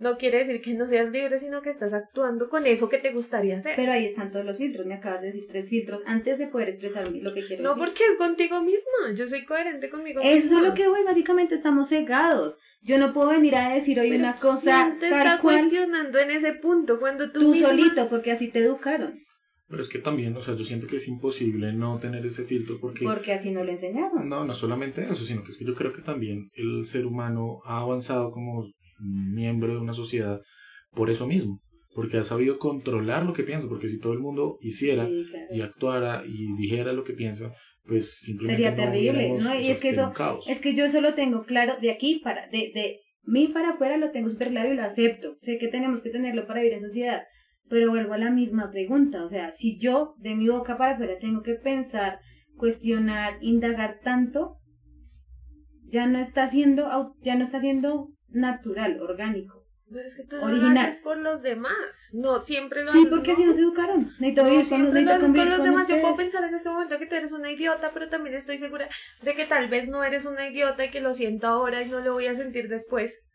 no 0.00 0.16
quiere 0.16 0.38
decir 0.38 0.60
que 0.60 0.74
no 0.74 0.88
seas 0.88 1.10
libre, 1.12 1.38
sino 1.38 1.62
que 1.62 1.70
estás 1.70 1.92
actuando 1.92 2.48
con 2.48 2.66
eso 2.66 2.88
que 2.88 2.98
te 2.98 3.12
gustaría 3.12 3.58
hacer. 3.58 3.74
Pero 3.76 3.92
ahí 3.92 4.06
están 4.06 4.30
todos 4.32 4.44
los 4.46 4.56
filtros. 4.56 4.86
Me 4.86 4.94
acabas 4.94 5.20
de 5.20 5.26
decir 5.28 5.44
tres 5.48 5.68
filtros 5.68 6.02
antes 6.06 6.38
de 6.38 6.48
poder 6.48 6.70
expresar 6.70 7.06
lo 7.12 7.32
que 7.32 7.46
quiero 7.46 7.62
no 7.62 7.68
decir. 7.70 7.84
porque 7.84 8.04
es 8.06 8.16
contigo 8.16 8.60
misma, 8.62 9.14
yo 9.14 9.26
soy 9.28 9.44
coherente 9.44 9.88
conmigo 9.90 10.20
Eso 10.20 10.34
misma. 10.34 10.58
es 10.62 10.68
lo 10.68 10.74
que 10.74 10.88
voy, 10.88 11.04
básicamente 11.04 11.54
estamos 11.54 11.88
cegados. 11.90 12.56
Yo 12.82 12.98
no 12.98 13.12
puedo 13.12 13.28
venir 13.30 13.54
a 13.56 13.74
decir 13.74 14.00
hoy 14.00 14.08
Pero 14.10 14.20
una 14.20 14.36
cosa 14.36 14.86
¿quién 14.86 14.98
te 15.00 15.10
tal 15.10 15.26
está 15.26 15.38
cual 15.42 15.58
cuestionando 15.60 16.18
en 16.18 16.30
ese 16.30 16.52
punto 16.54 16.98
cuando 16.98 17.30
tú, 17.30 17.40
tú 17.40 17.52
misma- 17.52 17.68
solito, 17.68 18.08
porque 18.08 18.32
así 18.32 18.48
te 18.48 18.60
educaron, 18.60 19.20
Pero 19.68 19.82
es 19.82 19.88
que 19.90 19.98
también, 19.98 20.34
o 20.36 20.40
sea, 20.42 20.56
yo 20.56 20.64
siento 20.64 20.86
que 20.86 20.96
es 20.96 21.06
imposible 21.08 21.72
no 21.74 21.98
tener 22.00 22.24
ese 22.24 22.44
filtro 22.44 22.78
porque... 22.80 23.04
porque 23.04 23.34
así 23.34 23.50
no 23.52 23.62
lo 23.64 23.70
enseñaron. 23.70 24.28
No, 24.28 24.44
no 24.46 24.54
solamente 24.54 25.04
eso, 25.04 25.24
sino 25.26 25.42
que 25.44 25.50
es 25.50 25.58
que 25.58 25.64
yo 25.66 25.74
creo 25.74 25.92
que 25.92 26.00
también 26.02 26.48
el 26.54 26.86
ser 26.86 27.04
humano 27.04 27.60
ha 27.66 27.80
avanzado 27.80 28.32
como 28.32 28.66
miembro 29.00 29.74
de 29.74 29.80
una 29.80 29.94
sociedad 29.94 30.40
por 30.92 31.10
eso 31.10 31.26
mismo, 31.26 31.60
porque 31.94 32.18
ha 32.18 32.24
sabido 32.24 32.58
controlar 32.58 33.24
lo 33.24 33.32
que 33.32 33.42
piensa, 33.44 33.68
porque 33.68 33.88
si 33.88 33.98
todo 33.98 34.12
el 34.12 34.18
mundo 34.20 34.56
hiciera 34.60 35.06
Sí, 35.06 35.26
claro. 35.30 35.46
y 35.52 35.60
actuara 35.60 36.22
y 36.26 36.54
dijera 36.56 36.92
lo 36.92 37.04
que 37.04 37.12
piensa, 37.12 37.52
pues 37.84 38.18
simplemente 38.18 38.62
Sería 38.64 38.76
no 38.76 38.90
terrible, 38.92 39.10
hubiéramos- 39.26 39.42
¿no? 39.44 39.50
o 39.50 39.54
Y 39.54 39.64
sea, 39.64 39.74
es 39.74 39.80
que 39.82 39.90
eso-. 39.90 40.40
Es 40.48 40.60
que 40.60 40.74
yo 40.74 40.84
eso 40.84 41.00
lo 41.00 41.14
tengo 41.14 41.44
claro 41.44 41.74
de 41.80 41.90
aquí 41.90 42.20
para, 42.22 42.46
de, 42.48 42.70
de 42.74 43.00
mí 43.24 43.48
para 43.48 43.70
afuera 43.70 43.96
lo 43.96 44.10
tengo 44.10 44.28
súper 44.28 44.48
claro 44.48 44.72
y 44.72 44.76
lo 44.76 44.82
acepto. 44.82 45.36
Sé 45.40 45.58
que 45.58 45.68
tenemos 45.68 46.00
que 46.02 46.10
tenerlo 46.10 46.46
para 46.46 46.60
vivir 46.60 46.74
en 46.74 46.80
sociedad, 46.82 47.22
pero 47.68 47.90
vuelvo 47.90 48.14
a 48.14 48.18
la 48.18 48.30
misma 48.30 48.70
pregunta. 48.70 49.24
O 49.24 49.28
sea, 49.28 49.50
si 49.52 49.78
yo 49.78 50.14
de 50.18 50.34
mi 50.34 50.48
boca 50.48 50.76
para 50.76 50.92
afuera 50.94 51.14
tengo 51.20 51.42
que 51.42 51.54
pensar, 51.54 52.18
cuestionar, 52.56 53.38
indagar 53.40 54.00
tanto, 54.04 54.56
ya 55.86 56.06
no 56.06 56.18
está 56.20 56.48
siendo, 56.48 57.14
ya 57.22 57.34
no 57.36 57.44
está 57.44 57.60
siendo 57.60 58.08
natural, 58.32 59.00
orgánico. 59.00 59.64
Pero 59.92 60.06
es 60.06 60.14
que 60.14 60.22
tú 60.22 60.36
no 60.36 60.44
Original. 60.44 60.74
lo 60.74 60.80
haces 60.80 61.00
por 61.00 61.16
los 61.18 61.42
demás, 61.42 62.10
no 62.14 62.40
siempre 62.42 62.84
lo 62.84 62.92
Sí, 62.92 63.06
porque 63.10 63.28
¿no? 63.28 63.32
así 63.34 63.44
nos 63.44 63.58
educaron. 63.58 64.12
Necesito 64.20 64.42
No, 64.44 64.48
vivir 64.50 64.60
con, 64.60 64.68
siempre 64.68 65.02
lo 65.04 65.10
haces 65.14 65.32
con 65.32 65.48
los 65.48 65.58
con 65.58 65.66
demás. 65.66 65.88
Yo 65.88 66.00
puedo 66.00 66.14
pensar 66.16 66.44
en 66.44 66.54
este 66.54 66.68
momento 66.70 66.98
que 66.98 67.06
tú 67.06 67.14
eres 67.16 67.32
una 67.32 67.50
idiota, 67.50 67.90
pero 67.92 68.08
también 68.08 68.36
estoy 68.36 68.58
segura 68.58 68.88
de 69.22 69.34
que 69.34 69.46
tal 69.46 69.68
vez 69.68 69.88
no 69.88 70.04
eres 70.04 70.26
una 70.26 70.48
idiota 70.48 70.84
y 70.84 70.90
que 70.90 71.00
lo 71.00 71.12
siento 71.12 71.48
ahora 71.48 71.82
y 71.82 71.88
no 71.88 71.98
lo 72.00 72.12
voy 72.12 72.26
a 72.28 72.34
sentir 72.36 72.68
después. 72.68 73.26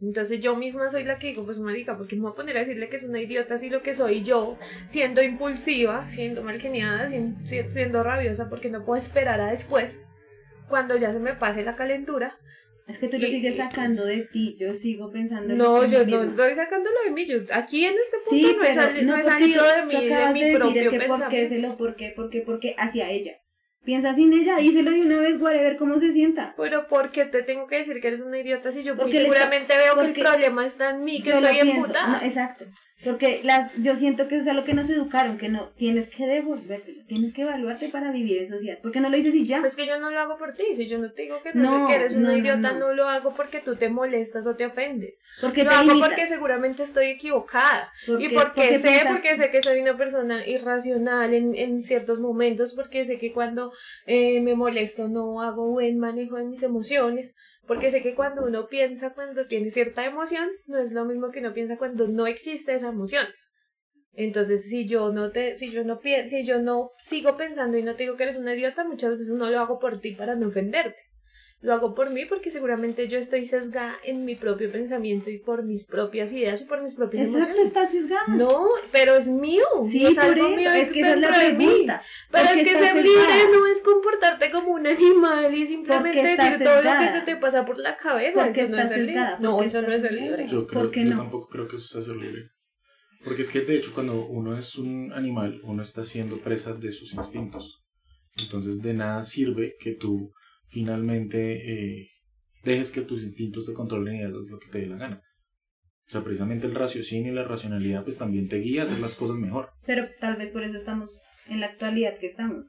Entonces 0.00 0.40
yo 0.40 0.54
misma 0.56 0.90
soy 0.90 1.04
la 1.04 1.18
que 1.18 1.28
digo, 1.28 1.44
pues 1.44 1.58
marica, 1.60 1.96
porque 1.96 2.14
me 2.16 2.22
voy 2.22 2.32
a 2.32 2.36
poner 2.36 2.56
a 2.56 2.60
decirle 2.60 2.88
que 2.88 2.96
es 2.96 3.02
una 3.04 3.20
idiota 3.20 3.58
si 3.58 3.68
lo 3.70 3.82
que 3.82 3.94
soy 3.94 4.22
yo, 4.22 4.56
siendo 4.86 5.22
impulsiva, 5.22 6.08
siendo 6.08 6.42
malgeniada, 6.42 7.08
si- 7.08 7.34
siendo 7.70 8.02
rabiosa, 8.04 8.48
porque 8.48 8.68
no 8.70 8.84
puedo 8.84 9.00
esperar 9.00 9.40
a 9.40 9.46
después, 9.50 10.02
cuando 10.68 10.96
ya 10.96 11.12
se 11.12 11.18
me 11.20 11.34
pase 11.34 11.62
la 11.64 11.76
calentura. 11.76 12.36
Es 12.88 12.98
que 12.98 13.08
tú 13.08 13.18
lo 13.18 13.26
Y- 13.26 13.30
sigues 13.30 13.56
sacando 13.56 14.04
de 14.06 14.22
ti, 14.22 14.56
yo 14.58 14.72
sigo 14.72 15.10
pensando 15.12 15.52
en 15.52 15.58
No, 15.58 15.84
yo 15.84 16.06
no 16.06 16.22
estoy 16.22 16.54
sacándolo 16.54 16.96
de 17.04 17.10
mí. 17.10 17.26
Yo, 17.26 17.38
aquí 17.52 17.84
en 17.84 17.94
este 17.94 18.16
punto 18.24 18.30
Sí, 18.30 18.42
no, 18.56 18.62
he 18.62 18.66
pero 18.66 18.74
sali- 18.82 19.02
no 19.02 19.12
no 19.12 19.18
he 19.18 19.22
porque 19.22 19.38
salido 19.38 19.62
tú, 19.64 19.68
de 19.76 19.82
mí, 19.98 20.04
de 20.06 20.14
acabas 20.14 20.32
mi 20.32 20.40
de 20.40 20.46
decir 20.46 20.58
propio 20.58 20.82
es 20.82 20.88
que 20.88 20.96
por 21.00 21.06
qué 21.06 21.06
pensamiento. 21.06 21.48
se 21.54 21.58
lo, 21.58 21.76
por 21.76 21.96
qué, 21.96 22.08
por 22.16 22.30
qué, 22.30 22.40
por 22.40 22.60
qué 22.60 22.74
hacia 22.78 23.10
ella. 23.10 23.32
Piensa 23.84 24.14
sin 24.14 24.32
ella, 24.32 24.56
díselo 24.56 24.90
de 24.90 25.00
una 25.02 25.20
vez, 25.20 25.38
ver 25.38 25.76
cómo 25.76 25.98
se 25.98 26.12
sienta. 26.12 26.54
Pero 26.56 26.88
¿por 26.88 27.10
qué 27.10 27.24
te 27.26 27.42
tengo 27.42 27.66
que 27.66 27.76
decir 27.76 28.00
que 28.00 28.08
eres 28.08 28.20
una 28.20 28.38
idiota 28.38 28.72
si 28.72 28.82
yo 28.82 28.94
muy 28.94 29.02
Porque 29.04 29.18
está- 29.18 29.30
seguramente 29.32 29.76
veo 29.76 29.94
que 29.94 30.00
el 30.00 30.06
porque 30.08 30.20
problema 30.22 30.66
está 30.66 30.90
en 30.90 31.04
mí, 31.04 31.22
que 31.22 31.30
estoy 31.30 31.58
emputada? 31.60 32.08
No, 32.08 32.26
exacto. 32.26 32.64
Porque 33.04 33.42
las, 33.44 33.72
yo 33.76 33.94
siento 33.94 34.26
que 34.26 34.36
eso 34.38 34.50
es 34.50 34.56
lo 34.56 34.64
que 34.64 34.74
nos 34.74 34.90
educaron, 34.90 35.38
que 35.38 35.48
no, 35.48 35.68
tienes 35.76 36.08
que 36.08 36.26
devolvértelo, 36.26 37.04
tienes 37.06 37.32
que 37.32 37.42
evaluarte 37.42 37.88
para 37.90 38.10
vivir 38.10 38.38
en 38.38 38.48
sociedad. 38.48 38.80
¿Por 38.80 38.90
qué 38.90 38.98
no 39.00 39.08
lo 39.08 39.16
dices 39.16 39.34
y 39.36 39.46
ya? 39.46 39.60
Pues 39.60 39.76
que 39.76 39.86
yo 39.86 40.00
no 40.00 40.10
lo 40.10 40.18
hago 40.18 40.36
por 40.36 40.54
ti, 40.54 40.64
si 40.74 40.88
yo 40.88 40.98
no 40.98 41.12
te 41.12 41.22
digo 41.22 41.40
que 41.42 41.52
no, 41.54 41.62
No, 41.62 41.86
sé 41.86 41.92
que 41.92 41.94
eres 42.00 42.16
no, 42.16 42.28
no, 42.30 42.36
idiota, 42.36 42.72
no. 42.72 42.78
no. 42.80 42.92
lo 42.94 43.08
hago 43.08 43.34
porque 43.36 43.60
tú 43.60 43.76
te 43.76 43.88
molestas 43.88 44.46
o 44.48 44.56
te 44.56 44.66
ofendes. 44.66 45.14
porque 45.40 45.62
lo 45.62 45.70
te 45.70 45.76
hago 45.76 45.86
limitas. 45.88 46.08
porque 46.08 46.26
seguramente 46.26 46.82
estoy 46.82 47.06
equivocada. 47.06 47.92
Porque 48.06 48.24
y 48.24 48.28
porque, 48.30 48.50
porque 48.54 48.78
sé, 48.78 48.88
piensas- 48.88 49.12
porque 49.12 49.36
sé 49.36 49.50
que 49.50 49.62
soy 49.62 49.78
una 49.80 49.96
persona 49.96 50.44
irracional 50.46 51.34
en, 51.34 51.54
en 51.54 51.84
ciertos 51.84 52.18
momentos, 52.18 52.74
porque 52.74 53.04
sé 53.04 53.18
que 53.18 53.32
cuando 53.32 53.72
eh, 54.06 54.40
me 54.40 54.56
molesto 54.56 55.08
no 55.08 55.40
hago 55.42 55.68
buen 55.70 55.98
manejo 56.00 56.36
de 56.36 56.44
mis 56.46 56.62
emociones, 56.64 57.34
porque 57.68 57.90
sé 57.90 58.02
que 58.02 58.14
cuando 58.14 58.44
uno 58.44 58.66
piensa 58.66 59.12
cuando 59.14 59.46
tiene 59.46 59.70
cierta 59.70 60.04
emoción, 60.04 60.48
no 60.66 60.78
es 60.78 60.92
lo 60.92 61.04
mismo 61.04 61.30
que 61.30 61.40
uno 61.40 61.52
piensa 61.52 61.76
cuando 61.76 62.08
no 62.08 62.26
existe 62.26 62.74
esa 62.74 62.88
emoción. 62.88 63.26
Entonces, 64.14 64.68
si 64.68 64.88
yo 64.88 65.12
no 65.12 65.30
te, 65.30 65.56
si 65.58 65.70
yo 65.70 65.84
no 65.84 66.00
si 66.26 66.44
yo 66.44 66.58
no 66.58 66.90
sigo 66.98 67.36
pensando 67.36 67.78
y 67.78 67.84
no 67.84 67.94
te 67.94 68.02
digo 68.04 68.16
que 68.16 68.24
eres 68.24 68.36
una 68.36 68.54
idiota, 68.54 68.82
muchas 68.82 69.18
veces 69.18 69.34
no 69.34 69.48
lo 69.48 69.60
hago 69.60 69.78
por 69.78 70.00
ti 70.00 70.12
para 70.12 70.34
no 70.34 70.48
ofenderte. 70.48 71.00
Lo 71.60 71.72
hago 71.74 71.92
por 71.92 72.10
mí 72.10 72.24
porque 72.24 72.52
seguramente 72.52 73.08
yo 73.08 73.18
estoy 73.18 73.44
sesgada 73.44 73.96
en 74.04 74.24
mi 74.24 74.36
propio 74.36 74.70
pensamiento 74.70 75.28
y 75.28 75.38
por 75.38 75.64
mis 75.64 75.86
propias 75.86 76.32
ideas 76.32 76.62
y 76.62 76.66
por 76.66 76.80
mis 76.82 76.94
propias 76.94 77.24
Exacto, 77.24 77.46
emociones. 77.46 77.66
estás 77.66 77.90
sesgada. 77.90 78.22
No, 78.36 78.68
pero 78.92 79.16
es 79.16 79.26
mío. 79.26 79.64
Sí, 79.90 80.06
es 80.06 80.14
por 80.14 80.24
algo 80.24 80.50
mío 80.50 80.70
es 80.70 80.90
que 80.92 81.00
esa 81.00 81.14
es 81.14 81.20
la 81.20 81.28
pregunta. 81.28 82.02
Pero 82.30 82.44
¿Por 82.46 82.54
es 82.56 82.62
que 82.62 82.78
ser 82.78 82.78
sesgada? 82.78 83.02
libre 83.02 83.52
no 83.58 83.66
es 83.66 83.82
comportarte 83.82 84.50
como 84.52 84.68
un 84.74 84.86
animal 84.86 85.52
y 85.52 85.66
simplemente 85.66 86.22
decir 86.22 86.58
todo 86.64 86.80
lo 86.80 86.90
que 87.00 87.08
se 87.08 87.20
te 87.22 87.36
pasa 87.36 87.64
por 87.66 87.78
la 87.80 87.96
cabeza. 87.96 88.44
Porque 88.44 88.60
eso 88.60 88.70
no 88.70 88.76
es 88.78 88.82
estás 88.84 88.88
ser 88.90 88.98
libre. 88.98 89.14
sesgada, 89.14 89.38
No, 89.40 89.50
porque 89.56 89.66
eso 89.66 89.82
no 89.82 89.92
es 89.92 90.02
ser 90.02 90.12
libre. 90.12 90.46
Yo, 90.48 90.66
creo, 90.68 90.82
¿Por 90.82 90.90
qué 90.92 91.04
yo 91.04 91.10
no? 91.10 91.16
tampoco 91.16 91.48
creo 91.48 91.66
que 91.66 91.74
eso 91.76 91.86
sea 91.88 92.02
ser 92.02 92.14
libre. 92.16 92.50
Porque 93.24 93.42
es 93.42 93.50
que 93.50 93.62
de 93.62 93.76
hecho 93.76 93.92
cuando 93.92 94.26
uno 94.26 94.56
es 94.56 94.76
un 94.76 95.12
animal, 95.12 95.60
uno 95.64 95.82
está 95.82 96.04
siendo 96.04 96.38
presa 96.40 96.72
de 96.74 96.92
sus 96.92 97.14
instintos. 97.14 97.82
Entonces 98.44 98.80
de 98.80 98.94
nada 98.94 99.24
sirve 99.24 99.74
que 99.80 99.92
tú 99.96 100.30
finalmente 100.68 102.00
eh, 102.00 102.10
dejes 102.64 102.90
que 102.90 103.02
tus 103.02 103.22
instintos 103.22 103.66
te 103.66 103.74
controlen 103.74 104.16
y 104.16 104.22
hagas 104.22 104.50
lo 104.50 104.58
que 104.58 104.68
te 104.68 104.80
dé 104.80 104.86
la 104.86 104.96
gana. 104.96 105.22
O 106.06 106.10
sea, 106.10 106.24
precisamente 106.24 106.66
el 106.66 106.74
raciocinio 106.74 107.32
y 107.32 107.34
la 107.34 107.44
racionalidad 107.44 108.02
pues 108.02 108.18
también 108.18 108.48
te 108.48 108.56
guía 108.56 108.82
a 108.82 108.84
hacer 108.84 108.98
las 108.98 109.14
cosas 109.14 109.36
mejor. 109.36 109.70
Pero 109.86 110.04
tal 110.20 110.36
vez 110.36 110.50
por 110.50 110.62
eso 110.62 110.76
estamos 110.76 111.10
en 111.48 111.60
la 111.60 111.66
actualidad 111.66 112.18
que 112.18 112.26
estamos. 112.26 112.66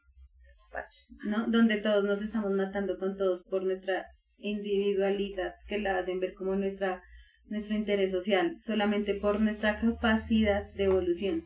¿No? 1.26 1.48
Donde 1.48 1.78
todos 1.78 2.04
nos 2.04 2.22
estamos 2.22 2.52
matando 2.52 2.98
con 3.00 3.16
todos 3.16 3.44
por 3.50 3.64
nuestra 3.64 4.06
individualidad 4.38 5.54
que 5.68 5.80
la 5.80 5.98
hacen 5.98 6.20
ver 6.20 6.34
como 6.34 6.56
nuestra 6.56 7.02
nuestro 7.50 7.76
interés 7.76 8.12
social, 8.12 8.58
solamente 8.60 9.16
por 9.16 9.42
nuestra 9.42 9.80
capacidad 9.80 10.72
de 10.74 10.84
evolución. 10.84 11.46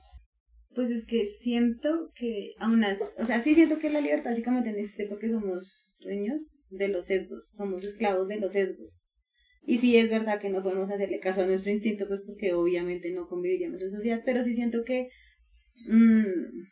Pues 0.75 0.89
es 0.89 1.05
que 1.05 1.25
siento 1.25 2.11
que 2.15 2.53
aún 2.59 2.83
así, 2.83 3.01
o 3.17 3.25
sea, 3.25 3.41
sí 3.41 3.55
siento 3.55 3.79
que 3.79 3.89
la 3.89 4.01
libertad 4.01 4.31
básicamente 4.31 4.71
existe 4.71 5.05
porque 5.07 5.29
somos 5.29 5.71
dueños 6.03 6.41
de 6.69 6.87
los 6.87 7.05
sesgos, 7.07 7.43
somos 7.55 7.83
esclavos 7.83 8.27
de 8.27 8.39
los 8.39 8.53
sesgos. 8.53 8.89
Y 9.65 9.77
sí 9.77 9.97
es 9.97 10.09
verdad 10.09 10.41
que 10.41 10.49
no 10.49 10.61
podemos 10.61 10.91
hacerle 10.91 11.19
caso 11.19 11.41
a 11.41 11.45
nuestro 11.45 11.71
instinto, 11.71 12.07
pues 12.07 12.21
porque 12.25 12.53
obviamente 12.53 13.11
no 13.11 13.27
conviviríamos 13.27 13.81
en 13.81 13.91
sociedad, 13.91 14.21
pero 14.25 14.43
sí 14.43 14.53
siento 14.53 14.83
que 14.83 15.09
mm, 15.87 16.65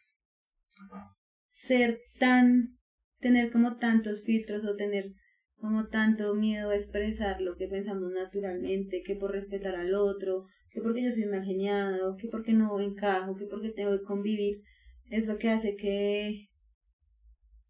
ser 1.52 2.02
tan, 2.20 2.78
tener 3.20 3.52
como 3.52 3.78
tantos 3.78 4.24
filtros 4.24 4.66
o 4.66 4.76
tener 4.76 5.14
como 5.56 5.88
tanto 5.88 6.34
miedo 6.34 6.72
a 6.72 6.76
expresar 6.76 7.40
lo 7.40 7.56
que 7.56 7.68
pensamos 7.68 8.12
naturalmente, 8.12 9.04
que 9.06 9.16
por 9.16 9.32
respetar 9.32 9.76
al 9.76 9.94
otro, 9.94 10.46
que 10.72 10.82
porque 10.82 11.04
yo 11.04 11.12
soy 11.12 11.26
mal 11.26 11.46
geniado, 11.46 12.18
que 12.18 12.28
porque 12.28 12.52
no 12.52 12.80
encajo, 12.82 13.36
que 13.36 13.46
porque 13.46 13.70
tengo 13.70 13.98
que 13.98 14.04
convivir, 14.04 14.64
es 15.10 15.28
lo 15.28 15.38
que 15.38 15.50
hace 15.50 15.76
que, 15.76 16.50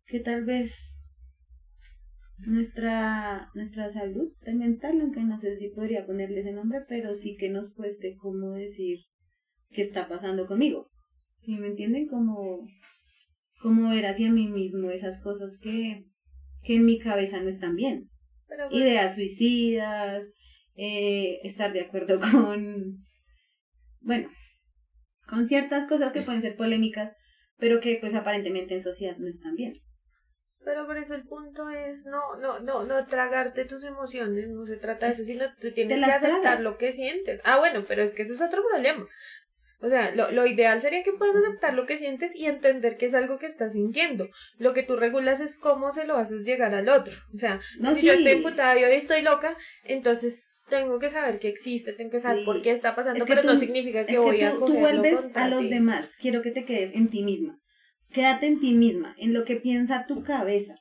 que 0.06 0.20
tal 0.22 0.46
vez 0.46 1.01
nuestra, 2.46 3.50
nuestra 3.54 3.90
salud 3.90 4.32
mental, 4.46 5.00
aunque 5.02 5.22
no 5.22 5.38
sé 5.38 5.58
si 5.58 5.70
podría 5.70 6.06
ponerle 6.06 6.42
ese 6.42 6.52
nombre, 6.52 6.80
pero 6.88 7.14
sí 7.14 7.36
que 7.38 7.50
nos 7.50 7.74
cueste 7.74 8.16
como 8.18 8.54
decir 8.54 9.00
qué 9.70 9.82
está 9.82 10.08
pasando 10.08 10.48
conmigo. 10.48 10.90
¿Sí 11.44 11.56
me 11.56 11.68
entienden? 11.68 12.08
Como, 12.08 12.68
como 13.62 13.90
ver 13.90 14.06
hacia 14.06 14.32
mí 14.32 14.48
mismo 14.48 14.92
esas 14.92 15.20
cosas 15.22 15.58
que, 15.62 16.06
que 16.64 16.76
en 16.76 16.86
mi 16.86 17.00
cabeza 17.00 17.42
no 17.42 17.50
están 17.50 17.76
bien. 17.76 18.10
Ideas 18.70 19.16
suicidas, 19.16 20.30
eh, 20.76 21.40
estar 21.44 21.74
de 21.74 21.82
acuerdo 21.82 22.20
con, 22.32 23.06
bueno, 24.02 24.30
con 25.28 25.48
ciertas 25.48 25.88
cosas 25.88 26.12
que 26.12 26.22
pueden 26.22 26.42
ser 26.42 26.56
polémicas, 26.56 27.12
pero 27.58 27.80
que 27.80 27.98
pues 28.00 28.14
aparentemente 28.14 28.76
en 28.76 28.82
sociedad 28.82 29.18
no 29.18 29.28
están 29.28 29.56
bien. 29.56 29.82
Pero 30.64 30.86
por 30.86 30.98
eso 30.98 31.16
el 31.16 31.24
punto 31.24 31.70
es 31.70 32.06
no, 32.06 32.36
no, 32.38 32.60
no, 32.60 32.86
no 32.86 33.06
tragarte 33.08 33.66
tus 33.66 33.84
emociones, 33.84 34.48
no 34.50 34.66
se 34.66 34.78
trata 34.78 35.08
de 35.08 35.14
eso, 35.14 35.24
sino 35.24 35.46
tú 35.60 35.72
tienes 35.72 36.00
que 36.00 36.12
aceptar 36.12 36.62
lo 36.62 36.78
que 36.78 36.92
sientes. 36.92 37.42
Ah, 37.44 37.58
bueno, 37.58 37.84
pero 37.88 38.04
es 38.04 38.14
que 38.14 38.24
eso 38.24 38.34
es 38.34 38.42
otro 38.42 38.62
problema. 38.70 39.08
O 39.84 39.90
sea, 39.90 40.14
lo, 40.14 40.30
lo 40.30 40.46
ideal 40.46 40.80
sería 40.80 41.04
que 41.04 41.14
puedas 41.14 41.36
aceptar 41.36 41.74
lo 41.74 41.88
que 41.88 41.98
sientes 41.98 42.36
y 42.36 42.46
entender 42.46 42.98
que 42.98 43.08
es 43.08 43.16
algo 43.16 43.40
que 43.40 43.48
estás 43.48 43.74
sintiendo. 43.74 44.30
Lo 44.60 44.74
que 44.74 44.84
tú 44.84 44.96
regulas 44.96 45.40
es 45.40 45.58
cómo 45.58 45.92
se 45.92 46.06
lo 46.06 46.18
haces 46.18 46.46
llegar 46.46 46.76
al 46.76 46.88
otro. 46.88 47.18
O 47.34 47.38
sea, 47.38 47.60
si 47.96 48.06
yo 48.06 48.14
estoy 48.14 48.34
emputada 48.34 48.78
y 48.78 48.84
hoy 48.84 48.94
estoy 48.94 49.24
loca, 49.24 49.58
entonces 49.84 50.62
tengo 50.70 51.00
que 51.00 51.10
saber 51.10 51.40
que 51.40 51.50
existe, 51.50 51.94
tengo 51.94 52.12
que 52.12 52.20
saber 52.20 52.46
por 52.46 52.62
qué 52.62 52.72
está 52.72 52.96
pasando, 52.96 53.26
pero 53.26 53.42
no 53.42 53.58
significa 53.58 54.06
que 54.06 54.20
voy 54.20 54.42
a 54.42 54.52
tú, 54.52 54.66
tú 54.66 54.78
vuelves 54.78 55.36
a 55.36 55.48
los 55.48 55.68
demás. 55.68 56.16
Quiero 56.22 56.44
que 56.44 56.52
te 56.52 56.64
quedes 56.64 56.96
en 56.96 57.10
ti 57.10 57.24
misma. 57.24 57.61
Quédate 58.12 58.48
en 58.48 58.60
ti 58.60 58.74
misma, 58.74 59.16
en 59.18 59.34
lo 59.34 59.46
que 59.46 59.56
piensa 59.56 60.06
tu 60.06 60.24
cabeza. 60.24 60.76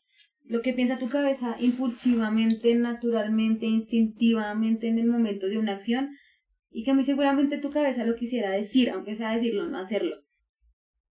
Lo 0.45 0.63
que 0.63 0.73
piensa 0.73 0.99
tu 0.99 1.09
cabeza 1.09 1.57
impulsivamente, 1.61 2.75
naturalmente, 2.75 3.67
instintivamente 3.67 4.89
en 4.89 4.99
el 4.99 5.07
momento 5.07 5.47
de 5.47 5.59
una 5.59 5.73
acción 5.73 6.11
y 6.71 6.83
que 6.83 6.93
muy 6.93 7.05
seguramente 7.05 7.59
tu 7.59 7.71
cabeza 7.71 8.05
lo 8.05 8.17
quisiera 8.17 8.51
decir, 8.51 8.91
aunque 8.91 9.15
sea 9.15 9.33
decirlo, 9.33 9.69
no 9.69 9.79
hacerlo. 9.79 10.17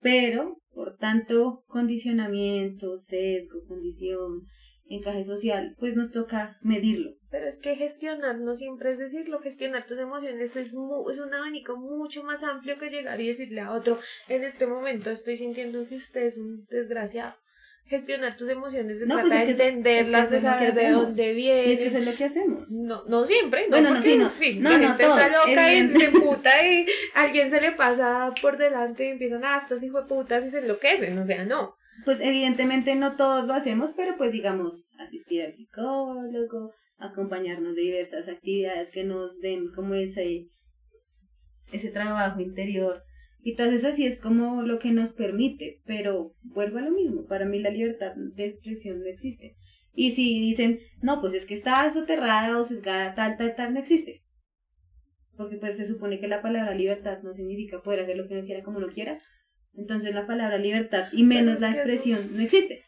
Pero, 0.01 0.61
por 0.73 0.97
tanto, 0.97 1.63
condicionamiento, 1.67 2.97
sesgo, 2.97 3.63
condición, 3.67 4.45
encaje 4.89 5.23
social, 5.23 5.75
pues 5.79 5.95
nos 5.95 6.11
toca 6.11 6.57
medirlo. 6.61 7.11
Pero 7.31 7.47
es 7.47 7.59
que 7.59 7.75
gestionar 7.75 8.39
no 8.39 8.55
siempre 8.55 8.91
es 8.91 8.97
decirlo, 8.97 9.39
gestionar 9.39 9.85
tus 9.85 9.99
emociones 9.99 10.55
es, 10.55 10.67
es 10.67 10.73
un 10.75 11.33
abanico 11.33 11.77
mucho 11.77 12.23
más 12.23 12.43
amplio 12.43 12.77
que 12.77 12.89
llegar 12.89 13.21
y 13.21 13.27
decirle 13.27 13.61
a 13.61 13.71
otro, 13.71 13.99
en 14.27 14.43
este 14.43 14.65
momento 14.67 15.09
estoy 15.11 15.37
sintiendo 15.37 15.87
que 15.87 15.95
usted 15.95 16.23
es 16.23 16.37
un 16.37 16.65
desgraciado 16.69 17.35
gestionar 17.89 18.37
tus 18.37 18.49
emociones, 18.49 18.99
se 18.99 19.07
no, 19.07 19.15
trata 19.15 19.29
pues 19.29 19.57
de 19.57 19.67
entenderlas, 19.67 20.29
de 20.29 20.41
saber 20.41 20.73
de 20.73 20.91
dónde 20.91 21.33
vienen. 21.33 21.69
Y 21.69 21.73
es 21.73 21.79
que 21.79 21.87
eso 21.87 21.97
es 21.97 22.05
lo 22.05 22.15
que 22.15 22.25
hacemos. 22.25 22.69
No, 22.69 23.03
no 23.05 23.25
siempre, 23.25 23.63
no, 23.63 23.69
bueno, 23.69 23.89
no, 23.89 24.01
sí, 24.01 24.15
no, 24.59 24.69
no, 24.69 24.87
gente 24.87 25.03
está 25.03 25.27
loca 25.27 25.73
y 25.73 25.95
se 25.95 26.11
puta 26.11 26.67
y 26.67 26.85
alguien 27.15 27.49
se 27.49 27.59
le 27.59 27.71
pasa 27.71 28.31
por 28.41 28.57
delante 28.57 29.07
y 29.07 29.09
empiezan, 29.09 29.43
ah, 29.43 29.57
estos 29.59 29.81
hijos 29.81 30.03
de 30.03 30.07
putas 30.07 30.45
y 30.45 30.51
se 30.51 30.59
enloquecen, 30.59 31.17
o 31.17 31.25
sea, 31.25 31.43
no. 31.45 31.78
Pues 32.05 32.21
evidentemente 32.21 32.95
no 32.95 33.15
todos 33.15 33.45
lo 33.45 33.53
hacemos, 33.53 33.91
pero 33.95 34.15
pues 34.17 34.31
digamos, 34.31 34.89
asistir 34.99 35.41
al 35.41 35.53
psicólogo, 35.53 36.73
acompañarnos 36.97 37.75
de 37.75 37.81
diversas 37.81 38.27
actividades 38.27 38.91
que 38.91 39.03
nos 39.03 39.39
den 39.39 39.71
como 39.73 39.95
ese, 39.95 40.47
ese 41.71 41.89
trabajo 41.89 42.39
interior 42.39 43.03
y 43.41 43.51
entonces 43.51 43.85
así 43.85 44.05
es 44.05 44.19
como 44.19 44.63
lo 44.63 44.79
que 44.79 44.91
nos 44.91 45.13
permite, 45.13 45.81
pero 45.85 46.35
vuelvo 46.43 46.79
a 46.79 46.81
lo 46.81 46.91
mismo, 46.91 47.25
para 47.25 47.45
mí 47.45 47.59
la 47.59 47.69
libertad 47.69 48.13
de 48.15 48.47
expresión 48.47 48.99
no 48.99 49.05
existe. 49.05 49.55
Y 49.93 50.11
si 50.11 50.39
dicen, 50.39 50.79
no, 51.01 51.21
pues 51.21 51.33
es 51.33 51.45
que 51.45 51.53
está 51.53 51.91
soterrada 51.93 52.57
o 52.59 52.63
sesgada, 52.63 53.15
tal, 53.15 53.37
tal, 53.37 53.55
tal, 53.55 53.73
no 53.73 53.79
existe. 53.79 54.23
Porque 55.37 55.57
pues 55.57 55.77
se 55.77 55.87
supone 55.87 56.19
que 56.19 56.27
la 56.27 56.41
palabra 56.41 56.75
libertad 56.75 57.19
no 57.23 57.33
significa 57.33 57.81
poder 57.81 58.01
hacer 58.01 58.17
lo 58.17 58.27
que 58.27 58.35
uno 58.35 58.45
quiera 58.45 58.63
como 58.63 58.77
uno 58.77 58.89
quiera. 58.89 59.19
Entonces 59.73 60.13
la 60.13 60.27
palabra 60.27 60.57
libertad 60.57 61.07
y 61.11 61.23
menos 61.23 61.61
la 61.61 61.71
expresión 61.71 62.35
no 62.35 62.41
existe. 62.41 62.83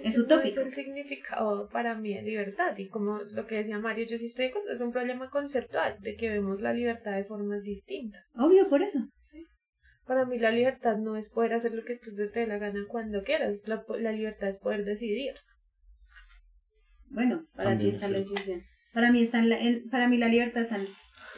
Es 0.00 0.16
utópico. 0.16 0.60
Es 0.60 0.66
el 0.66 0.72
significado 0.72 1.68
para 1.70 1.94
mí 1.94 2.14
de 2.14 2.22
libertad. 2.22 2.76
Y 2.76 2.88
como 2.88 3.18
lo 3.18 3.46
que 3.46 3.56
decía 3.56 3.78
Mario, 3.78 4.06
yo 4.06 4.18
sí 4.18 4.26
estoy 4.26 4.46
de 4.46 4.50
acuerdo, 4.50 4.72
es 4.72 4.80
un 4.80 4.92
problema 4.92 5.28
conceptual 5.30 5.96
de 6.00 6.16
que 6.16 6.28
vemos 6.28 6.60
la 6.60 6.72
libertad 6.72 7.16
de 7.16 7.24
formas 7.24 7.64
distintas. 7.64 8.24
Obvio, 8.34 8.68
por 8.68 8.82
eso. 8.82 9.00
Para 10.06 10.24
mí 10.24 10.38
la 10.38 10.50
libertad 10.50 10.96
no 10.96 11.16
es 11.16 11.28
poder 11.28 11.52
hacer 11.52 11.74
lo 11.74 11.84
que 11.84 11.96
tú 11.96 12.10
te 12.16 12.28
dé 12.28 12.46
la 12.46 12.58
gana 12.58 12.86
cuando 12.88 13.22
quieras. 13.22 13.56
La, 13.64 13.84
la 13.98 14.12
libertad 14.12 14.48
es 14.48 14.58
poder 14.58 14.84
decidir. 14.84 15.34
Bueno, 17.10 17.46
para 17.54 17.76
ti 17.76 17.90
está 17.90 18.08
la 18.08 18.20
decisión. 18.20 18.62
Para 18.94 19.12
mí, 19.12 19.22
está 19.22 19.42
la, 19.42 19.58
para 19.90 20.08
mí 20.08 20.16
la 20.16 20.28
libertad 20.28 20.62
es 20.62 20.70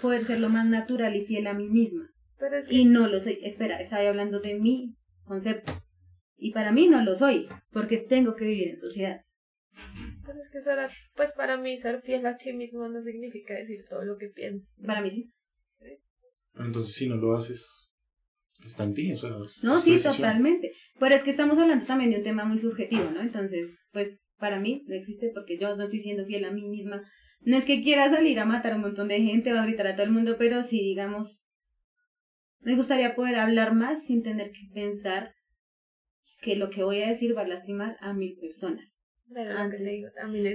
poder 0.00 0.24
ser 0.24 0.38
lo 0.38 0.48
más 0.48 0.66
natural 0.66 1.16
y 1.16 1.24
fiel 1.24 1.46
a 1.46 1.54
mí 1.54 1.68
misma. 1.68 2.08
Y 2.70 2.84
no 2.84 3.08
lo 3.08 3.20
soy. 3.20 3.38
Espera, 3.42 3.80
estaba 3.80 4.08
hablando 4.08 4.40
de 4.40 4.54
mi 4.54 4.96
concepto. 5.24 5.72
Y 6.36 6.52
para 6.52 6.72
mí 6.72 6.88
no 6.88 7.02
lo 7.02 7.14
soy, 7.14 7.48
porque 7.70 7.98
tengo 7.98 8.34
que 8.34 8.46
vivir 8.46 8.68
en 8.68 8.76
sociedad. 8.78 9.20
Pero 10.24 10.40
es 10.40 10.50
que 10.50 10.58
pues 11.14 11.32
para 11.32 11.56
mí 11.56 11.76
ser 11.76 12.00
fiel 12.00 12.26
a 12.26 12.36
ti 12.36 12.52
mismo 12.52 12.88
no 12.88 13.02
significa 13.02 13.54
decir 13.54 13.84
todo 13.88 14.04
lo 14.04 14.16
que 14.16 14.28
piensas. 14.28 14.84
Para 14.86 15.00
mí 15.00 15.10
sí. 15.10 15.30
Entonces 16.54 16.94
si 16.94 17.08
no 17.08 17.16
lo 17.16 17.36
haces, 17.36 17.90
está 18.64 18.84
en 18.84 18.94
ti, 18.94 19.12
o 19.12 19.16
sea. 19.16 19.30
No, 19.62 19.80
sí, 19.80 19.98
totalmente. 20.02 20.72
Pero 20.98 21.14
es 21.14 21.22
que 21.22 21.30
estamos 21.30 21.58
hablando 21.58 21.84
también 21.84 22.10
de 22.10 22.18
un 22.18 22.22
tema 22.22 22.44
muy 22.44 22.58
subjetivo, 22.58 23.10
¿no? 23.10 23.20
Entonces, 23.20 23.70
pues 23.92 24.18
para 24.38 24.60
mí 24.60 24.82
no 24.86 24.94
existe 24.94 25.30
porque 25.34 25.58
yo 25.58 25.76
no 25.76 25.84
estoy 25.84 26.00
siendo 26.00 26.24
fiel 26.26 26.44
a 26.44 26.50
mí 26.50 26.68
misma. 26.68 27.02
No 27.42 27.56
es 27.56 27.64
que 27.64 27.82
quiera 27.82 28.10
salir 28.10 28.38
a 28.38 28.44
matar 28.44 28.72
a 28.72 28.76
un 28.76 28.82
montón 28.82 29.08
de 29.08 29.20
gente 29.20 29.52
o 29.52 29.58
a 29.58 29.64
gritar 29.64 29.86
a 29.86 29.94
todo 29.94 30.04
el 30.04 30.12
mundo, 30.12 30.36
pero 30.38 30.62
sí, 30.62 30.78
digamos, 30.80 31.42
me 32.60 32.74
gustaría 32.74 33.14
poder 33.14 33.36
hablar 33.36 33.74
más 33.74 34.04
sin 34.04 34.22
tener 34.22 34.50
que 34.52 34.68
pensar 34.72 35.34
que 36.42 36.56
lo 36.56 36.70
que 36.70 36.82
voy 36.82 37.02
a 37.02 37.08
decir 37.08 37.36
va 37.36 37.42
a 37.42 37.48
lastimar 37.48 37.96
a 38.00 38.12
mil 38.12 38.36
personas. 38.38 39.00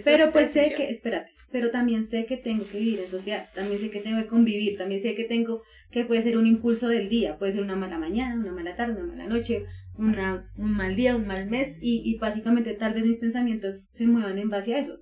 Pero, 0.04 0.32
pues 0.34 0.52
sé 0.52 0.74
que, 0.76 0.90
espérate, 0.90 1.32
pero 1.50 1.72
también 1.72 2.06
sé 2.06 2.26
que 2.26 2.36
tengo 2.36 2.66
que 2.68 2.80
vivir 2.80 3.00
en 3.00 3.08
sociedad, 3.08 3.48
también 3.54 3.80
sé 3.80 3.90
que 3.90 4.02
tengo 4.02 4.22
que 4.22 4.28
convivir, 4.28 4.78
también 4.78 5.02
sé 5.02 5.16
que 5.16 5.24
tengo 5.24 5.62
que 5.92 6.04
puede 6.04 6.22
ser 6.22 6.38
un 6.38 6.46
impulso 6.46 6.90
del 6.90 7.08
día, 7.08 7.38
puede 7.38 7.54
ser 7.54 7.62
una 7.64 7.78
mala 7.78 7.98
mañana, 7.98 8.36
una 8.36 8.52
mala 8.52 8.76
tarde, 8.76 9.02
una 9.02 9.16
mala 9.16 9.28
noche, 9.28 9.64
una, 9.98 10.52
un 10.58 10.72
mal 10.76 10.98
día, 10.98 11.16
un 11.16 11.26
mal 11.26 11.50
mes, 11.50 11.78
y, 11.80 12.02
y 12.04 12.18
básicamente 12.18 12.74
tal 12.74 12.94
vez 12.94 13.06
mis 13.06 13.20
pensamientos 13.20 13.88
se 13.94 14.08
muevan 14.08 14.38
en 14.38 14.50
base 14.50 14.76
a 14.76 14.80
eso. 14.80 15.00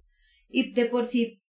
Y 0.50 0.74
de 0.74 0.86
por 0.86 1.06
sí 1.06 1.43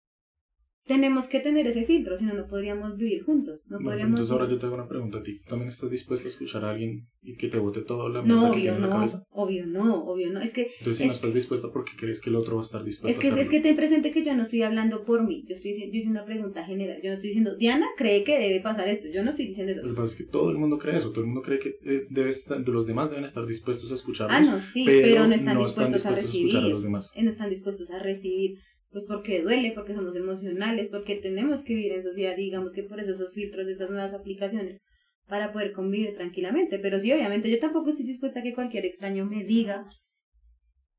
tenemos 0.86 1.28
que 1.28 1.40
tener 1.40 1.66
ese 1.66 1.84
filtro, 1.84 2.16
si 2.16 2.24
no, 2.24 2.34
no 2.34 2.46
podríamos 2.46 2.96
vivir 2.96 3.24
juntos. 3.24 3.60
No 3.68 3.78
podríamos 3.78 4.20
entonces 4.20 4.32
ahora 4.32 4.48
yo 4.48 4.58
te 4.58 4.66
hago 4.66 4.74
una 4.74 4.88
pregunta 4.88 5.18
a 5.18 5.22
ti. 5.22 5.40
¿También 5.48 5.68
estás 5.68 5.90
dispuesto 5.90 6.28
a 6.28 6.30
escuchar 6.30 6.64
a 6.64 6.70
alguien 6.70 7.08
y 7.22 7.36
que 7.36 7.48
te 7.48 7.58
bote 7.58 7.80
todo 7.80 8.10
la 8.10 8.22
no, 8.22 8.50
obvio, 8.50 8.54
que 8.54 8.60
tiene 8.60 8.78
no, 8.78 8.84
en 8.84 8.90
la 8.90 8.96
cabeza? 8.96 9.24
Obvio, 9.30 9.66
no, 9.66 10.04
obvio, 10.04 10.30
no. 10.30 10.40
Es 10.40 10.52
que, 10.52 10.68
entonces 10.78 10.98
si 10.98 11.06
no 11.06 11.12
estás 11.14 11.32
dispuesta, 11.32 11.72
¿por 11.72 11.84
qué 11.84 11.92
crees 11.96 12.20
que 12.20 12.28
el 12.28 12.36
otro 12.36 12.56
va 12.56 12.62
a 12.62 12.64
estar 12.64 12.84
dispuesto 12.84 13.18
es 13.18 13.18
que, 13.18 13.34
a 13.34 13.40
Es 13.40 13.48
que 13.48 13.60
ten 13.60 13.76
presente 13.76 14.12
que 14.12 14.22
yo 14.22 14.36
no 14.36 14.42
estoy 14.42 14.62
hablando 14.62 15.04
por 15.04 15.26
mí. 15.26 15.44
Yo 15.48 15.54
estoy 15.54 15.72
diciendo 15.72 16.20
una 16.20 16.26
pregunta 16.26 16.64
general. 16.64 17.00
Yo 17.02 17.10
no 17.10 17.14
estoy 17.14 17.28
diciendo, 17.28 17.56
Diana 17.56 17.86
cree 17.96 18.22
que 18.22 18.38
debe 18.38 18.60
pasar 18.60 18.88
esto. 18.88 19.08
Yo 19.08 19.24
no 19.24 19.30
estoy 19.30 19.46
diciendo 19.46 19.72
eso. 19.72 19.82
Lo 19.82 19.94
que 19.94 20.00
pasa 20.00 20.12
es 20.12 20.18
que 20.18 20.24
todo 20.24 20.50
el 20.50 20.58
mundo 20.58 20.78
cree 20.78 20.98
eso. 20.98 21.10
Todo 21.10 21.22
el 21.22 21.28
mundo 21.28 21.42
cree 21.42 21.58
que 21.58 21.76
debe 22.10 22.28
estar, 22.28 22.60
los 22.68 22.86
demás 22.86 23.08
deben 23.08 23.24
estar 23.24 23.46
dispuestos 23.46 23.90
a 23.90 23.94
escucharlos. 23.94 24.36
Ah, 24.36 24.42
no, 24.42 24.60
sí, 24.60 24.84
pero, 24.84 25.26
no 25.26 25.34
están 25.34 25.58
dispuestos, 25.58 26.04
a 26.04 26.10
recibir. 26.10 26.56
A 26.56 26.60
los 26.60 26.82
demás. 26.82 27.10
No 27.16 27.30
están 27.30 27.48
dispuestos 27.48 27.90
a 27.90 27.98
recibir 28.00 28.58
pues 28.94 29.06
porque 29.06 29.42
duele, 29.42 29.72
porque 29.72 29.92
somos 29.92 30.14
emocionales, 30.14 30.88
porque 30.88 31.16
tenemos 31.16 31.64
que 31.64 31.74
vivir 31.74 31.94
en 31.94 32.02
sociedad, 32.04 32.36
digamos 32.36 32.70
que 32.70 32.84
por 32.84 33.00
eso 33.00 33.10
esos 33.10 33.34
filtros 33.34 33.66
de 33.66 33.72
esas 33.72 33.90
nuevas 33.90 34.14
aplicaciones, 34.14 34.80
para 35.26 35.50
poder 35.50 35.72
convivir 35.72 36.14
tranquilamente. 36.14 36.78
Pero 36.78 37.00
sí, 37.00 37.12
obviamente 37.12 37.50
yo 37.50 37.58
tampoco 37.58 37.90
estoy 37.90 38.06
dispuesta 38.06 38.38
a 38.38 38.42
que 38.44 38.54
cualquier 38.54 38.86
extraño 38.86 39.26
me 39.26 39.42
diga 39.42 39.84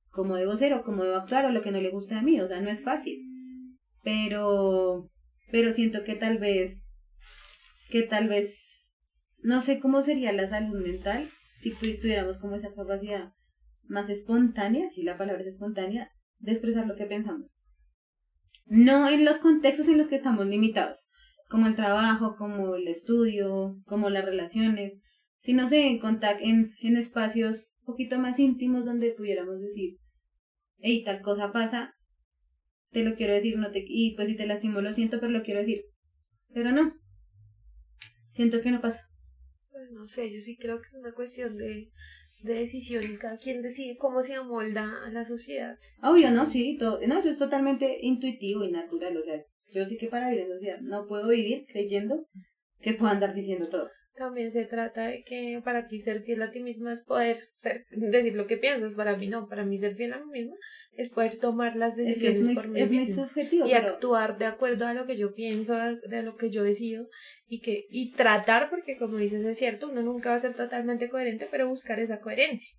cómo 0.10 0.36
debo 0.36 0.58
ser 0.58 0.74
o 0.74 0.84
cómo 0.84 1.06
debo 1.06 1.16
actuar 1.16 1.46
o 1.46 1.52
lo 1.52 1.62
que 1.62 1.72
no 1.72 1.80
le 1.80 1.90
gusta 1.90 2.20
a 2.20 2.22
mí, 2.22 2.42
o 2.42 2.48
sea, 2.50 2.60
no 2.60 2.70
es 2.70 2.84
fácil. 2.84 3.18
Pero, 4.04 5.10
pero 5.50 5.72
siento 5.72 6.04
que 6.04 6.16
tal 6.16 6.38
vez, 6.38 6.82
que 7.90 8.04
tal 8.04 8.28
vez, 8.28 8.92
no 9.38 9.62
sé 9.62 9.80
cómo 9.80 10.02
sería 10.02 10.34
la 10.34 10.48
salud 10.48 10.84
mental 10.84 11.30
si 11.60 11.72
tuviéramos 11.72 12.40
como 12.40 12.58
esa 12.58 12.74
capacidad 12.74 13.32
más 13.84 14.10
espontánea, 14.10 14.90
si 14.90 15.02
la 15.02 15.18
palabra 15.18 15.44
es 15.44 15.48
espontánea, 15.48 16.12
de 16.40 16.52
expresar 16.52 16.86
lo 16.88 16.98
que 16.98 17.06
pensamos. 17.06 17.55
No 18.66 19.10
en 19.10 19.26
los 19.26 19.38
contextos 19.38 19.88
en 19.88 19.98
los 19.98 20.08
que 20.08 20.16
estamos 20.16 20.48
limitados, 20.48 21.06
como 21.50 21.68
el 21.68 21.76
trabajo, 21.76 22.36
como 22.38 22.76
el 22.76 22.88
estudio, 22.88 23.78
como 23.86 24.10
las 24.10 24.26
relaciones, 24.26 24.94
sino 25.40 25.68
en, 25.72 26.02
en, 26.42 26.72
en 26.82 26.98
espacios 26.98 27.68
un 27.82 27.86
poquito 27.86 28.18
más 28.18 28.40
íntimos 28.40 28.84
donde 28.84 29.12
pudiéramos 29.12 29.62
decir, 29.62 30.00
hey, 30.80 31.04
tal 31.04 31.22
cosa 31.22 31.52
pasa, 31.52 31.94
te 32.90 33.04
lo 33.04 33.16
quiero 33.16 33.34
decir, 33.34 33.58
no 33.58 33.72
te, 33.72 33.84
y 33.88 34.16
pues 34.16 34.28
si 34.28 34.36
te 34.36 34.48
lastimo 34.48 34.82
lo 34.82 34.94
siento, 34.94 35.20
pero 35.20 35.32
lo 35.32 35.44
quiero 35.44 35.60
decir. 35.60 35.84
Pero 36.54 36.72
no. 36.72 36.96
Siento 38.32 38.62
que 38.62 38.72
no 38.72 38.82
pasa. 38.82 39.02
Pues 39.70 39.92
no 39.92 40.08
sé, 40.08 40.34
yo 40.34 40.42
sí 40.42 40.58
creo 40.58 40.80
que 40.80 40.88
es 40.88 40.96
una 40.96 41.14
cuestión 41.14 41.58
de, 41.58 41.92
de 42.46 42.54
decisión 42.54 43.04
y 43.04 43.18
cada 43.18 43.38
quien 43.38 43.62
decide 43.62 43.98
cómo 43.98 44.24
se 44.24 44.36
amolda 44.36 45.04
a 45.06 45.10
la 45.10 45.26
sociedad. 45.26 45.78
Obvio, 46.02 46.32
no, 46.32 46.46
sí, 46.46 46.78
todo, 46.78 47.00
no, 47.06 47.20
eso 47.20 47.30
es 47.30 47.38
totalmente 47.38 47.98
intuitivo 48.02 48.64
y 48.64 48.72
natural, 48.72 49.18
o 49.18 49.24
sea, 49.24 49.44
yo 49.74 49.86
sí 49.86 49.98
que 49.98 50.08
para 50.08 50.30
vivir 50.30 50.46
en 50.46 50.54
sociedad 50.54 50.80
no 50.80 51.08
puedo 51.08 51.28
vivir 51.28 51.66
creyendo 51.68 52.28
que 52.82 52.94
puedo 52.94 53.12
andar 53.12 53.34
diciendo 53.34 53.68
todo. 53.68 53.90
También 54.16 54.52
se 54.54 54.64
trata 54.64 55.08
de 55.08 55.24
que 55.24 55.60
para 55.64 55.88
ti 55.88 56.00
ser 56.00 56.24
fiel 56.24 56.42
a 56.42 56.52
ti 56.52 56.62
misma 56.62 56.94
es 56.94 57.04
poder 57.04 57.36
ser, 57.58 57.86
decir 57.90 58.36
lo 58.36 58.48
que 58.48 58.56
piensas. 58.56 58.94
Para 58.94 59.18
mí 59.18 59.28
no, 59.28 59.50
para 59.50 59.66
mí 59.66 59.78
ser 59.78 59.96
fiel 59.96 60.14
a 60.14 60.20
mí 60.20 60.32
misma 60.32 60.56
es 60.98 61.10
poder 61.10 61.38
tomar 61.40 61.76
las 61.76 61.96
decisiones 61.96 62.58
es, 62.58 62.68
por 62.68 62.70
mí 62.70 62.98
es 62.98 63.16
subjetivo, 63.16 63.68
y 63.68 63.74
actuar 63.74 64.38
de 64.38 64.46
acuerdo 64.46 64.88
a 64.88 64.94
lo 64.94 65.06
que 65.06 65.18
yo 65.18 65.34
pienso, 65.34 65.76
de 65.76 66.24
lo 66.24 66.36
que 66.38 66.50
yo 66.50 66.64
decido 66.64 67.08
y 67.48 67.62
que 67.62 67.86
y 67.90 68.12
tratar, 68.14 68.70
porque 68.70 68.98
como 68.98 69.18
dices 69.18 69.46
es 69.46 69.58
cierto, 69.58 69.90
uno 69.90 70.02
nunca 70.02 70.30
va 70.30 70.36
a 70.36 70.40
ser 70.40 70.56
totalmente 70.56 71.10
coherente, 71.10 71.48
pero 71.52 71.68
buscar 71.68 72.00
esa 72.00 72.22
coherencia. 72.22 72.76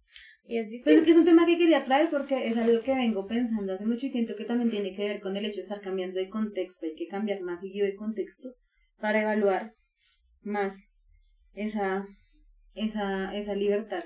Y 0.49 0.59
es 0.59 0.71
distinto. 0.71 1.01
Pues 1.01 1.11
es 1.11 1.17
un 1.17 1.25
tema 1.25 1.45
que 1.45 1.59
quería 1.59 1.85
traer 1.85 2.09
porque 2.09 2.49
es 2.49 2.57
algo 2.57 2.81
que 2.83 2.95
vengo 2.95 3.27
pensando 3.27 3.73
hace 3.73 3.85
mucho 3.85 4.07
y 4.07 4.11
siento 4.11 4.37
que 4.37 4.45
también 4.45 4.71
tiene 4.71 4.95
que 4.95 5.03
ver 5.03 5.21
con 5.21 5.37
el 5.37 5.45
hecho 5.45 5.57
de 5.57 5.62
estar 5.62 5.81
cambiando 5.81 6.21
de 6.21 6.29
contexto. 6.29 6.87
Hay 6.87 6.95
que 6.95 7.09
cambiar 7.09 7.41
más 7.41 7.61
y 7.64 7.81
de 7.81 7.97
contexto 7.97 8.51
para 8.99 9.23
evaluar 9.23 9.75
más 10.43 10.77
esa, 11.55 12.07
esa, 12.75 13.37
esa 13.37 13.55
libertad 13.57 14.05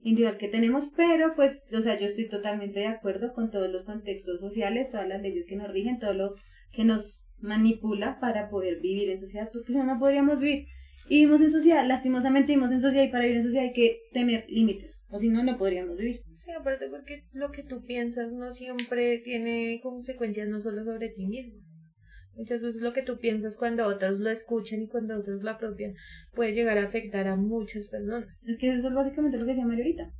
individual 0.00 0.38
que 0.38 0.48
tenemos, 0.48 0.88
pero 0.96 1.34
pues, 1.34 1.62
o 1.72 1.80
sea, 1.80 1.98
yo 1.98 2.06
estoy 2.06 2.28
totalmente 2.28 2.80
de 2.80 2.86
acuerdo 2.86 3.32
con 3.32 3.50
todos 3.50 3.68
los 3.70 3.84
contextos 3.84 4.40
sociales, 4.40 4.90
todas 4.90 5.08
las 5.08 5.20
leyes 5.20 5.46
que 5.46 5.56
nos 5.56 5.70
rigen, 5.70 5.98
todo 5.98 6.14
lo 6.14 6.34
que 6.72 6.84
nos 6.84 7.22
manipula 7.38 8.18
para 8.20 8.48
poder 8.48 8.80
vivir 8.80 9.10
en 9.10 9.18
sociedad, 9.18 9.50
porque 9.52 9.72
si 9.72 9.78
no, 9.78 9.84
no 9.84 9.98
podríamos 9.98 10.38
vivir. 10.38 10.66
Y 11.08 11.20
vivimos 11.20 11.40
en 11.40 11.50
sociedad, 11.50 11.86
lastimosamente 11.86 12.52
vivimos 12.52 12.72
en 12.72 12.80
sociedad 12.80 13.04
y 13.04 13.10
para 13.10 13.24
vivir 13.24 13.38
en 13.38 13.44
sociedad 13.44 13.66
hay 13.66 13.72
que 13.72 13.98
tener 14.12 14.44
límites, 14.48 15.00
o 15.08 15.18
si 15.18 15.28
no, 15.28 15.42
no 15.42 15.56
podríamos 15.56 15.96
vivir. 15.96 16.22
Sí, 16.34 16.50
aparte 16.50 16.88
porque 16.88 17.24
lo 17.32 17.50
que 17.50 17.62
tú 17.62 17.84
piensas 17.84 18.32
no 18.32 18.50
siempre 18.50 19.18
tiene 19.18 19.80
consecuencias 19.82 20.48
no 20.48 20.60
solo 20.60 20.84
sobre 20.84 21.08
ti 21.10 21.26
mismo. 21.26 21.65
Muchas 22.36 22.60
veces 22.60 22.82
lo 22.82 22.92
que 22.92 23.02
tú 23.02 23.18
piensas 23.18 23.56
cuando 23.56 23.86
otros 23.86 24.20
lo 24.20 24.28
escuchan 24.28 24.82
y 24.82 24.88
cuando 24.88 25.18
otros 25.18 25.42
lo 25.42 25.50
apropian 25.50 25.94
puede 26.34 26.52
llegar 26.52 26.76
a 26.76 26.84
afectar 26.84 27.26
a 27.26 27.34
muchas 27.34 27.88
personas. 27.88 28.46
Es 28.46 28.58
que 28.58 28.68
eso 28.68 28.88
es 28.88 28.94
básicamente 28.94 29.38
lo 29.38 29.46
que 29.46 29.52
decía 29.52 29.66
Mario 29.66 29.84
ahorita. 29.84 30.12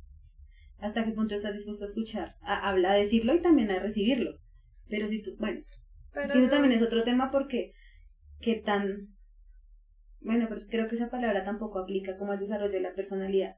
¿Hasta 0.79 1.05
qué 1.05 1.11
punto 1.11 1.35
estás 1.35 1.53
dispuesto 1.53 1.85
a 1.85 1.87
escuchar? 1.87 2.35
A, 2.41 2.69
hablar, 2.69 2.93
a 2.93 2.95
decirlo 2.95 3.35
y 3.35 3.41
también 3.41 3.69
a 3.69 3.79
recibirlo. 3.79 4.39
Pero 4.89 5.07
si 5.07 5.21
tú, 5.21 5.35
bueno, 5.37 5.61
es 6.15 6.31
que 6.31 6.39
eso 6.39 6.49
también 6.49 6.73
es 6.73 6.81
otro 6.81 7.03
tema 7.03 7.29
porque 7.29 7.73
qué 8.41 8.55
tan, 8.55 9.15
bueno, 10.19 10.47
pero 10.49 10.61
creo 10.69 10.87
que 10.87 10.95
esa 10.95 11.11
palabra 11.11 11.43
tampoco 11.43 11.79
aplica 11.79 12.17
como 12.17 12.31
al 12.31 12.39
desarrollo 12.39 12.73
de 12.73 12.81
la 12.81 12.95
personalidad. 12.95 13.57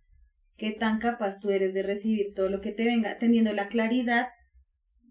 Qué 0.57 0.71
tan 0.71 0.99
capaz 0.99 1.39
tú 1.39 1.49
eres 1.49 1.73
de 1.73 1.83
recibir 1.83 2.33
todo 2.33 2.49
lo 2.49 2.59
que 2.59 2.73
te 2.73 2.83
venga, 2.83 3.17
teniendo 3.17 3.53
la 3.53 3.69
claridad 3.69 4.27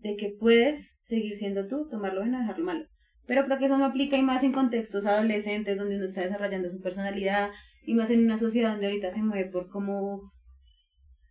de 0.00 0.16
que 0.16 0.36
puedes 0.38 0.96
seguir 1.00 1.34
siendo 1.36 1.66
tú, 1.66 1.88
tomarlo 1.88 2.20
bueno, 2.20 2.38
dejarlo 2.40 2.64
malo. 2.66 2.86
Pero 3.28 3.44
creo 3.44 3.58
que 3.58 3.66
eso 3.66 3.76
no 3.76 3.84
aplica 3.84 4.16
y 4.16 4.22
más 4.22 4.42
en 4.42 4.52
contextos 4.52 5.04
adolescentes 5.04 5.76
donde 5.76 5.96
uno 5.96 6.06
está 6.06 6.22
desarrollando 6.22 6.70
su 6.70 6.80
personalidad 6.80 7.50
y 7.84 7.92
más 7.92 8.10
en 8.10 8.24
una 8.24 8.38
sociedad 8.38 8.70
donde 8.70 8.86
ahorita 8.86 9.10
se 9.10 9.22
mueve 9.22 9.50
por 9.50 9.68
cómo 9.68 10.32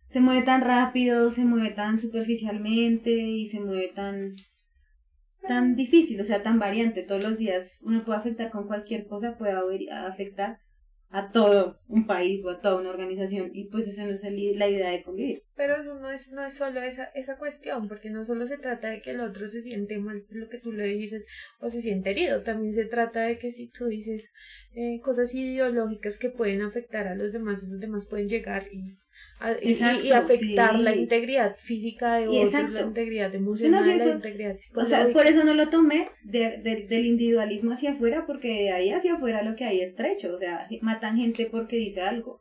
se 0.08 0.20
mueve 0.20 0.42
tan 0.42 0.62
rápido, 0.62 1.30
se 1.32 1.44
mueve 1.44 1.70
tan 1.70 1.98
superficialmente 1.98 3.10
y 3.10 3.48
se 3.48 3.58
mueve 3.60 3.92
tan 3.94 4.36
tan 5.46 5.74
difícil, 5.74 6.20
o 6.20 6.24
sea, 6.24 6.42
tan 6.42 6.60
variante. 6.60 7.02
Todos 7.02 7.24
los 7.24 7.36
días 7.36 7.80
uno 7.82 8.04
puede 8.04 8.20
afectar 8.20 8.50
con 8.50 8.68
cualquier 8.68 9.08
cosa, 9.08 9.36
puede 9.36 9.90
afectar 9.90 10.60
a 11.10 11.30
todo 11.30 11.80
un 11.88 12.06
país 12.06 12.44
o 12.44 12.50
a 12.50 12.60
toda 12.60 12.80
una 12.80 12.90
organización 12.90 13.50
y 13.54 13.64
pues 13.64 13.88
esa 13.88 14.04
no 14.04 14.12
es 14.12 14.22
la 14.22 14.68
idea 14.68 14.90
de 14.90 15.02
convivir. 15.02 15.42
Pero 15.56 15.76
eso 15.76 15.94
no 15.94 16.10
es, 16.10 16.30
no 16.32 16.44
es 16.44 16.54
solo 16.54 16.80
esa, 16.82 17.04
esa 17.14 17.36
cuestión, 17.38 17.88
porque 17.88 18.10
no 18.10 18.24
solo 18.24 18.46
se 18.46 18.58
trata 18.58 18.90
de 18.90 19.00
que 19.00 19.12
el 19.12 19.20
otro 19.20 19.48
se 19.48 19.62
siente 19.62 19.98
mal 19.98 20.22
por 20.22 20.36
lo 20.36 20.48
que 20.48 20.58
tú 20.58 20.72
le 20.72 20.86
dices 20.86 21.24
o 21.60 21.70
se 21.70 21.80
siente 21.80 22.10
herido, 22.10 22.42
también 22.42 22.74
se 22.74 22.84
trata 22.84 23.22
de 23.22 23.38
que 23.38 23.50
si 23.50 23.68
tú 23.68 23.86
dices 23.86 24.32
eh, 24.74 25.00
cosas 25.02 25.34
ideológicas 25.34 26.18
que 26.18 26.28
pueden 26.28 26.60
afectar 26.60 27.06
a 27.06 27.14
los 27.14 27.32
demás, 27.32 27.62
esos 27.62 27.80
demás 27.80 28.06
pueden 28.08 28.28
llegar 28.28 28.64
y 28.70 28.98
y, 29.62 30.10
afectar 30.10 30.78
la 30.78 30.94
integridad 30.96 31.56
física 31.56 32.16
de 32.16 32.28
otros, 32.28 32.70
la 32.70 32.80
integridad 32.80 33.34
emocional, 33.34 33.86
la 33.86 34.08
integridad 34.08 34.56
psicológica. 34.56 34.98
O 34.98 35.04
sea, 35.04 35.12
por 35.12 35.26
eso 35.26 35.44
no 35.44 35.54
lo 35.54 35.68
tomé 35.68 36.08
de, 36.24 36.58
del 36.88 37.06
individualismo 37.06 37.72
hacia 37.72 37.92
afuera, 37.92 38.26
porque 38.26 38.48
de 38.48 38.72
ahí 38.72 38.90
hacia 38.90 39.14
afuera 39.14 39.42
lo 39.42 39.54
que 39.54 39.64
hay 39.64 39.80
es 39.80 39.90
estrecho. 39.90 40.34
O 40.34 40.38
sea, 40.38 40.66
matan 40.82 41.16
gente 41.16 41.46
porque 41.46 41.76
dice 41.76 42.00
algo. 42.00 42.40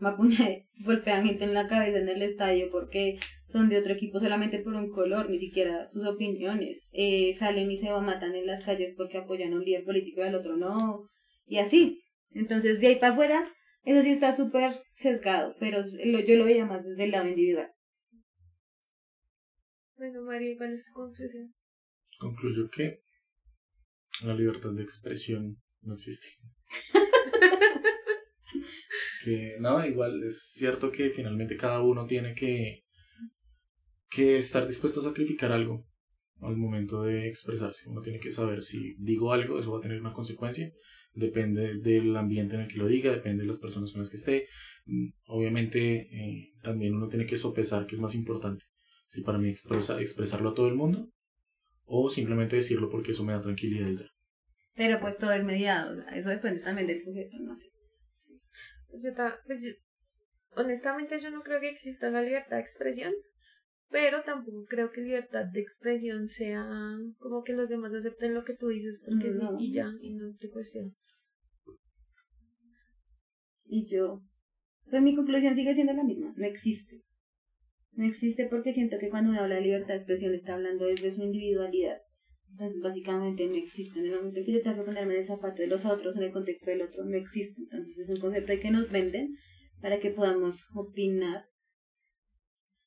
golpean 0.84 1.26
gente 1.26 1.44
en 1.44 1.54
la 1.54 1.66
cabeza 1.66 1.98
en 1.98 2.08
el 2.08 2.22
estadio 2.22 2.70
porque 2.70 3.18
son 3.48 3.68
de 3.68 3.78
otro 3.78 3.94
equipo 3.94 4.20
solamente 4.20 4.60
por 4.60 4.74
un 4.74 4.90
color, 4.90 5.28
ni 5.28 5.38
siquiera 5.38 5.88
sus 5.90 6.06
opiniones. 6.06 6.88
Eh, 6.92 7.34
salen 7.34 7.70
y 7.70 7.78
se 7.78 7.90
matan 7.90 8.34
en 8.34 8.46
las 8.46 8.64
calles 8.64 8.94
porque 8.96 9.18
apoyan 9.18 9.52
a 9.52 9.56
un 9.56 9.64
líder 9.64 9.84
político 9.84 10.20
y 10.20 10.24
al 10.24 10.34
otro 10.34 10.56
no. 10.56 11.08
Y 11.46 11.58
así. 11.58 12.02
Entonces, 12.32 12.78
de 12.80 12.88
ahí 12.88 12.96
para 12.96 13.14
afuera, 13.14 13.44
eso 13.84 14.02
sí 14.02 14.10
está 14.10 14.36
súper 14.36 14.82
sesgado, 14.94 15.56
pero 15.58 15.82
yo 15.82 16.36
lo 16.36 16.44
veía 16.44 16.66
más 16.66 16.84
desde 16.84 17.04
el 17.04 17.10
lado 17.10 17.28
individual. 17.28 17.72
Bueno, 19.96 20.22
María, 20.22 20.56
¿cuál 20.56 20.74
es 20.74 20.86
tu 20.86 20.92
conclusión? 20.92 21.54
Concluyo 22.18 22.68
que 22.70 23.00
la 24.24 24.34
libertad 24.34 24.72
de 24.72 24.82
expresión 24.82 25.60
no 25.82 25.94
existe. 25.94 26.26
que 29.24 29.56
nada, 29.58 29.88
igual 29.88 30.22
es 30.22 30.52
cierto 30.52 30.92
que 30.92 31.10
finalmente 31.10 31.56
cada 31.56 31.82
uno 31.82 32.06
tiene 32.06 32.34
que, 32.34 32.84
que 34.10 34.38
estar 34.38 34.66
dispuesto 34.66 35.00
a 35.00 35.04
sacrificar 35.04 35.50
algo 35.50 35.87
al 36.40 36.56
momento 36.56 37.02
de 37.02 37.28
expresarse. 37.28 37.88
Uno 37.88 38.00
tiene 38.00 38.20
que 38.20 38.30
saber 38.30 38.62
si 38.62 38.94
digo 38.98 39.32
algo, 39.32 39.58
eso 39.58 39.72
va 39.72 39.78
a 39.78 39.82
tener 39.82 40.00
una 40.00 40.12
consecuencia 40.12 40.72
depende 41.18 41.78
del 41.78 42.16
ambiente 42.16 42.54
en 42.54 42.62
el 42.62 42.68
que 42.68 42.78
lo 42.78 42.86
diga, 42.86 43.10
depende 43.10 43.42
de 43.42 43.48
las 43.48 43.58
personas 43.58 43.92
con 43.92 44.00
las 44.00 44.10
que 44.10 44.16
esté. 44.16 44.48
Mm, 44.86 45.08
obviamente 45.26 46.00
eh, 46.00 46.52
también 46.62 46.94
uno 46.94 47.08
tiene 47.08 47.26
que 47.26 47.36
sopesar 47.36 47.86
qué 47.86 47.96
es 47.96 48.00
más 48.00 48.14
importante. 48.14 48.64
Si 49.08 49.22
para 49.22 49.38
mí 49.38 49.48
expresa, 49.48 50.00
expresarlo 50.00 50.50
a 50.50 50.54
todo 50.54 50.68
el 50.68 50.74
mundo 50.74 51.10
o 51.84 52.10
simplemente 52.10 52.56
decirlo 52.56 52.90
porque 52.90 53.12
eso 53.12 53.24
me 53.24 53.32
da 53.32 53.40
tranquilidad. 53.40 54.04
Pero 54.74 55.00
pues 55.00 55.18
todo 55.18 55.32
es 55.32 55.44
mediado, 55.44 56.02
eso 56.14 56.30
depende 56.30 56.60
también 56.60 56.86
del 56.86 57.02
sujeto, 57.02 57.36
no 57.40 57.56
sé. 57.56 57.66
Pues, 58.88 59.04
pues 59.46 59.76
honestamente 60.54 61.18
yo 61.18 61.30
no 61.30 61.42
creo 61.42 61.60
que 61.60 61.70
exista 61.70 62.10
la 62.10 62.22
libertad 62.22 62.56
de 62.56 62.62
expresión, 62.62 63.12
pero 63.90 64.22
tampoco 64.22 64.64
creo 64.66 64.90
que 64.90 65.00
libertad 65.00 65.46
de 65.52 65.60
expresión 65.60 66.28
sea 66.28 66.68
como 67.18 67.42
que 67.42 67.54
los 67.54 67.68
demás 67.68 67.92
acepten 67.94 68.34
lo 68.34 68.44
que 68.44 68.54
tú 68.54 68.68
dices 68.68 69.00
porque 69.04 69.32
sí 69.32 69.38
y 69.58 69.72
ya, 69.72 69.90
y 70.00 70.14
no 70.14 70.34
te 70.36 70.50
cuestionan. 70.50 70.94
Y 73.64 73.86
yo, 73.86 74.22
pues 74.90 75.02
mi 75.02 75.14
conclusión 75.14 75.54
sigue 75.54 75.74
siendo 75.74 75.92
la 75.92 76.04
misma, 76.04 76.32
no 76.36 76.46
existe. 76.46 77.02
No 77.92 78.06
existe 78.06 78.46
porque 78.46 78.72
siento 78.72 78.96
que 78.98 79.10
cuando 79.10 79.30
uno 79.30 79.40
habla 79.40 79.56
de 79.56 79.62
libertad 79.62 79.88
de 79.88 79.96
expresión 79.96 80.32
está 80.32 80.54
hablando 80.54 80.86
desde 80.86 81.10
su 81.10 81.22
individualidad. 81.22 81.98
Entonces, 82.52 82.80
básicamente 82.80 83.46
no 83.46 83.56
existe. 83.56 83.98
En 83.98 84.06
el 84.06 84.16
momento 84.16 84.40
que 84.44 84.52
yo 84.52 84.62
tengo 84.62 84.76
que 84.78 84.84
ponerme 84.84 85.14
en 85.14 85.20
el 85.20 85.26
zapato 85.26 85.62
de 85.62 85.68
los 85.68 85.84
otros, 85.84 86.16
en 86.16 86.22
el 86.22 86.32
contexto 86.32 86.70
del 86.70 86.82
otro, 86.82 87.04
no 87.04 87.16
existe. 87.16 87.60
Entonces, 87.62 87.98
es 87.98 88.08
un 88.08 88.20
concepto 88.20 88.52
que 88.60 88.70
nos 88.70 88.90
venden 88.90 89.36
para 89.80 90.00
que 90.00 90.10
podamos 90.10 90.64
opinar, 90.74 91.44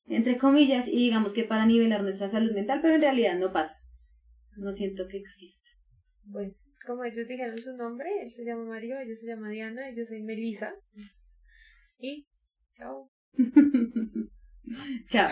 entre 0.08 0.38
comillas, 0.38 0.88
y 0.88 0.98
digamos 0.98 1.34
que 1.34 1.44
para 1.44 1.66
nivelar 1.66 2.04
nuestra 2.04 2.28
salud 2.28 2.52
mental, 2.54 2.80
pero 2.82 2.96
en 2.96 3.02
realidad 3.02 3.38
no 3.38 3.52
pasa. 3.52 3.80
No 4.58 4.74
siento 4.74 5.08
que 5.08 5.18
exista. 5.18 5.70
Bueno 6.24 6.54
como 6.86 7.04
ellos 7.04 7.28
dijeron 7.28 7.62
su 7.62 7.76
nombre, 7.78 8.10
él 8.22 8.32
se 8.32 8.46
llama 8.46 8.66
Mario, 8.66 9.00
ella 9.00 9.16
se 9.16 9.28
llama 9.28 9.50
Diana, 9.50 9.92
yo 9.92 10.06
soy 10.06 10.24
Melissa. 10.24 10.74
Y 12.00 12.28
chao. 12.76 13.12
chao. 15.10 15.32